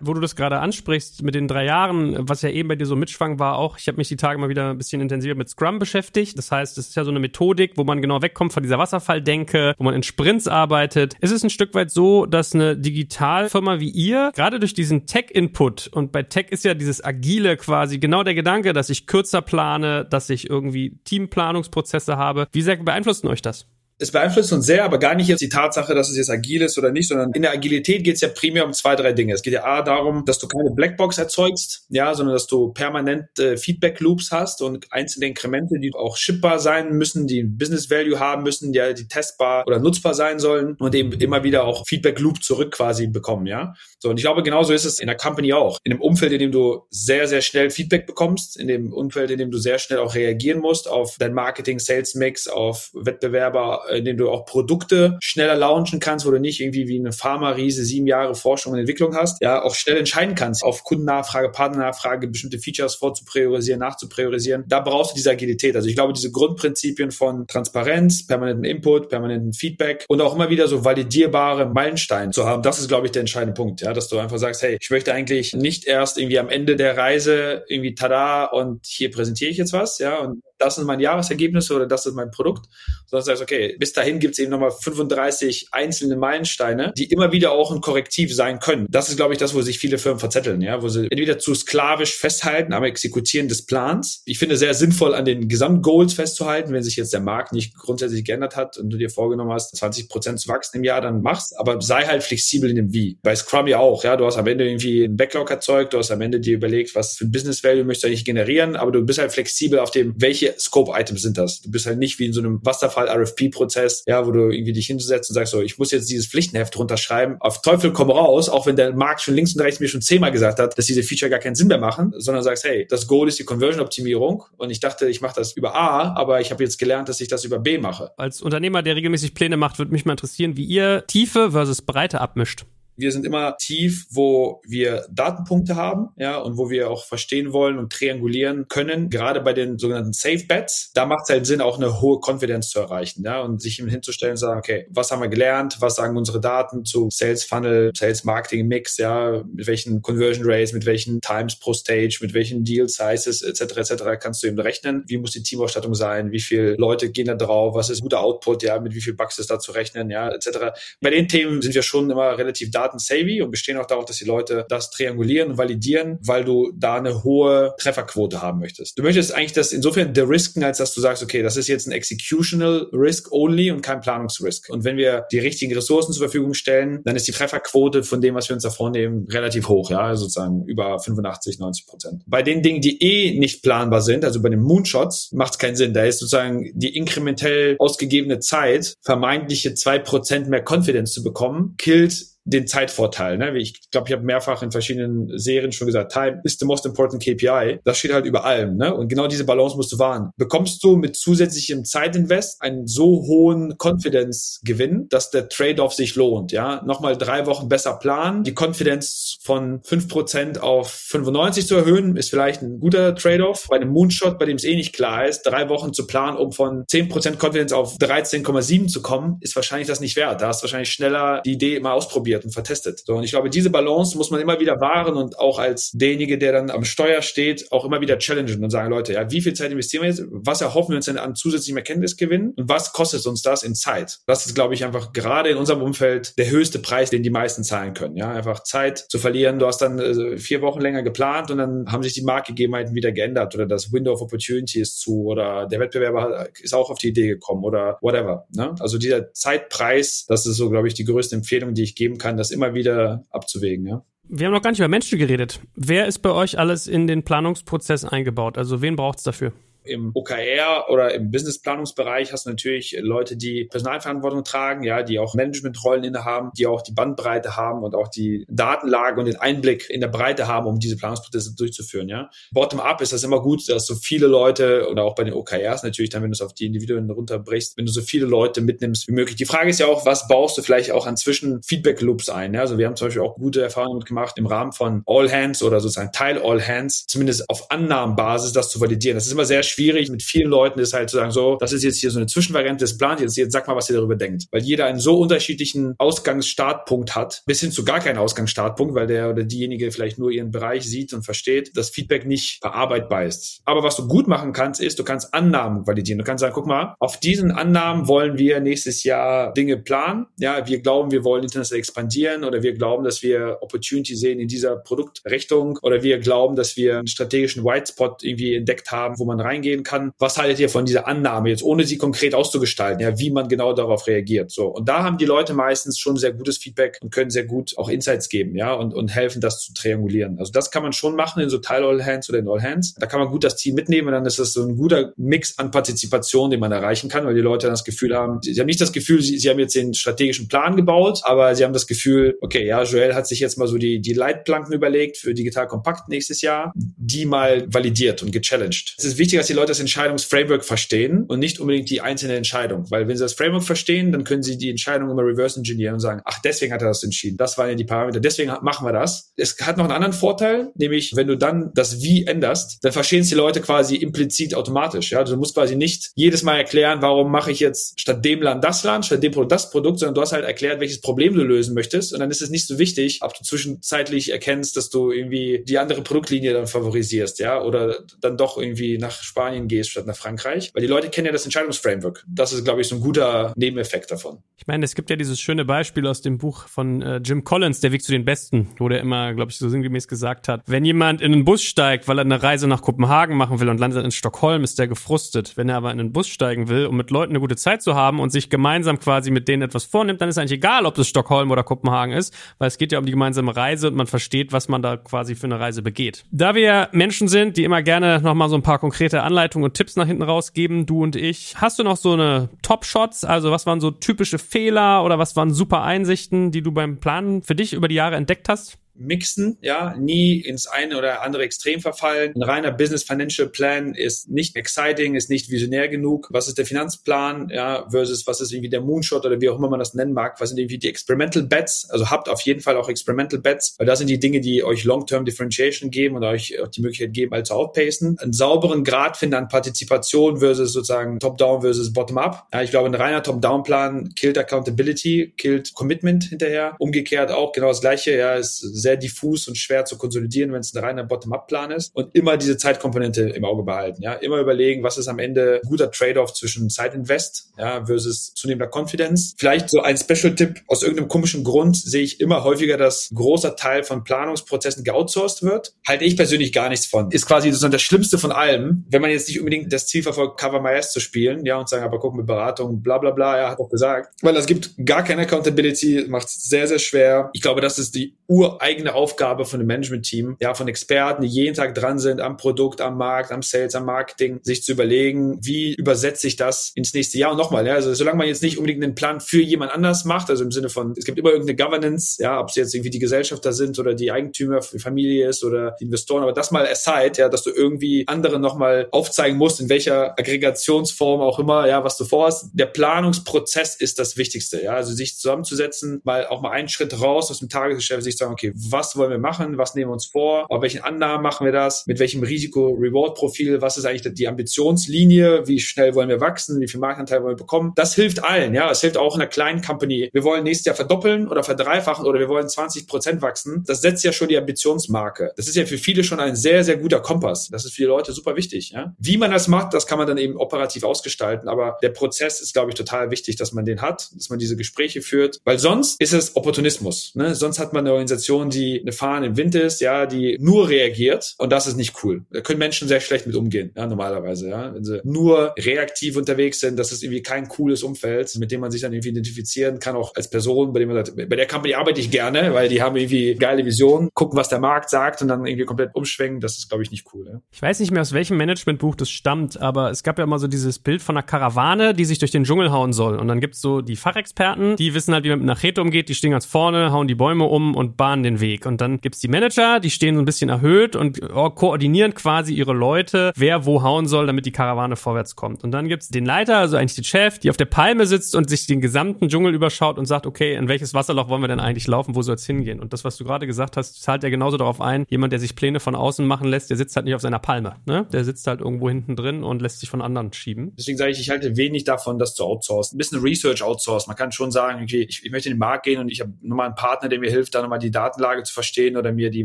Wo 0.00 0.12
du 0.14 0.20
das 0.20 0.36
gerade 0.36 0.60
ansprichst 0.60 1.22
mit 1.22 1.34
den 1.34 1.48
drei 1.48 1.64
Jahren, 1.64 2.16
was 2.28 2.42
ja 2.42 2.50
eben 2.50 2.68
bei 2.68 2.76
dir 2.76 2.86
so 2.86 2.96
mitschwang, 2.96 3.38
war 3.38 3.56
auch, 3.56 3.78
ich 3.78 3.88
habe 3.88 3.96
mich 3.96 4.08
die 4.08 4.16
Tage 4.16 4.38
mal 4.38 4.48
wieder 4.48 4.70
ein 4.70 4.78
bisschen 4.78 5.00
intensiver 5.00 5.34
mit 5.34 5.48
Scrum 5.48 5.78
beschäftigt. 5.78 6.36
Das 6.36 6.52
heißt, 6.52 6.76
es 6.78 6.88
ist 6.88 6.96
ja 6.96 7.04
so 7.04 7.10
eine 7.10 7.20
Methodik, 7.20 7.72
wo 7.76 7.84
man 7.84 8.02
genau 8.02 8.22
wegkommt 8.22 8.52
von 8.52 8.62
dieser 8.62 8.78
Wasserfalldenke, 8.78 9.74
wo 9.78 9.84
man 9.84 9.94
in 9.94 10.02
Sprints 10.02 10.48
arbeitet. 10.48 11.14
Ist 11.20 11.30
es 11.30 11.42
ein 11.42 11.50
Stück 11.50 11.74
weit 11.74 11.90
so, 11.90 12.26
dass 12.26 12.54
eine 12.54 12.76
Digitalfirma 12.76 13.80
wie 13.80 13.90
ihr, 13.90 14.32
gerade 14.34 14.60
durch 14.60 14.74
diesen 14.74 15.06
Tech-Input, 15.06 15.88
und 15.88 16.12
bei 16.12 16.22
Tech 16.22 16.46
ist 16.50 16.64
ja 16.64 16.74
dieses 16.74 17.02
Agile 17.02 17.56
quasi 17.56 17.98
genau 17.98 18.22
der 18.22 18.34
Gedanke, 18.34 18.72
dass 18.72 18.90
ich 18.90 19.06
kürzer 19.06 19.42
plane, 19.42 20.04
dass 20.04 20.30
ich 20.30 20.50
irgendwie 20.50 20.98
Teamplanungsprozesse 21.04 22.16
habe. 22.16 22.46
Wie 22.52 22.62
sehr 22.62 22.76
beeinflusst 22.76 23.24
euch 23.24 23.42
das? 23.42 23.66
Es 23.98 24.10
beeinflusst 24.10 24.52
uns 24.52 24.66
sehr, 24.66 24.84
aber 24.84 24.98
gar 24.98 25.14
nicht 25.14 25.28
jetzt 25.28 25.40
die 25.40 25.48
Tatsache, 25.48 25.94
dass 25.94 26.10
es 26.10 26.16
jetzt 26.16 26.30
agil 26.30 26.60
ist 26.62 26.76
oder 26.76 26.92
nicht, 26.92 27.08
sondern 27.08 27.30
in 27.32 27.42
der 27.42 27.52
Agilität 27.52 28.04
geht 28.04 28.16
es 28.16 28.20
ja 28.20 28.28
primär 28.28 28.66
um 28.66 28.72
zwei, 28.74 28.94
drei 28.94 29.12
Dinge. 29.12 29.32
Es 29.32 29.42
geht 29.42 29.54
ja 29.54 29.64
A 29.64 29.80
darum, 29.80 30.24
dass 30.26 30.38
du 30.38 30.48
keine 30.48 30.70
Blackbox 30.70 31.16
erzeugst, 31.16 31.86
ja, 31.88 32.14
sondern 32.14 32.34
dass 32.34 32.46
du 32.46 32.72
permanent 32.72 33.38
äh, 33.38 33.56
Feedback-Loops 33.56 34.32
hast 34.32 34.60
und 34.60 34.92
einzelne 34.92 35.26
Inkremente, 35.26 35.78
die 35.78 35.94
auch 35.94 36.18
shippbar 36.18 36.58
sein 36.58 36.92
müssen, 36.92 37.26
die 37.26 37.42
Business 37.42 37.90
Value 37.90 38.20
haben 38.20 38.42
müssen, 38.42 38.72
die, 38.72 38.94
die 38.94 39.08
testbar 39.08 39.66
oder 39.66 39.78
nutzbar 39.78 40.12
sein 40.12 40.38
sollen 40.38 40.74
und 40.78 40.94
eben 40.94 41.12
immer 41.12 41.42
wieder 41.42 41.64
auch 41.64 41.86
Feedback-Loop 41.86 42.42
zurück 42.42 42.72
quasi 42.72 43.06
bekommen, 43.06 43.46
ja. 43.46 43.74
So, 43.98 44.10
und 44.10 44.18
ich 44.18 44.24
glaube, 44.24 44.42
genauso 44.42 44.74
ist 44.74 44.84
es 44.84 44.98
in 44.98 45.06
der 45.06 45.16
Company 45.16 45.54
auch. 45.54 45.78
In 45.84 45.92
einem 45.92 46.02
Umfeld, 46.02 46.32
in 46.32 46.38
dem 46.38 46.52
du 46.52 46.82
sehr, 46.90 47.28
sehr 47.28 47.40
schnell 47.40 47.70
Feedback 47.70 48.06
bekommst, 48.06 48.58
in 48.58 48.68
dem 48.68 48.92
Umfeld, 48.92 49.30
in 49.30 49.38
dem 49.38 49.50
du 49.50 49.56
sehr 49.56 49.78
schnell 49.78 50.00
auch 50.00 50.14
reagieren 50.14 50.60
musst 50.60 50.86
auf 50.86 51.16
dein 51.18 51.32
Marketing, 51.32 51.78
Sales 51.78 52.14
Mix, 52.14 52.46
auf 52.46 52.90
Wettbewerber, 52.92 53.85
in 53.94 54.04
dem 54.04 54.16
du 54.16 54.30
auch 54.30 54.44
Produkte 54.44 55.18
schneller 55.20 55.56
launchen 55.56 56.00
kannst, 56.00 56.26
wo 56.26 56.30
du 56.30 56.38
nicht 56.38 56.60
irgendwie 56.60 56.88
wie 56.88 56.98
eine 56.98 57.12
Pharma-Riese 57.12 57.84
sieben 57.84 58.06
Jahre 58.06 58.34
Forschung 58.34 58.72
und 58.72 58.78
Entwicklung 58.78 59.14
hast, 59.14 59.40
ja, 59.42 59.62
auch 59.62 59.74
schnell 59.74 59.96
entscheiden 59.96 60.34
kannst, 60.34 60.62
auf 60.62 60.84
Kundennachfrage, 60.84 61.50
Partnernachfrage 61.50 62.28
bestimmte 62.28 62.58
Features 62.58 62.94
vorzupriorisieren, 62.96 63.80
nachzupriorisieren. 63.80 64.64
Da 64.66 64.80
brauchst 64.80 65.12
du 65.12 65.16
diese 65.16 65.30
Agilität. 65.30 65.76
Also 65.76 65.88
ich 65.88 65.94
glaube, 65.94 66.12
diese 66.12 66.30
Grundprinzipien 66.30 67.10
von 67.10 67.46
Transparenz, 67.46 68.26
permanenten 68.26 68.64
Input, 68.64 69.08
permanenten 69.08 69.52
Feedback 69.52 70.04
und 70.08 70.20
auch 70.20 70.34
immer 70.34 70.50
wieder 70.50 70.68
so 70.68 70.84
validierbare 70.84 71.66
Meilensteine 71.66 72.32
zu 72.32 72.46
haben, 72.46 72.62
das 72.62 72.78
ist, 72.78 72.88
glaube 72.88 73.06
ich, 73.06 73.12
der 73.12 73.20
entscheidende 73.20 73.54
Punkt, 73.54 73.80
ja, 73.80 73.92
dass 73.92 74.08
du 74.08 74.18
einfach 74.18 74.38
sagst, 74.38 74.62
hey, 74.62 74.76
ich 74.80 74.90
möchte 74.90 75.12
eigentlich 75.12 75.54
nicht 75.54 75.86
erst 75.86 76.18
irgendwie 76.18 76.38
am 76.38 76.48
Ende 76.48 76.76
der 76.76 76.96
Reise 76.96 77.64
irgendwie 77.68 77.94
tada 77.94 78.44
und 78.44 78.84
hier 78.86 79.10
präsentiere 79.10 79.50
ich 79.50 79.56
jetzt 79.56 79.72
was, 79.72 79.98
ja, 79.98 80.18
und 80.18 80.42
das 80.58 80.76
sind 80.76 80.86
meine 80.86 81.02
Jahresergebnisse 81.02 81.74
oder 81.74 81.86
das 81.86 82.06
ist 82.06 82.14
mein 82.14 82.30
Produkt, 82.30 82.66
sondern 83.06 83.24
sagst, 83.24 83.42
okay, 83.42 83.76
bis 83.78 83.92
dahin 83.92 84.18
gibt 84.18 84.32
es 84.32 84.38
eben 84.38 84.50
nochmal 84.50 84.70
35 84.70 85.68
einzelne 85.72 86.16
Meilensteine, 86.16 86.92
die 86.96 87.04
immer 87.04 87.32
wieder 87.32 87.52
auch 87.52 87.72
ein 87.72 87.80
Korrektiv 87.80 88.34
sein 88.34 88.58
können. 88.58 88.86
Das 88.90 89.08
ist, 89.08 89.16
glaube 89.16 89.32
ich, 89.32 89.38
das, 89.38 89.54
wo 89.54 89.62
sich 89.62 89.78
viele 89.78 89.98
Firmen 89.98 90.18
verzetteln, 90.20 90.60
ja, 90.60 90.82
wo 90.82 90.88
sie 90.88 91.08
entweder 91.10 91.38
zu 91.38 91.54
sklavisch 91.54 92.14
festhalten 92.14 92.72
am 92.72 92.84
Exekutieren 92.84 93.48
des 93.48 93.66
Plans. 93.66 94.22
Ich 94.24 94.38
finde 94.38 94.56
sehr 94.56 94.74
sinnvoll, 94.74 95.14
an 95.14 95.24
den 95.24 95.48
Gesamtgoals 95.48 96.14
festzuhalten, 96.14 96.72
wenn 96.72 96.82
sich 96.82 96.96
jetzt 96.96 97.12
der 97.12 97.20
Markt 97.20 97.52
nicht 97.52 97.76
grundsätzlich 97.76 98.24
geändert 98.24 98.56
hat 98.56 98.78
und 98.78 98.90
du 98.90 98.96
dir 98.96 99.10
vorgenommen 99.10 99.52
hast, 99.52 99.76
20 99.76 100.08
Prozent 100.08 100.40
zu 100.40 100.48
wachsen 100.48 100.78
im 100.78 100.84
Jahr, 100.84 101.00
dann 101.00 101.22
mach's, 101.22 101.52
aber 101.52 101.80
sei 101.80 102.04
halt 102.04 102.22
flexibel 102.22 102.70
in 102.70 102.76
dem 102.76 102.92
Wie. 102.92 103.18
Bei 103.22 103.34
Scrum 103.34 103.66
ja 103.66 103.78
auch, 103.78 104.04
ja, 104.04 104.16
du 104.16 104.24
hast 104.24 104.36
am 104.36 104.46
Ende 104.46 104.66
irgendwie 104.66 105.04
einen 105.04 105.16
Backlog 105.16 105.50
erzeugt, 105.50 105.92
du 105.92 105.98
hast 105.98 106.10
am 106.10 106.20
Ende 106.20 106.40
dir 106.40 106.54
überlegt, 106.54 106.94
was 106.94 107.16
für 107.16 107.24
ein 107.24 107.32
Business 107.32 107.62
Value 107.62 107.84
möchtest 107.84 108.04
du 108.04 108.08
eigentlich 108.08 108.24
generieren, 108.24 108.76
aber 108.76 108.92
du 108.92 109.02
bist 109.04 109.18
halt 109.18 109.32
flexibel 109.32 109.78
auf 109.78 109.90
dem, 109.90 110.14
welche 110.16 110.45
welche 110.46 110.60
Scope-Items 110.60 111.22
sind 111.22 111.38
das? 111.38 111.60
Du 111.60 111.70
bist 111.70 111.86
halt 111.86 111.98
nicht 111.98 112.18
wie 112.18 112.26
in 112.26 112.32
so 112.32 112.40
einem 112.40 112.64
Wasserfall-RFP-Prozess, 112.64 114.04
ja, 114.06 114.26
wo 114.26 114.30
du 114.30 114.50
irgendwie 114.50 114.72
dich 114.72 114.86
hinsetzt 114.86 115.30
und 115.30 115.34
sagst 115.34 115.52
so, 115.52 115.60
ich 115.60 115.78
muss 115.78 115.90
jetzt 115.90 116.10
dieses 116.10 116.26
Pflichtenheft 116.26 116.76
runterschreiben. 116.78 117.40
Auf 117.40 117.62
Teufel 117.62 117.92
komm 117.92 118.10
raus, 118.10 118.48
auch 118.48 118.66
wenn 118.66 118.76
der 118.76 118.94
Markt 118.94 119.22
schon 119.22 119.34
links 119.34 119.54
und 119.54 119.62
rechts 119.62 119.80
mir 119.80 119.88
schon 119.88 120.02
zehnmal 120.02 120.32
gesagt 120.32 120.58
hat, 120.58 120.76
dass 120.76 120.86
diese 120.86 121.02
Feature 121.02 121.30
gar 121.30 121.40
keinen 121.40 121.54
Sinn 121.54 121.68
mehr 121.68 121.78
machen, 121.78 122.12
sondern 122.16 122.42
sagst, 122.44 122.64
hey, 122.64 122.86
das 122.88 123.06
Goal 123.06 123.28
ist 123.28 123.38
die 123.38 123.44
Conversion-Optimierung 123.44 124.44
und 124.56 124.70
ich 124.70 124.80
dachte, 124.80 125.08
ich 125.08 125.20
mache 125.20 125.34
das 125.36 125.52
über 125.52 125.74
A, 125.74 126.14
aber 126.14 126.40
ich 126.40 126.50
habe 126.50 126.62
jetzt 126.62 126.78
gelernt, 126.78 127.08
dass 127.08 127.20
ich 127.20 127.28
das 127.28 127.44
über 127.44 127.58
B 127.58 127.78
mache. 127.78 128.12
Als 128.16 128.42
Unternehmer, 128.42 128.82
der 128.82 128.96
regelmäßig 128.96 129.34
Pläne 129.34 129.56
macht, 129.56 129.78
würde 129.78 129.92
mich 129.92 130.04
mal 130.04 130.12
interessieren, 130.12 130.56
wie 130.56 130.64
ihr 130.64 131.04
Tiefe 131.06 131.50
versus 131.52 131.82
Breite 131.82 132.20
abmischt. 132.20 132.64
Wir 132.96 133.12
sind 133.12 133.26
immer 133.26 133.56
tief, 133.58 134.06
wo 134.10 134.62
wir 134.66 135.06
Datenpunkte 135.10 135.76
haben, 135.76 136.08
ja, 136.16 136.38
und 136.38 136.56
wo 136.56 136.70
wir 136.70 136.90
auch 136.90 137.04
verstehen 137.04 137.52
wollen 137.52 137.78
und 137.78 137.92
triangulieren 137.92 138.68
können. 138.68 139.10
Gerade 139.10 139.40
bei 139.40 139.52
den 139.52 139.78
sogenannten 139.78 140.12
Safe 140.12 140.44
Bets, 140.46 140.92
da 140.94 141.06
macht 141.06 141.24
es 141.24 141.30
halt 141.30 141.46
Sinn, 141.46 141.60
auch 141.60 141.76
eine 141.76 142.00
hohe 142.00 142.20
Konfidenz 142.20 142.70
zu 142.70 142.80
erreichen, 142.80 143.22
ja, 143.24 143.40
und 143.42 143.60
sich 143.60 143.76
hinzustellen 143.76 144.32
und 144.32 144.38
sagen, 144.38 144.58
okay, 144.58 144.86
was 144.90 145.10
haben 145.10 145.20
wir 145.20 145.28
gelernt? 145.28 145.76
Was 145.80 145.96
sagen 145.96 146.16
unsere 146.16 146.40
Daten 146.40 146.84
zu 146.84 147.08
Sales 147.10 147.44
Funnel, 147.44 147.92
Sales 147.94 148.24
Marketing 148.24 148.66
Mix, 148.66 148.96
ja, 148.96 149.42
mit 149.52 149.66
welchen 149.66 150.00
Conversion 150.02 150.44
Rates, 150.48 150.72
mit 150.72 150.86
welchen 150.86 151.20
Times 151.20 151.58
pro 151.58 151.74
Stage, 151.74 152.18
mit 152.22 152.32
welchen 152.34 152.64
Deal 152.64 152.88
Sizes, 152.88 153.42
etc., 153.42 153.76
etc., 153.76 154.04
kannst 154.18 154.42
du 154.42 154.46
eben 154.46 154.58
rechnen. 154.58 155.04
Wie 155.06 155.18
muss 155.18 155.32
die 155.32 155.42
Teamausstattung 155.42 155.94
sein? 155.94 156.32
Wie 156.32 156.40
viele 156.40 156.76
Leute 156.76 157.10
gehen 157.10 157.26
da 157.26 157.34
drauf? 157.34 157.74
Was 157.74 157.90
ist 157.90 158.00
guter 158.00 158.20
Output? 158.20 158.62
Ja, 158.62 158.80
mit 158.80 158.94
wie 158.94 159.00
viel 159.00 159.14
Bugs 159.14 159.38
ist 159.38 159.50
da 159.50 159.58
zu 159.58 159.72
rechnen? 159.72 160.10
Ja, 160.10 160.30
etc. 160.30 160.78
Bei 161.00 161.10
den 161.10 161.28
Themen 161.28 161.60
sind 161.60 161.74
wir 161.74 161.82
schon 161.82 162.10
immer 162.10 162.38
relativ 162.38 162.70
daten 162.70 162.85
datensavvy 162.86 163.42
und 163.42 163.50
bestehen 163.50 163.76
auch 163.76 163.86
darauf, 163.86 164.04
dass 164.04 164.18
die 164.18 164.24
Leute 164.24 164.66
das 164.68 164.90
triangulieren 164.90 165.50
und 165.50 165.58
validieren, 165.58 166.18
weil 166.22 166.44
du 166.44 166.72
da 166.76 166.96
eine 166.96 167.24
hohe 167.24 167.74
Trefferquote 167.78 168.42
haben 168.42 168.60
möchtest. 168.60 168.98
Du 168.98 169.02
möchtest 169.02 169.34
eigentlich 169.34 169.52
das 169.52 169.72
insofern 169.72 170.14
derisken, 170.14 170.64
als 170.64 170.78
dass 170.78 170.94
du 170.94 171.00
sagst, 171.00 171.22
okay, 171.22 171.42
das 171.42 171.56
ist 171.56 171.68
jetzt 171.68 171.86
ein 171.86 171.92
Executional 171.92 172.88
Risk 172.92 173.32
only 173.32 173.70
und 173.70 173.82
kein 173.82 174.00
Planungsrisk. 174.00 174.68
Und 174.70 174.84
wenn 174.84 174.96
wir 174.96 175.26
die 175.32 175.38
richtigen 175.38 175.74
Ressourcen 175.74 176.12
zur 176.12 176.26
Verfügung 176.26 176.54
stellen, 176.54 177.00
dann 177.04 177.16
ist 177.16 177.26
die 177.26 177.32
Trefferquote 177.32 178.02
von 178.02 178.20
dem, 178.20 178.34
was 178.34 178.48
wir 178.48 178.54
uns 178.54 178.62
da 178.62 178.70
vornehmen, 178.70 179.26
relativ 179.30 179.68
hoch, 179.68 179.90
ja, 179.90 180.00
also 180.00 180.24
sozusagen 180.24 180.64
über 180.66 180.98
85, 180.98 181.58
90 181.58 181.86
Prozent. 181.86 182.22
Bei 182.26 182.42
den 182.42 182.62
Dingen, 182.62 182.80
die 182.80 183.02
eh 183.02 183.38
nicht 183.38 183.62
planbar 183.62 184.02
sind, 184.02 184.24
also 184.24 184.42
bei 184.42 184.48
den 184.48 184.60
Moonshots, 184.60 185.32
macht 185.32 185.54
es 185.54 185.58
keinen 185.58 185.76
Sinn. 185.76 185.94
Da 185.94 186.04
ist 186.04 186.18
sozusagen 186.18 186.70
die 186.74 186.96
inkrementell 186.96 187.76
ausgegebene 187.78 188.40
Zeit, 188.40 188.94
vermeintliche 189.02 189.74
zwei 189.74 189.98
Prozent 189.98 190.48
mehr 190.48 190.64
Confidence 190.66 191.12
zu 191.12 191.22
bekommen, 191.22 191.74
killt 191.78 192.35
den 192.46 192.66
Zeitvorteil. 192.66 193.36
Ne? 193.38 193.58
Ich 193.58 193.90
glaube, 193.90 194.08
ich 194.08 194.14
habe 194.14 194.24
mehrfach 194.24 194.62
in 194.62 194.70
verschiedenen 194.70 195.36
Serien 195.36 195.72
schon 195.72 195.86
gesagt, 195.86 196.12
Time 196.12 196.40
is 196.44 196.56
the 196.58 196.64
most 196.64 196.86
important 196.86 197.22
KPI. 197.22 197.80
Das 197.84 197.98
steht 197.98 198.12
halt 198.12 198.24
über 198.24 198.44
allem. 198.44 198.76
Ne? 198.76 198.94
Und 198.94 199.08
genau 199.08 199.26
diese 199.26 199.44
Balance 199.44 199.76
musst 199.76 199.92
du 199.92 199.98
wahren. 199.98 200.30
Bekommst 200.36 200.82
du 200.84 200.96
mit 200.96 201.16
zusätzlichem 201.16 201.84
Zeitinvest 201.84 202.62
einen 202.62 202.86
so 202.86 203.24
hohen 203.26 203.74
Confidence-Gewinn, 203.76 205.08
dass 205.08 205.30
der 205.30 205.48
Trade-off 205.48 205.92
sich 205.92 206.14
lohnt. 206.14 206.52
Ja, 206.52 206.82
Nochmal 206.86 207.16
drei 207.16 207.46
Wochen 207.46 207.68
besser 207.68 207.94
planen. 207.98 208.44
Die 208.44 208.54
Confidence 208.56 209.38
von 209.42 209.80
fünf 209.82 210.08
Prozent 210.08 210.62
auf 210.62 210.90
95 210.90 211.66
zu 211.66 211.74
erhöhen, 211.74 212.16
ist 212.16 212.30
vielleicht 212.30 212.62
ein 212.62 212.78
guter 212.78 213.14
Trade-off. 213.16 213.66
Bei 213.68 213.76
einem 213.76 213.90
Moonshot, 213.90 214.38
bei 214.38 214.44
dem 214.44 214.56
es 214.56 214.64
eh 214.64 214.76
nicht 214.76 214.94
klar 214.94 215.26
ist, 215.26 215.42
drei 215.42 215.68
Wochen 215.68 215.92
zu 215.92 216.06
planen, 216.06 216.36
um 216.36 216.52
von 216.52 216.84
10% 216.84 217.38
Confidence 217.42 217.72
auf 217.72 217.96
13,7 217.96 218.86
zu 218.86 219.02
kommen, 219.02 219.38
ist 219.40 219.56
wahrscheinlich 219.56 219.88
das 219.88 220.00
nicht 220.00 220.14
wert. 220.14 220.40
Da 220.40 220.48
hast 220.48 220.62
du 220.62 220.64
wahrscheinlich 220.64 220.92
schneller 220.92 221.42
die 221.44 221.52
Idee 221.52 221.74
immer 221.74 221.92
ausprobiert 221.92 222.35
ausprobiert 222.36 222.44
und 222.44 222.52
vertestet. 222.52 223.02
So, 223.04 223.14
und 223.14 223.24
ich 223.24 223.30
glaube, 223.30 223.50
diese 223.50 223.70
Balance 223.70 224.16
muss 224.16 224.30
man 224.30 224.40
immer 224.40 224.60
wieder 224.60 224.80
wahren 224.80 225.16
und 225.16 225.38
auch 225.38 225.58
als 225.58 225.90
derjenige, 225.92 226.38
der 226.38 226.52
dann 226.52 226.70
am 226.70 226.84
Steuer 226.84 227.22
steht, 227.22 227.70
auch 227.72 227.84
immer 227.84 228.00
wieder 228.00 228.18
challengen 228.18 228.62
und 228.62 228.70
sagen, 228.70 228.90
Leute, 228.90 229.14
ja, 229.14 229.30
wie 229.30 229.40
viel 229.40 229.54
Zeit 229.54 229.72
investieren 229.72 230.02
wir 230.02 230.10
jetzt? 230.10 230.22
Was 230.30 230.60
erhoffen 230.60 230.90
wir 230.90 230.96
uns 230.96 231.06
denn 231.06 231.18
an 231.18 231.34
zusätzlichem 231.34 231.76
Erkenntnisgewinn? 231.76 232.52
Und 232.56 232.68
was 232.68 232.92
kostet 232.92 233.26
uns 233.26 233.42
das 233.42 233.62
in 233.62 233.74
Zeit? 233.74 234.18
Das 234.26 234.46
ist, 234.46 234.54
glaube 234.54 234.74
ich, 234.74 234.84
einfach 234.84 235.12
gerade 235.12 235.50
in 235.50 235.56
unserem 235.56 235.82
Umfeld 235.82 236.36
der 236.38 236.50
höchste 236.50 236.78
Preis, 236.78 237.10
den 237.10 237.22
die 237.22 237.30
meisten 237.30 237.64
zahlen 237.64 237.94
können. 237.94 238.16
Ja, 238.16 238.30
einfach 238.30 238.62
Zeit 238.62 238.98
zu 238.98 239.18
verlieren. 239.18 239.58
Du 239.58 239.66
hast 239.66 239.78
dann 239.78 239.98
äh, 239.98 240.38
vier 240.38 240.62
Wochen 240.62 240.80
länger 240.80 241.02
geplant 241.02 241.50
und 241.50 241.58
dann 241.58 241.90
haben 241.90 242.02
sich 242.02 242.14
die 242.14 242.22
Marktgegebenheiten 242.22 242.94
wieder 242.94 243.12
geändert 243.12 243.54
oder 243.54 243.66
das 243.66 243.92
Window 243.92 244.12
of 244.12 244.22
Opportunity 244.22 244.80
ist 244.80 245.00
zu 245.00 245.26
oder 245.26 245.66
der 245.66 245.80
Wettbewerber 245.80 246.48
ist 246.60 246.74
auch 246.74 246.90
auf 246.90 246.98
die 246.98 247.08
Idee 247.08 247.28
gekommen 247.28 247.64
oder 247.64 247.98
whatever. 248.00 248.46
Ne? 248.54 248.74
Also 248.80 248.98
dieser 248.98 249.32
Zeitpreis, 249.32 250.26
das 250.28 250.46
ist 250.46 250.56
so, 250.56 250.70
glaube 250.70 250.88
ich, 250.88 250.94
die 250.94 251.04
größte 251.04 251.36
Empfehlung, 251.36 251.74
die 251.74 251.82
ich 251.82 251.94
geben 251.94 252.18
kann 252.18 252.25
kann, 252.26 252.36
das 252.36 252.50
immer 252.50 252.74
wieder 252.74 253.24
abzuwägen, 253.30 253.86
ja. 253.86 254.02
Wir 254.28 254.46
haben 254.46 254.54
noch 254.54 254.62
gar 254.62 254.70
nicht 254.70 254.80
über 254.80 254.88
Menschen 254.88 255.18
geredet. 255.18 255.60
Wer 255.76 256.06
ist 256.06 256.18
bei 256.18 256.30
euch 256.30 256.58
alles 256.58 256.88
in 256.88 257.06
den 257.06 257.22
Planungsprozess 257.22 258.04
eingebaut? 258.04 258.58
Also 258.58 258.82
wen 258.82 258.96
braucht 258.96 259.18
es 259.18 259.24
dafür? 259.24 259.52
Im 259.86 260.10
OKR 260.14 260.86
oder 260.88 261.14
im 261.14 261.30
Businessplanungsbereich 261.30 262.32
hast 262.32 262.46
du 262.46 262.50
natürlich 262.50 262.96
Leute, 263.00 263.36
die 263.36 263.64
Personalverantwortung 263.64 264.44
tragen, 264.44 264.82
ja, 264.82 265.02
die 265.02 265.18
auch 265.18 265.34
Managementrollen 265.34 266.04
innehaben, 266.04 266.50
die 266.56 266.66
auch 266.66 266.82
die 266.82 266.92
Bandbreite 266.92 267.56
haben 267.56 267.82
und 267.82 267.94
auch 267.94 268.08
die 268.08 268.44
Datenlage 268.48 269.20
und 269.20 269.26
den 269.26 269.36
Einblick 269.36 269.88
in 269.90 270.00
der 270.00 270.08
Breite 270.08 270.46
haben, 270.46 270.66
um 270.66 270.78
diese 270.78 270.96
Planungsprozesse 270.96 271.54
durchzuführen, 271.56 272.08
ja. 272.08 272.30
Bottom-up 272.52 273.00
ist 273.00 273.12
das 273.12 273.24
immer 273.24 273.40
gut, 273.40 273.68
dass 273.68 273.86
so 273.86 273.94
viele 273.94 274.26
Leute 274.26 274.88
oder 274.90 275.04
auch 275.04 275.14
bei 275.14 275.24
den 275.24 275.34
OKRs 275.34 275.82
natürlich 275.82 276.10
dann, 276.10 276.22
wenn 276.22 276.30
du 276.30 276.34
es 276.34 276.40
auf 276.40 276.54
die 276.54 276.66
Individuen 276.66 277.10
runterbrichst, 277.10 277.76
wenn 277.76 277.86
du 277.86 277.92
so 277.92 278.00
viele 278.00 278.26
Leute 278.26 278.60
mitnimmst 278.60 279.08
wie 279.08 279.12
möglich. 279.12 279.36
Die 279.36 279.44
Frage 279.44 279.70
ist 279.70 279.80
ja 279.80 279.86
auch, 279.86 280.06
was 280.06 280.28
baust 280.28 280.58
du 280.58 280.62
vielleicht 280.62 280.90
auch 280.90 281.06
an 281.06 281.16
zwischen 281.16 281.62
Feedback 281.62 282.00
Loops 282.00 282.28
ein, 282.28 282.54
ja? 282.54 282.60
Also 282.60 282.78
wir 282.78 282.86
haben 282.86 282.96
zum 282.96 283.08
Beispiel 283.08 283.22
auch 283.22 283.36
gute 283.36 283.62
Erfahrungen 283.62 284.00
gemacht 284.00 284.38
im 284.38 284.46
Rahmen 284.46 284.72
von 284.72 285.02
All 285.06 285.30
Hands 285.30 285.62
oder 285.62 285.80
sozusagen 285.80 286.12
Teil 286.12 286.40
All 286.42 286.66
Hands, 286.66 287.06
zumindest 287.06 287.48
auf 287.48 287.70
Annahmenbasis 287.70 288.52
das 288.52 288.70
zu 288.70 288.80
validieren. 288.80 289.16
Das 289.16 289.26
ist 289.26 289.32
immer 289.32 289.44
sehr 289.44 289.62
schwierig 289.62 289.75
schwierig 289.76 290.10
mit 290.10 290.22
vielen 290.22 290.48
Leuten 290.48 290.80
ist 290.80 290.94
halt 290.94 291.10
zu 291.10 291.16
sagen, 291.16 291.30
so, 291.30 291.56
das 291.60 291.72
ist 291.72 291.84
jetzt 291.84 291.98
hier 291.98 292.10
so 292.10 292.18
eine 292.18 292.26
Zwischenvariante 292.26 292.84
des 292.84 292.96
Plans, 292.96 293.20
jetzt, 293.20 293.36
jetzt 293.36 293.52
sag 293.52 293.68
mal, 293.68 293.76
was 293.76 293.90
ihr 293.90 293.96
darüber 293.96 294.16
denkt. 294.16 294.46
Weil 294.50 294.62
jeder 294.62 294.86
einen 294.86 294.98
so 294.98 295.18
unterschiedlichen 295.18 295.94
Ausgangsstartpunkt 295.98 297.14
hat, 297.14 297.42
bis 297.46 297.60
hin 297.60 297.70
zu 297.70 297.84
gar 297.84 298.00
keinen 298.00 298.16
Ausgangsstartpunkt, 298.16 298.94
weil 298.94 299.06
der 299.06 299.30
oder 299.30 299.44
diejenige 299.44 299.90
vielleicht 299.90 300.18
nur 300.18 300.30
ihren 300.30 300.50
Bereich 300.50 300.88
sieht 300.88 301.12
und 301.12 301.24
versteht, 301.24 301.76
dass 301.76 301.90
Feedback 301.90 302.26
nicht 302.26 302.58
verarbeitbar 302.60 303.24
ist. 303.24 303.60
Aber 303.64 303.82
was 303.82 303.96
du 303.96 304.08
gut 304.08 304.28
machen 304.28 304.52
kannst, 304.52 304.80
ist, 304.80 304.98
du 304.98 305.04
kannst 305.04 305.34
Annahmen 305.34 305.86
validieren. 305.86 306.18
Du 306.18 306.24
kannst 306.24 306.40
sagen, 306.40 306.54
guck 306.54 306.66
mal, 306.66 306.94
auf 306.98 307.20
diesen 307.20 307.50
Annahmen 307.50 308.08
wollen 308.08 308.38
wir 308.38 308.60
nächstes 308.60 309.04
Jahr 309.04 309.52
Dinge 309.52 309.76
planen. 309.76 310.26
Ja, 310.38 310.66
wir 310.66 310.80
glauben, 310.80 311.10
wir 311.10 311.24
wollen 311.24 311.42
international 311.42 311.78
expandieren 311.78 312.44
oder 312.44 312.62
wir 312.62 312.72
glauben, 312.72 313.04
dass 313.04 313.22
wir 313.22 313.58
Opportunity 313.60 314.16
sehen 314.16 314.40
in 314.40 314.48
dieser 314.48 314.76
Produktrichtung 314.76 315.78
oder 315.82 316.02
wir 316.02 316.18
glauben, 316.18 316.56
dass 316.56 316.76
wir 316.76 316.98
einen 316.98 317.06
strategischen 317.06 317.64
White 317.64 317.92
Spot 317.92 318.16
irgendwie 318.22 318.54
entdeckt 318.54 318.90
haben, 318.90 319.18
wo 319.18 319.24
man 319.24 319.40
reingehen 319.66 319.82
kann. 319.82 320.12
Was 320.18 320.38
haltet 320.38 320.58
ihr 320.60 320.68
von 320.68 320.86
dieser 320.86 321.06
Annahme 321.06 321.50
jetzt, 321.50 321.62
ohne 321.62 321.84
sie 321.84 321.98
konkret 321.98 322.34
auszugestalten, 322.34 323.00
ja, 323.00 323.18
wie 323.18 323.30
man 323.30 323.48
genau 323.48 323.72
darauf 323.72 324.06
reagiert? 324.06 324.50
So. 324.50 324.66
Und 324.66 324.88
da 324.88 325.02
haben 325.02 325.18
die 325.18 325.24
Leute 325.24 325.54
meistens 325.54 325.98
schon 325.98 326.16
sehr 326.16 326.32
gutes 326.32 326.58
Feedback 326.58 326.98
und 327.02 327.12
können 327.12 327.30
sehr 327.30 327.44
gut 327.44 327.76
auch 327.76 327.88
Insights 327.88 328.28
geben, 328.28 328.56
ja, 328.56 328.72
und, 328.72 328.94
und 328.94 329.14
helfen, 329.14 329.40
das 329.40 329.60
zu 329.60 329.74
triangulieren. 329.74 330.38
Also 330.38 330.52
das 330.52 330.70
kann 330.70 330.82
man 330.82 330.92
schon 330.92 331.16
machen 331.16 331.42
in 331.42 331.50
so 331.50 331.58
Teil 331.58 331.84
All 331.84 332.04
Hands 332.04 332.28
oder 332.28 332.38
in 332.38 332.48
All 332.48 332.62
Hands. 332.62 332.94
Da 332.94 333.06
kann 333.06 333.20
man 333.20 333.28
gut 333.28 333.44
das 333.44 333.56
Team 333.56 333.74
mitnehmen 333.74 334.08
und 334.08 334.14
dann 334.14 334.26
ist 334.26 334.38
das 334.38 334.52
so 334.52 334.62
ein 334.62 334.76
guter 334.76 335.12
Mix 335.16 335.58
an 335.58 335.70
Partizipation, 335.70 336.50
den 336.50 336.60
man 336.60 336.72
erreichen 336.72 337.08
kann, 337.08 337.26
weil 337.26 337.34
die 337.34 337.40
Leute 337.40 337.66
dann 337.66 337.74
das 337.74 337.84
Gefühl 337.84 338.14
haben, 338.14 338.40
sie 338.42 338.58
haben 338.58 338.66
nicht 338.66 338.80
das 338.80 338.92
Gefühl, 338.92 339.22
sie, 339.22 339.38
sie 339.38 339.50
haben 339.50 339.58
jetzt 339.58 339.74
den 339.74 339.94
strategischen 339.94 340.48
Plan 340.48 340.76
gebaut, 340.76 341.20
aber 341.24 341.54
sie 341.54 341.64
haben 341.64 341.72
das 341.72 341.86
Gefühl, 341.86 342.36
okay, 342.40 342.66
ja, 342.66 342.82
Joel 342.82 343.14
hat 343.14 343.26
sich 343.26 343.40
jetzt 343.40 343.58
mal 343.58 343.66
so 343.66 343.78
die, 343.78 344.00
die 344.00 344.12
Leitplanken 344.12 344.72
überlegt 344.72 345.16
für 345.16 345.34
Digital 345.34 345.66
Kompakt 345.66 346.08
nächstes 346.08 346.42
Jahr, 346.42 346.72
die 346.74 347.26
mal 347.26 347.66
validiert 347.72 348.22
und 348.22 348.32
gechallenged. 348.32 348.94
Es 348.98 349.04
ist 349.04 349.18
wichtig, 349.18 349.38
dass 349.38 349.46
die 349.46 349.52
Leute 349.56 349.68
das 349.68 349.80
Entscheidungsframework 349.80 350.64
verstehen 350.64 351.24
und 351.24 351.38
nicht 351.38 351.60
unbedingt 351.60 351.90
die 351.90 352.00
einzelne 352.00 352.36
Entscheidung, 352.36 352.86
weil 352.90 353.08
wenn 353.08 353.16
sie 353.16 353.24
das 353.24 353.34
Framework 353.34 353.64
verstehen, 353.64 354.12
dann 354.12 354.24
können 354.24 354.42
sie 354.42 354.58
die 354.58 354.70
Entscheidung 354.70 355.10
immer 355.10 355.22
reverse 355.22 355.58
engineeren 355.58 355.94
und 355.94 356.00
sagen, 356.00 356.20
ach, 356.24 356.38
deswegen 356.44 356.72
hat 356.72 356.82
er 356.82 356.88
das 356.88 357.02
entschieden. 357.02 357.36
Das 357.36 357.58
waren 357.58 357.68
ja 357.68 357.74
die 357.74 357.84
Parameter, 357.84 358.20
deswegen 358.20 358.52
machen 358.62 358.86
wir 358.86 358.92
das. 358.92 359.32
Es 359.36 359.56
hat 359.60 359.76
noch 359.76 359.84
einen 359.84 359.92
anderen 359.92 360.12
Vorteil, 360.12 360.72
nämlich 360.76 361.16
wenn 361.16 361.26
du 361.26 361.36
dann 361.36 361.72
das 361.74 362.02
Wie 362.02 362.26
änderst, 362.26 362.78
dann 362.82 362.92
verstehen 362.92 363.20
es 363.20 363.28
die 363.28 363.34
Leute 363.34 363.60
quasi 363.60 363.96
implizit 363.96 364.54
automatisch. 364.54 365.12
Ja, 365.12 365.24
du 365.24 365.36
musst 365.36 365.54
quasi 365.54 365.76
nicht 365.76 366.10
jedes 366.14 366.42
Mal 366.42 366.58
erklären, 366.58 367.02
warum 367.02 367.30
mache 367.30 367.50
ich 367.50 367.60
jetzt 367.60 368.00
statt 368.00 368.24
dem 368.24 368.42
Land 368.42 368.64
das 368.64 368.84
Land, 368.84 369.06
statt 369.06 369.22
dem 369.22 369.32
Produkt 369.32 369.52
das 369.52 369.70
Produkt, 369.70 369.98
sondern 370.00 370.14
du 370.14 370.20
hast 370.20 370.32
halt 370.32 370.44
erklärt, 370.44 370.80
welches 370.80 371.00
Problem 371.00 371.34
du 371.34 371.42
lösen 371.42 371.74
möchtest 371.74 372.12
und 372.12 372.20
dann 372.20 372.30
ist 372.30 372.42
es 372.42 372.50
nicht 372.50 372.66
so 372.66 372.78
wichtig, 372.78 373.20
ob 373.22 373.34
du 373.34 373.42
zwischenzeitlich 373.42 374.32
erkennst, 374.32 374.76
dass 374.76 374.90
du 374.90 375.10
irgendwie 375.10 375.62
die 375.66 375.78
andere 375.78 376.02
Produktlinie 376.02 376.52
dann 376.52 376.66
favorisierst, 376.66 377.38
ja, 377.38 377.62
oder 377.62 378.04
dann 378.20 378.36
doch 378.36 378.58
irgendwie 378.58 378.98
nach 378.98 379.22
Spanien 379.22 379.45
gehst 379.68 379.90
statt 379.90 380.06
nach 380.06 380.16
Frankreich, 380.16 380.70
weil 380.74 380.82
die 380.82 380.88
Leute 380.88 381.08
kennen 381.08 381.26
ja 381.26 381.32
das 381.32 381.44
Entscheidungsframework. 381.44 382.24
Das 382.28 382.52
ist, 382.52 382.64
glaube 382.64 382.80
ich, 382.80 382.88
so 382.88 382.96
ein 382.96 383.00
guter 383.00 383.52
Nebeneffekt 383.56 384.10
davon. 384.10 384.38
Ich 384.56 384.66
meine, 384.66 384.84
es 384.84 384.94
gibt 384.94 385.10
ja 385.10 385.16
dieses 385.16 385.40
schöne 385.40 385.64
Beispiel 385.64 386.06
aus 386.06 386.22
dem 386.22 386.38
Buch 386.38 386.68
von 386.68 387.02
äh, 387.02 387.16
Jim 387.18 387.44
Collins, 387.44 387.80
Der 387.80 387.92
Weg 387.92 388.02
zu 388.02 388.12
den 388.12 388.24
Besten, 388.24 388.68
wo 388.78 388.88
der 388.88 389.00
immer, 389.00 389.34
glaube 389.34 389.50
ich, 389.50 389.58
so 389.58 389.68
sinngemäß 389.68 390.08
gesagt 390.08 390.48
hat, 390.48 390.62
wenn 390.66 390.84
jemand 390.84 391.20
in 391.20 391.32
einen 391.32 391.44
Bus 391.44 391.62
steigt, 391.62 392.08
weil 392.08 392.18
er 392.18 392.24
eine 392.24 392.42
Reise 392.42 392.66
nach 392.66 392.82
Kopenhagen 392.82 393.36
machen 393.36 393.60
will 393.60 393.68
und 393.68 393.78
landet 393.78 394.04
in 394.04 394.10
Stockholm, 394.10 394.64
ist 394.64 394.78
der 394.78 394.88
gefrustet. 394.88 395.56
Wenn 395.56 395.68
er 395.68 395.76
aber 395.76 395.92
in 395.92 396.00
einen 396.00 396.12
Bus 396.12 396.28
steigen 396.28 396.68
will, 396.68 396.86
um 396.86 396.96
mit 396.96 397.10
Leuten 397.10 397.32
eine 397.32 397.40
gute 397.40 397.56
Zeit 397.56 397.82
zu 397.82 397.94
haben 397.94 398.20
und 398.20 398.30
sich 398.30 398.50
gemeinsam 398.50 398.98
quasi 398.98 399.30
mit 399.30 399.48
denen 399.48 399.62
etwas 399.62 399.84
vornimmt, 399.84 400.20
dann 400.20 400.28
ist 400.28 400.38
eigentlich 400.38 400.58
egal, 400.58 400.86
ob 400.86 400.98
es 400.98 401.08
Stockholm 401.08 401.50
oder 401.50 401.62
Kopenhagen 401.62 402.14
ist, 402.14 402.34
weil 402.58 402.68
es 402.68 402.78
geht 402.78 402.92
ja 402.92 402.98
um 402.98 403.06
die 403.06 403.12
gemeinsame 403.12 403.54
Reise 403.54 403.88
und 403.88 403.96
man 403.96 404.06
versteht, 404.06 404.52
was 404.52 404.68
man 404.68 404.82
da 404.82 404.96
quasi 404.96 405.34
für 405.34 405.46
eine 405.46 405.60
Reise 405.60 405.82
begeht. 405.82 406.24
Da 406.30 406.54
wir 406.54 406.88
Menschen 406.92 407.28
sind, 407.28 407.56
die 407.56 407.64
immer 407.64 407.82
gerne 407.82 408.20
nochmal 408.20 408.48
so 408.48 408.56
ein 408.56 408.62
paar 408.62 408.78
konkrete 408.78 409.22
Anleitungen 409.26 409.64
und 409.64 409.74
Tipps 409.74 409.96
nach 409.96 410.06
hinten 410.06 410.22
rausgeben, 410.22 410.86
du 410.86 411.02
und 411.02 411.16
ich, 411.16 411.60
hast 411.60 411.78
du 411.78 411.82
noch 411.82 411.96
so 411.96 412.12
eine 412.12 412.48
Top-Shots? 412.62 413.24
Also 413.24 413.50
was 413.50 413.66
waren 413.66 413.80
so 413.80 413.90
typische 413.90 414.38
Fehler 414.38 415.04
oder 415.04 415.18
was 415.18 415.36
waren 415.36 415.52
super 415.52 415.82
Einsichten, 415.82 416.50
die 416.50 416.62
du 416.62 416.72
beim 416.72 416.98
Planen 416.98 417.42
für 417.42 417.54
dich 417.54 417.74
über 417.74 417.88
die 417.88 417.96
Jahre 417.96 418.16
entdeckt 418.16 418.48
hast? 418.48 418.78
Mixen, 418.98 419.58
ja, 419.60 419.94
nie 419.96 420.40
ins 420.40 420.66
eine 420.66 420.98
oder 420.98 421.22
andere 421.22 421.42
Extrem 421.42 421.80
verfallen. 421.80 422.32
Ein 422.34 422.42
reiner 422.42 422.72
Business 422.72 423.04
Financial 423.04 423.48
Plan 423.48 423.94
ist 423.94 424.28
nicht 424.28 424.56
exciting, 424.56 425.14
ist 425.14 425.30
nicht 425.30 425.50
visionär 425.50 425.88
genug. 425.88 426.28
Was 426.30 426.48
ist 426.48 426.58
der 426.58 426.66
Finanzplan, 426.66 427.50
ja, 427.50 427.86
versus 427.90 428.26
was 428.26 428.40
ist 428.40 428.52
irgendwie 428.52 428.68
der 428.68 428.80
Moonshot 428.80 429.24
oder 429.24 429.40
wie 429.40 429.48
auch 429.48 429.58
immer 429.58 429.68
man 429.68 429.78
das 429.78 429.94
nennen 429.94 430.12
mag? 430.12 430.40
Was 430.40 430.50
sind 430.50 430.58
irgendwie 430.58 430.78
die 430.78 430.88
Experimental 430.88 431.42
Bets? 431.42 431.88
Also 431.90 432.10
habt 432.10 432.28
auf 432.28 432.40
jeden 432.42 432.60
Fall 432.60 432.76
auch 432.76 432.88
Experimental 432.88 433.38
Bets, 433.40 433.74
weil 433.78 433.86
das 433.86 433.98
sind 433.98 434.08
die 434.08 434.18
Dinge, 434.18 434.40
die 434.40 434.64
euch 434.64 434.84
Long-Term 434.84 435.24
Differentiation 435.24 435.90
geben 435.90 436.16
und 436.16 436.24
euch 436.24 436.60
auch 436.60 436.68
die 436.68 436.80
Möglichkeit 436.80 437.12
geben, 437.12 437.32
halt 437.32 437.46
zu 437.46 437.54
outpacen. 437.54 438.18
Einen 438.18 438.32
sauberen 438.32 438.84
Grad 438.84 439.16
finden 439.16 439.34
an 439.34 439.48
Partizipation 439.48 440.38
versus 440.38 440.72
sozusagen 440.72 441.18
Top-Down 441.18 441.62
versus 441.62 441.92
Bottom-Up. 441.92 442.48
Ja, 442.52 442.62
ich 442.62 442.70
glaube, 442.70 442.88
ein 442.88 442.94
reiner 442.94 443.22
Top-Down-Plan 443.22 444.14
killt 444.14 444.38
Accountability, 444.38 445.34
killt 445.36 445.74
Commitment 445.74 446.24
hinterher. 446.24 446.76
Umgekehrt 446.78 447.30
auch 447.30 447.52
genau 447.52 447.68
das 447.68 447.80
Gleiche, 447.80 448.16
ja, 448.16 448.34
ist 448.34 448.58
sehr 448.86 448.96
diffus 448.96 449.48
und 449.48 449.58
schwer 449.58 449.84
zu 449.84 449.98
konsolidieren, 449.98 450.52
wenn 450.52 450.60
es 450.60 450.72
ein 450.72 450.84
reiner 450.84 451.02
Bottom-up-Plan 451.02 451.72
ist. 451.72 451.90
Und 451.92 452.14
immer 452.14 452.36
diese 452.36 452.56
Zeitkomponente 452.56 453.22
im 453.22 453.44
Auge 453.44 453.64
behalten. 453.64 454.00
Ja, 454.00 454.12
immer 454.12 454.38
überlegen, 454.38 454.84
was 454.84 454.96
ist 454.96 455.08
am 455.08 455.18
Ende 455.18 455.60
ein 455.62 455.68
guter 455.68 455.90
Trade-off 455.90 456.32
zwischen 456.34 456.70
Zeitinvest 456.70 457.50
ja, 457.58 457.84
versus 457.84 458.32
zunehmender 458.34 458.70
Confidence. 458.72 459.34
Vielleicht 459.38 459.70
so 459.70 459.80
ein 459.80 459.96
Special-Tipp 459.96 460.62
aus 460.68 460.82
irgendeinem 460.82 461.08
komischen 461.08 461.42
Grund 461.42 461.76
sehe 461.76 462.02
ich 462.02 462.20
immer 462.20 462.44
häufiger, 462.44 462.76
dass 462.76 463.10
großer 463.12 463.56
Teil 463.56 463.82
von 463.82 464.04
Planungsprozessen 464.04 464.84
geoutsourced 464.84 465.42
wird. 465.42 465.74
Halte 465.86 466.04
ich 466.04 466.16
persönlich 466.16 466.52
gar 466.52 466.68
nichts 466.68 466.86
von. 466.86 467.10
Ist 467.10 467.26
quasi 467.26 467.48
sozusagen 467.48 467.72
das 467.72 467.82
Schlimmste 467.82 468.18
von 468.18 468.30
allem, 468.30 468.84
wenn 468.88 469.02
man 469.02 469.10
jetzt 469.10 469.26
nicht 469.26 469.40
unbedingt 469.40 469.72
das 469.72 469.88
Ziel 469.88 470.04
verfolgt, 470.04 470.38
Cover 470.38 470.60
My 470.60 470.70
Ass 470.76 470.92
zu 470.92 471.00
spielen, 471.00 471.44
ja, 471.44 471.58
und 471.58 471.68
sagen, 471.68 471.82
aber 471.82 471.98
guck 471.98 472.14
mit 472.14 472.26
Beratung, 472.26 472.82
bla 472.82 472.98
bla 472.98 473.10
bla, 473.10 473.36
er 473.36 473.50
hat 473.50 473.58
auch 473.58 473.68
gesagt. 473.68 474.14
Weil 474.22 474.36
es 474.36 474.46
gibt 474.46 474.70
gar 474.84 475.02
keine 475.02 475.22
Accountability, 475.22 476.04
macht 476.08 476.28
es 476.28 476.44
sehr, 476.44 476.68
sehr 476.68 476.78
schwer. 476.78 477.30
Ich 477.32 477.42
glaube, 477.42 477.60
das 477.60 477.80
ist 477.80 477.96
die 477.96 478.14
ureigene 478.28 478.94
Aufgabe 478.94 479.44
von 479.44 479.60
einem 479.60 479.68
Management-Team, 479.68 480.36
ja, 480.40 480.54
von 480.54 480.68
Experten, 480.68 481.22
die 481.22 481.28
jeden 481.28 481.54
Tag 481.54 481.74
dran 481.74 481.98
sind 481.98 482.20
am 482.20 482.36
Produkt, 482.36 482.80
am 482.80 482.96
Markt, 482.96 483.32
am 483.32 483.42
Sales, 483.42 483.74
am 483.74 483.84
Marketing, 483.84 484.40
sich 484.42 484.62
zu 484.62 484.72
überlegen, 484.72 485.38
wie 485.42 485.74
übersetze 485.74 486.26
ich 486.26 486.36
das 486.36 486.72
ins 486.74 486.94
nächste 486.94 487.18
Jahr 487.18 487.32
und 487.32 487.38
nochmal, 487.38 487.66
ja, 487.66 487.74
also 487.74 487.94
solange 487.94 488.18
man 488.18 488.26
jetzt 488.26 488.42
nicht 488.42 488.58
unbedingt 488.58 488.82
einen 488.82 488.94
Plan 488.94 489.20
für 489.20 489.40
jemand 489.40 489.72
anders 489.72 490.04
macht, 490.04 490.30
also 490.30 490.44
im 490.44 490.52
Sinne 490.52 490.68
von, 490.68 490.94
es 490.96 491.04
gibt 491.04 491.18
immer 491.18 491.30
irgendeine 491.30 491.56
Governance, 491.56 492.22
ja, 492.22 492.40
ob 492.40 492.48
es 492.48 492.56
jetzt 492.56 492.74
irgendwie 492.74 492.90
die 492.90 492.98
Gesellschafter 492.98 493.52
sind 493.52 493.78
oder 493.78 493.94
die 493.94 494.10
Eigentümer, 494.10 494.60
die 494.72 494.78
Familie 494.78 495.28
ist 495.28 495.44
oder 495.44 495.76
die 495.80 495.84
Investoren, 495.84 496.22
aber 496.22 496.32
das 496.32 496.50
mal 496.50 496.66
aside, 496.66 497.12
ja, 497.18 497.28
dass 497.28 497.42
du 497.42 497.50
irgendwie 497.50 498.04
anderen 498.08 498.40
nochmal 498.40 498.88
aufzeigen 498.90 499.38
musst, 499.38 499.60
in 499.60 499.68
welcher 499.68 500.18
Aggregationsform 500.18 501.20
auch 501.20 501.38
immer, 501.38 501.66
ja, 501.66 501.84
was 501.84 501.96
du 501.96 502.04
vorhast. 502.04 502.50
Der 502.52 502.66
Planungsprozess 502.66 503.76
ist 503.76 503.98
das 503.98 504.16
Wichtigste, 504.16 504.62
ja, 504.62 504.74
also 504.74 504.92
sich 504.92 505.16
zusammenzusetzen, 505.16 506.00
mal 506.04 506.26
auch 506.26 506.42
mal 506.42 506.50
einen 506.50 506.68
Schritt 506.68 507.00
raus 507.00 507.30
aus 507.30 507.38
dem 507.38 507.48
Tagesgeschäft, 507.48 508.02
sich 508.02 508.15
sagen, 508.18 508.32
okay, 508.32 508.52
was 508.54 508.96
wollen 508.96 509.10
wir 509.10 509.18
machen, 509.18 509.58
was 509.58 509.74
nehmen 509.74 509.90
wir 509.90 509.94
uns 509.94 510.06
vor, 510.06 510.50
auf 510.50 510.62
welchen 510.62 510.82
Annahmen 510.82 511.22
machen 511.22 511.44
wir 511.44 511.52
das, 511.52 511.86
mit 511.86 511.98
welchem 511.98 512.22
Risiko-Reward-Profil, 512.22 513.60
was 513.60 513.76
ist 513.76 513.84
eigentlich 513.84 514.14
die 514.14 514.28
Ambitionslinie, 514.28 515.46
wie 515.46 515.60
schnell 515.60 515.94
wollen 515.94 516.08
wir 516.08 516.20
wachsen, 516.20 516.60
wie 516.60 516.68
viel 516.68 516.80
Marktanteil 516.80 517.22
wollen 517.22 517.32
wir 517.32 517.36
bekommen. 517.36 517.72
Das 517.76 517.94
hilft 517.94 518.24
allen, 518.24 518.54
ja, 518.54 518.70
es 518.70 518.80
hilft 518.80 518.96
auch 518.96 519.14
einer 519.14 519.26
kleinen 519.26 519.62
Company. 519.62 520.08
Wir 520.12 520.24
wollen 520.24 520.44
nächstes 520.44 520.66
Jahr 520.66 520.76
verdoppeln 520.76 521.28
oder 521.28 521.42
verdreifachen 521.42 522.06
oder 522.06 522.18
wir 522.18 522.28
wollen 522.28 522.48
20 522.48 522.86
Prozent 522.86 523.22
wachsen. 523.22 523.64
Das 523.66 523.80
setzt 523.80 524.04
ja 524.04 524.12
schon 524.12 524.28
die 524.28 524.36
Ambitionsmarke. 524.36 525.32
Das 525.36 525.48
ist 525.48 525.56
ja 525.56 525.66
für 525.66 525.78
viele 525.78 526.04
schon 526.04 526.20
ein 526.20 526.36
sehr, 526.36 526.64
sehr 526.64 526.76
guter 526.76 527.00
Kompass. 527.00 527.48
Das 527.50 527.64
ist 527.64 527.74
für 527.74 527.82
die 527.82 527.88
Leute 527.88 528.12
super 528.12 528.36
wichtig, 528.36 528.70
ja. 528.70 528.94
Wie 528.98 529.16
man 529.16 529.30
das 529.30 529.48
macht, 529.48 529.74
das 529.74 529.86
kann 529.86 529.98
man 529.98 530.06
dann 530.06 530.18
eben 530.18 530.36
operativ 530.36 530.84
ausgestalten, 530.84 531.48
aber 531.48 531.78
der 531.82 531.90
Prozess 531.90 532.40
ist, 532.40 532.52
glaube 532.52 532.70
ich, 532.70 532.74
total 532.74 533.10
wichtig, 533.10 533.36
dass 533.36 533.52
man 533.52 533.64
den 533.64 533.82
hat, 533.82 534.10
dass 534.14 534.30
man 534.30 534.38
diese 534.38 534.56
Gespräche 534.56 535.02
führt, 535.02 535.40
weil 535.44 535.58
sonst 535.58 536.00
ist 536.00 536.12
es 536.12 536.36
Opportunismus, 536.36 537.12
ne? 537.14 537.34
Sonst 537.34 537.58
hat 537.58 537.72
man 537.72 537.86
eine 537.86 537.94
Organisation, 538.06 538.50
die 538.50 538.80
eine 538.80 538.92
Fahne 538.92 539.26
im 539.26 539.36
Wind 539.36 539.54
ist, 539.56 539.80
ja, 539.80 540.06
die 540.06 540.36
nur 540.40 540.68
reagiert 540.68 541.34
und 541.38 541.50
das 541.50 541.66
ist 541.66 541.76
nicht 541.76 542.04
cool. 542.04 542.24
Da 542.30 542.40
können 542.40 542.58
Menschen 542.58 542.86
sehr 542.86 543.00
schlecht 543.00 543.26
mit 543.26 543.34
umgehen, 543.34 543.72
ja, 543.76 543.86
normalerweise, 543.86 544.48
ja. 544.48 544.72
Wenn 544.74 544.84
sie 544.84 545.00
nur 545.02 545.54
reaktiv 545.58 546.16
unterwegs 546.16 546.60
sind, 546.60 546.78
das 546.78 546.92
ist 546.92 547.02
irgendwie 547.02 547.22
kein 547.22 547.48
cooles 547.48 547.82
Umfeld, 547.82 548.32
mit 548.38 548.52
dem 548.52 548.60
man 548.60 548.70
sich 548.70 548.82
dann 548.82 548.92
irgendwie 548.92 549.10
identifizieren 549.10 549.80
kann, 549.80 549.96
auch 549.96 550.14
als 550.14 550.30
Person, 550.30 550.72
bei 550.72 550.80
dem 550.80 550.88
man 550.88 551.04
sagt, 551.04 551.16
bei 551.16 551.36
der 551.36 551.46
Company 551.46 551.74
arbeite 551.74 552.00
ich 552.00 552.10
gerne, 552.10 552.54
weil 552.54 552.68
die 552.68 552.80
haben 552.80 552.96
irgendwie 552.96 553.34
geile 553.34 553.64
Visionen, 553.64 554.10
gucken, 554.14 554.38
was 554.38 554.48
der 554.48 554.60
Markt 554.60 554.88
sagt 554.88 555.22
und 555.22 555.28
dann 555.28 555.44
irgendwie 555.44 555.64
komplett 555.64 555.94
umschwenken, 555.94 556.40
das 556.40 556.58
ist, 556.58 556.68
glaube 556.68 556.84
ich, 556.84 556.90
nicht 556.92 557.06
cool. 557.12 557.26
Ja. 557.28 557.40
Ich 557.50 557.60
weiß 557.60 557.80
nicht 557.80 557.90
mehr, 557.90 558.02
aus 558.02 558.12
welchem 558.12 558.36
Managementbuch 558.36 558.94
das 558.94 559.10
stammt, 559.10 559.60
aber 559.60 559.90
es 559.90 560.04
gab 560.04 560.18
ja 560.18 560.24
immer 560.24 560.38
so 560.38 560.46
dieses 560.46 560.78
Bild 560.78 561.02
von 561.02 561.16
einer 561.16 561.26
Karawane, 561.26 561.92
die 561.94 562.04
sich 562.04 562.18
durch 562.18 562.30
den 562.30 562.44
Dschungel 562.44 562.70
hauen 562.70 562.92
soll. 562.92 563.16
Und 563.18 563.26
dann 563.28 563.40
gibt's 563.40 563.60
so 563.60 563.80
die 563.80 563.96
Fachexperten, 563.96 564.76
die 564.76 564.94
wissen 564.94 565.12
halt, 565.12 565.24
wie 565.24 565.30
man 565.30 565.40
mit 565.40 565.48
einer 565.48 565.58
Chete 565.58 565.80
umgeht, 565.80 566.08
die 566.08 566.14
stehen 566.14 566.30
ganz 566.30 566.46
vorne, 566.46 566.92
hauen 566.92 567.08
die 567.08 567.14
Bäume 567.14 567.44
um 567.44 567.74
und 567.74 567.95
bahnen 567.96 568.22
den 568.22 568.40
Weg. 568.40 568.66
Und 568.66 568.80
dann 568.80 569.00
gibt's 569.00 569.20
die 569.20 569.28
Manager, 569.28 569.80
die 569.80 569.90
stehen 569.90 570.14
so 570.14 570.22
ein 570.22 570.24
bisschen 570.24 570.48
erhöht 570.48 570.96
und 570.96 571.20
oh, 571.34 571.50
koordinieren 571.50 572.14
quasi 572.14 572.54
ihre 572.54 572.72
Leute, 572.72 573.32
wer 573.36 573.66
wo 573.66 573.82
hauen 573.82 574.06
soll, 574.06 574.26
damit 574.26 574.46
die 574.46 574.52
Karawane 574.52 574.96
vorwärts 574.96 575.36
kommt. 575.36 575.64
Und 575.64 575.72
dann 575.72 575.88
gibt's 575.88 576.08
den 576.08 576.24
Leiter, 576.24 576.58
also 576.58 576.76
eigentlich 576.76 576.94
den 576.94 577.04
Chef, 577.04 577.38
die 577.38 577.50
auf 577.50 577.56
der 577.56 577.64
Palme 577.66 578.06
sitzt 578.06 578.34
und 578.34 578.48
sich 578.48 578.66
den 578.66 578.80
gesamten 578.80 579.28
Dschungel 579.28 579.54
überschaut 579.54 579.98
und 579.98 580.06
sagt, 580.06 580.26
okay, 580.26 580.54
in 580.54 580.68
welches 580.68 580.94
Wasserloch 580.94 581.28
wollen 581.28 581.42
wir 581.42 581.48
denn 581.48 581.60
eigentlich 581.60 581.86
laufen, 581.86 582.14
wo 582.14 582.22
soll's 582.22 582.46
hingehen? 582.46 582.80
Und 582.80 582.92
das, 582.92 583.04
was 583.04 583.16
du 583.16 583.24
gerade 583.24 583.46
gesagt 583.46 583.76
hast, 583.76 584.02
zahlt 584.02 584.22
ja 584.22 584.28
genauso 584.28 584.56
darauf 584.56 584.80
ein, 584.80 585.06
jemand, 585.08 585.32
der 585.32 585.40
sich 585.40 585.56
Pläne 585.56 585.80
von 585.80 585.94
außen 585.94 586.26
machen 586.26 586.48
lässt, 586.48 586.70
der 586.70 586.76
sitzt 586.76 586.96
halt 586.96 587.06
nicht 587.06 587.14
auf 587.14 587.22
seiner 587.22 587.38
Palme. 587.38 587.76
Ne? 587.86 588.06
Der 588.12 588.24
sitzt 588.24 588.46
halt 588.46 588.60
irgendwo 588.60 588.88
hinten 588.88 589.16
drin 589.16 589.42
und 589.42 589.62
lässt 589.62 589.80
sich 589.80 589.88
von 589.88 590.02
anderen 590.02 590.32
schieben. 590.32 590.72
Deswegen 590.76 590.98
sage 590.98 591.10
ich, 591.10 591.20
ich 591.20 591.30
halte 591.30 591.56
wenig 591.56 591.84
davon, 591.84 592.18
das 592.18 592.34
zu 592.34 592.44
outsourcen. 592.44 592.96
Ein 592.96 592.98
bisschen 592.98 593.20
Research 593.20 593.62
outsourcen. 593.62 594.10
Man 594.10 594.16
kann 594.16 594.32
schon 594.32 594.50
sagen, 594.50 594.82
okay, 594.82 595.06
ich, 595.08 595.24
ich 595.24 595.30
möchte 595.30 595.48
in 595.48 595.54
den 595.54 595.58
Markt 595.58 595.84
gehen 595.84 596.00
und 596.00 596.10
ich 596.10 596.20
habe 596.20 596.32
nochmal 596.42 596.66
einen 596.66 596.74
Partner, 596.74 597.08
der 597.08 597.18
mir 597.18 597.30
hilft, 597.30 597.54
da 597.54 597.62
nochmal 597.62 597.78
die 597.78 597.85
Datenlage 597.90 598.42
zu 598.42 598.52
verstehen 598.52 598.96
oder 598.96 599.12
mir 599.12 599.30
die 599.30 599.44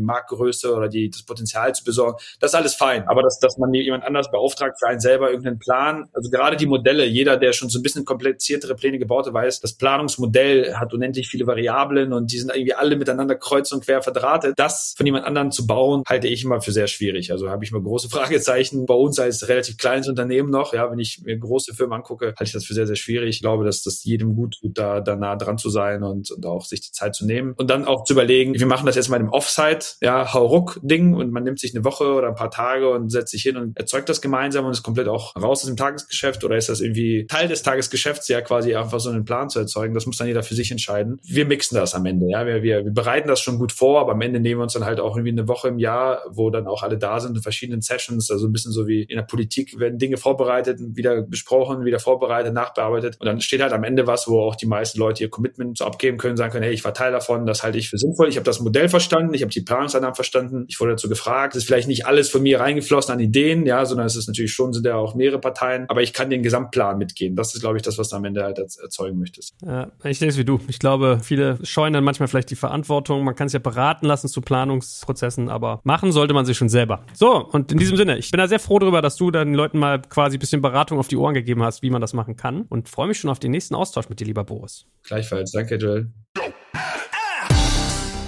Marktgröße 0.00 0.74
oder 0.74 0.88
die, 0.88 1.10
das 1.10 1.22
Potenzial 1.22 1.74
zu 1.74 1.84
besorgen. 1.84 2.18
Das 2.40 2.52
ist 2.52 2.54
alles 2.54 2.74
fein. 2.74 3.06
Aber 3.08 3.22
dass, 3.22 3.38
dass 3.38 3.58
man 3.58 3.72
jemand 3.74 4.04
anders 4.04 4.30
beauftragt 4.30 4.78
für 4.78 4.88
einen 4.88 5.00
selber 5.00 5.30
irgendeinen 5.30 5.58
Plan, 5.58 6.08
also 6.12 6.30
gerade 6.30 6.56
die 6.56 6.66
Modelle, 6.66 7.04
jeder, 7.04 7.36
der 7.36 7.52
schon 7.52 7.68
so 7.68 7.78
ein 7.78 7.82
bisschen 7.82 8.04
kompliziertere 8.04 8.74
Pläne 8.74 8.98
gebaut 8.98 9.26
hat, 9.26 9.34
weiß, 9.34 9.60
das 9.60 9.74
Planungsmodell 9.74 10.74
hat 10.74 10.92
unendlich 10.94 11.28
viele 11.28 11.46
Variablen 11.46 12.12
und 12.12 12.32
die 12.32 12.38
sind 12.38 12.50
irgendwie 12.54 12.74
alle 12.74 12.96
miteinander 12.96 13.34
kreuz 13.34 13.72
und 13.72 13.84
quer 13.84 14.02
verdrahtet. 14.02 14.54
Das 14.56 14.94
von 14.96 15.06
jemand 15.06 15.26
anderem 15.26 15.50
zu 15.50 15.66
bauen, 15.66 16.02
halte 16.08 16.28
ich 16.28 16.44
immer 16.44 16.60
für 16.60 16.72
sehr 16.72 16.86
schwierig. 16.86 17.32
Also 17.32 17.50
habe 17.50 17.64
ich 17.64 17.72
mal 17.72 17.82
große 17.82 18.08
Fragezeichen 18.10 18.86
bei 18.86 18.94
uns 18.94 19.18
als 19.18 19.48
relativ 19.48 19.76
kleines 19.76 20.08
Unternehmen 20.08 20.50
noch. 20.50 20.72
Ja, 20.72 20.90
wenn 20.90 20.98
ich 20.98 21.22
mir 21.22 21.36
große 21.36 21.74
Firmen 21.74 21.98
angucke, 21.98 22.26
halte 22.26 22.44
ich 22.44 22.52
das 22.52 22.64
für 22.64 22.74
sehr, 22.74 22.86
sehr 22.86 22.96
schwierig. 22.96 23.36
Ich 23.36 23.40
glaube, 23.40 23.64
dass 23.64 23.82
das 23.82 24.04
jedem 24.04 24.34
gut 24.34 24.58
tut, 24.60 24.78
da, 24.78 25.00
da 25.00 25.16
nah 25.16 25.36
dran 25.36 25.58
zu 25.58 25.70
sein 25.70 26.02
und, 26.02 26.30
und 26.30 26.46
auch 26.46 26.64
sich 26.64 26.80
die 26.80 26.92
Zeit 26.92 27.14
zu 27.14 27.26
nehmen. 27.26 27.54
Und 27.56 27.70
dann 27.70 27.86
auch 27.86 28.04
zu 28.04 28.12
überlegen, 28.12 28.31
wir 28.52 28.66
machen 28.66 28.86
das 28.86 28.96
jetzt 28.96 29.08
mal 29.08 29.20
im 29.20 29.28
Offsite, 29.28 29.96
ja, 30.00 30.32
Hauruck-Ding 30.32 31.14
und 31.14 31.32
man 31.32 31.44
nimmt 31.44 31.58
sich 31.58 31.74
eine 31.74 31.84
Woche 31.84 32.12
oder 32.12 32.28
ein 32.28 32.34
paar 32.34 32.50
Tage 32.50 32.90
und 32.90 33.10
setzt 33.10 33.32
sich 33.32 33.42
hin 33.42 33.56
und 33.56 33.78
erzeugt 33.78 34.08
das 34.08 34.20
gemeinsam 34.20 34.64
und 34.64 34.72
ist 34.72 34.82
komplett 34.82 35.08
auch 35.08 35.36
raus 35.36 35.62
aus 35.62 35.66
dem 35.66 35.76
Tagesgeschäft 35.76 36.44
oder 36.44 36.56
ist 36.56 36.68
das 36.68 36.80
irgendwie 36.80 37.26
Teil 37.26 37.48
des 37.48 37.62
Tagesgeschäfts, 37.62 38.28
ja, 38.28 38.40
quasi 38.40 38.74
einfach 38.74 39.00
so 39.00 39.10
einen 39.10 39.24
Plan 39.24 39.48
zu 39.50 39.58
erzeugen. 39.58 39.94
Das 39.94 40.06
muss 40.06 40.16
dann 40.16 40.26
jeder 40.26 40.42
für 40.42 40.54
sich 40.54 40.70
entscheiden. 40.70 41.18
Wir 41.22 41.46
mixen 41.46 41.76
das 41.76 41.94
am 41.94 42.06
Ende, 42.06 42.28
ja. 42.28 42.46
Wir, 42.46 42.62
wir, 42.62 42.84
wir 42.84 42.92
bereiten 42.92 43.28
das 43.28 43.40
schon 43.40 43.58
gut 43.58 43.72
vor, 43.72 44.00
aber 44.00 44.12
am 44.12 44.20
Ende 44.20 44.40
nehmen 44.40 44.60
wir 44.60 44.64
uns 44.64 44.72
dann 44.72 44.84
halt 44.84 45.00
auch 45.00 45.16
irgendwie 45.16 45.32
eine 45.32 45.48
Woche 45.48 45.68
im 45.68 45.78
Jahr, 45.78 46.22
wo 46.30 46.50
dann 46.50 46.66
auch 46.66 46.82
alle 46.82 46.98
da 46.98 47.20
sind 47.20 47.36
in 47.36 47.42
verschiedenen 47.42 47.82
Sessions, 47.82 48.30
also 48.30 48.46
ein 48.46 48.52
bisschen 48.52 48.72
so 48.72 48.86
wie 48.86 49.02
in 49.02 49.16
der 49.16 49.24
Politik 49.24 49.78
werden 49.78 49.98
Dinge 49.98 50.16
vorbereitet, 50.16 50.78
wieder 50.80 51.22
besprochen, 51.22 51.84
wieder 51.84 51.98
vorbereitet, 51.98 52.54
nachbearbeitet 52.54 53.16
und 53.20 53.26
dann 53.26 53.40
steht 53.40 53.62
halt 53.62 53.72
am 53.72 53.84
Ende 53.84 54.06
was, 54.06 54.28
wo 54.28 54.40
auch 54.40 54.56
die 54.56 54.66
meisten 54.66 54.98
Leute 54.98 55.22
ihr 55.22 55.30
Commitment 55.30 55.80
abgeben 55.82 56.18
können, 56.18 56.36
sagen 56.36 56.52
können, 56.52 56.64
hey, 56.64 56.72
ich 56.72 56.84
war 56.84 56.94
Teil 56.94 57.12
davon, 57.12 57.46
das 57.46 57.62
halte 57.62 57.78
ich 57.78 57.88
für 57.88 57.98
sinnvoll, 57.98 58.21
ich 58.28 58.36
habe 58.36 58.44
das 58.44 58.60
Modell 58.60 58.88
verstanden, 58.88 59.34
ich 59.34 59.42
habe 59.42 59.52
die 59.52 59.60
Planungsannahmen 59.60 60.14
verstanden, 60.14 60.64
ich 60.68 60.80
wurde 60.80 60.92
dazu 60.92 61.08
gefragt, 61.08 61.54
es 61.54 61.62
ist 61.62 61.66
vielleicht 61.66 61.88
nicht 61.88 62.06
alles 62.06 62.30
von 62.30 62.42
mir 62.42 62.60
reingeflossen 62.60 63.14
an 63.14 63.20
Ideen, 63.20 63.66
ja, 63.66 63.84
sondern 63.84 64.06
es 64.06 64.16
ist 64.16 64.28
natürlich 64.28 64.52
schon, 64.52 64.72
sind 64.72 64.86
ja 64.86 64.96
auch 64.96 65.14
mehrere 65.14 65.40
Parteien, 65.40 65.86
aber 65.88 66.02
ich 66.02 66.12
kann 66.12 66.30
den 66.30 66.42
Gesamtplan 66.42 66.98
mitgehen. 66.98 67.36
Das 67.36 67.54
ist, 67.54 67.60
glaube 67.60 67.76
ich, 67.76 67.82
das, 67.82 67.98
was 67.98 68.08
du 68.08 68.16
am 68.16 68.24
Ende 68.24 68.42
halt 68.42 68.58
erzeugen 68.58 69.18
möchtest. 69.18 69.54
Ja, 69.64 69.90
ich 70.04 70.18
denke 70.18 70.32
es 70.32 70.38
wie 70.38 70.44
du. 70.44 70.60
Ich 70.68 70.78
glaube, 70.78 71.20
viele 71.22 71.58
scheuen 71.64 71.92
dann 71.92 72.04
manchmal 72.04 72.28
vielleicht 72.28 72.50
die 72.50 72.56
Verantwortung. 72.56 73.24
Man 73.24 73.34
kann 73.34 73.46
es 73.46 73.52
ja 73.52 73.58
beraten 73.58 74.06
lassen 74.06 74.28
zu 74.28 74.40
Planungsprozessen, 74.40 75.48
aber 75.48 75.80
machen 75.84 76.12
sollte 76.12 76.34
man 76.34 76.44
sich 76.44 76.56
schon 76.56 76.68
selber. 76.68 77.04
So, 77.14 77.44
und 77.44 77.72
in 77.72 77.78
diesem 77.78 77.96
Sinne, 77.96 78.18
ich 78.18 78.30
bin 78.30 78.38
da 78.38 78.48
sehr 78.48 78.60
froh 78.60 78.78
darüber, 78.78 79.02
dass 79.02 79.16
du 79.16 79.30
den 79.30 79.54
Leuten 79.54 79.78
mal 79.78 80.00
quasi 80.02 80.36
ein 80.36 80.40
bisschen 80.40 80.62
Beratung 80.62 80.98
auf 80.98 81.08
die 81.08 81.16
Ohren 81.16 81.34
gegeben 81.34 81.62
hast, 81.62 81.82
wie 81.82 81.90
man 81.90 82.00
das 82.00 82.12
machen 82.12 82.36
kann 82.36 82.62
und 82.62 82.88
freue 82.88 83.08
mich 83.08 83.18
schon 83.18 83.30
auf 83.30 83.38
den 83.38 83.50
nächsten 83.50 83.74
Austausch 83.74 84.08
mit 84.08 84.20
dir, 84.20 84.26
lieber 84.26 84.44
Boris. 84.44 84.86
Gleichfalls. 85.04 85.52
Danke, 85.52 85.76
Joel. 85.76 86.10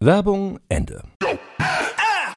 Werbung 0.00 0.60
Ende. 0.68 1.02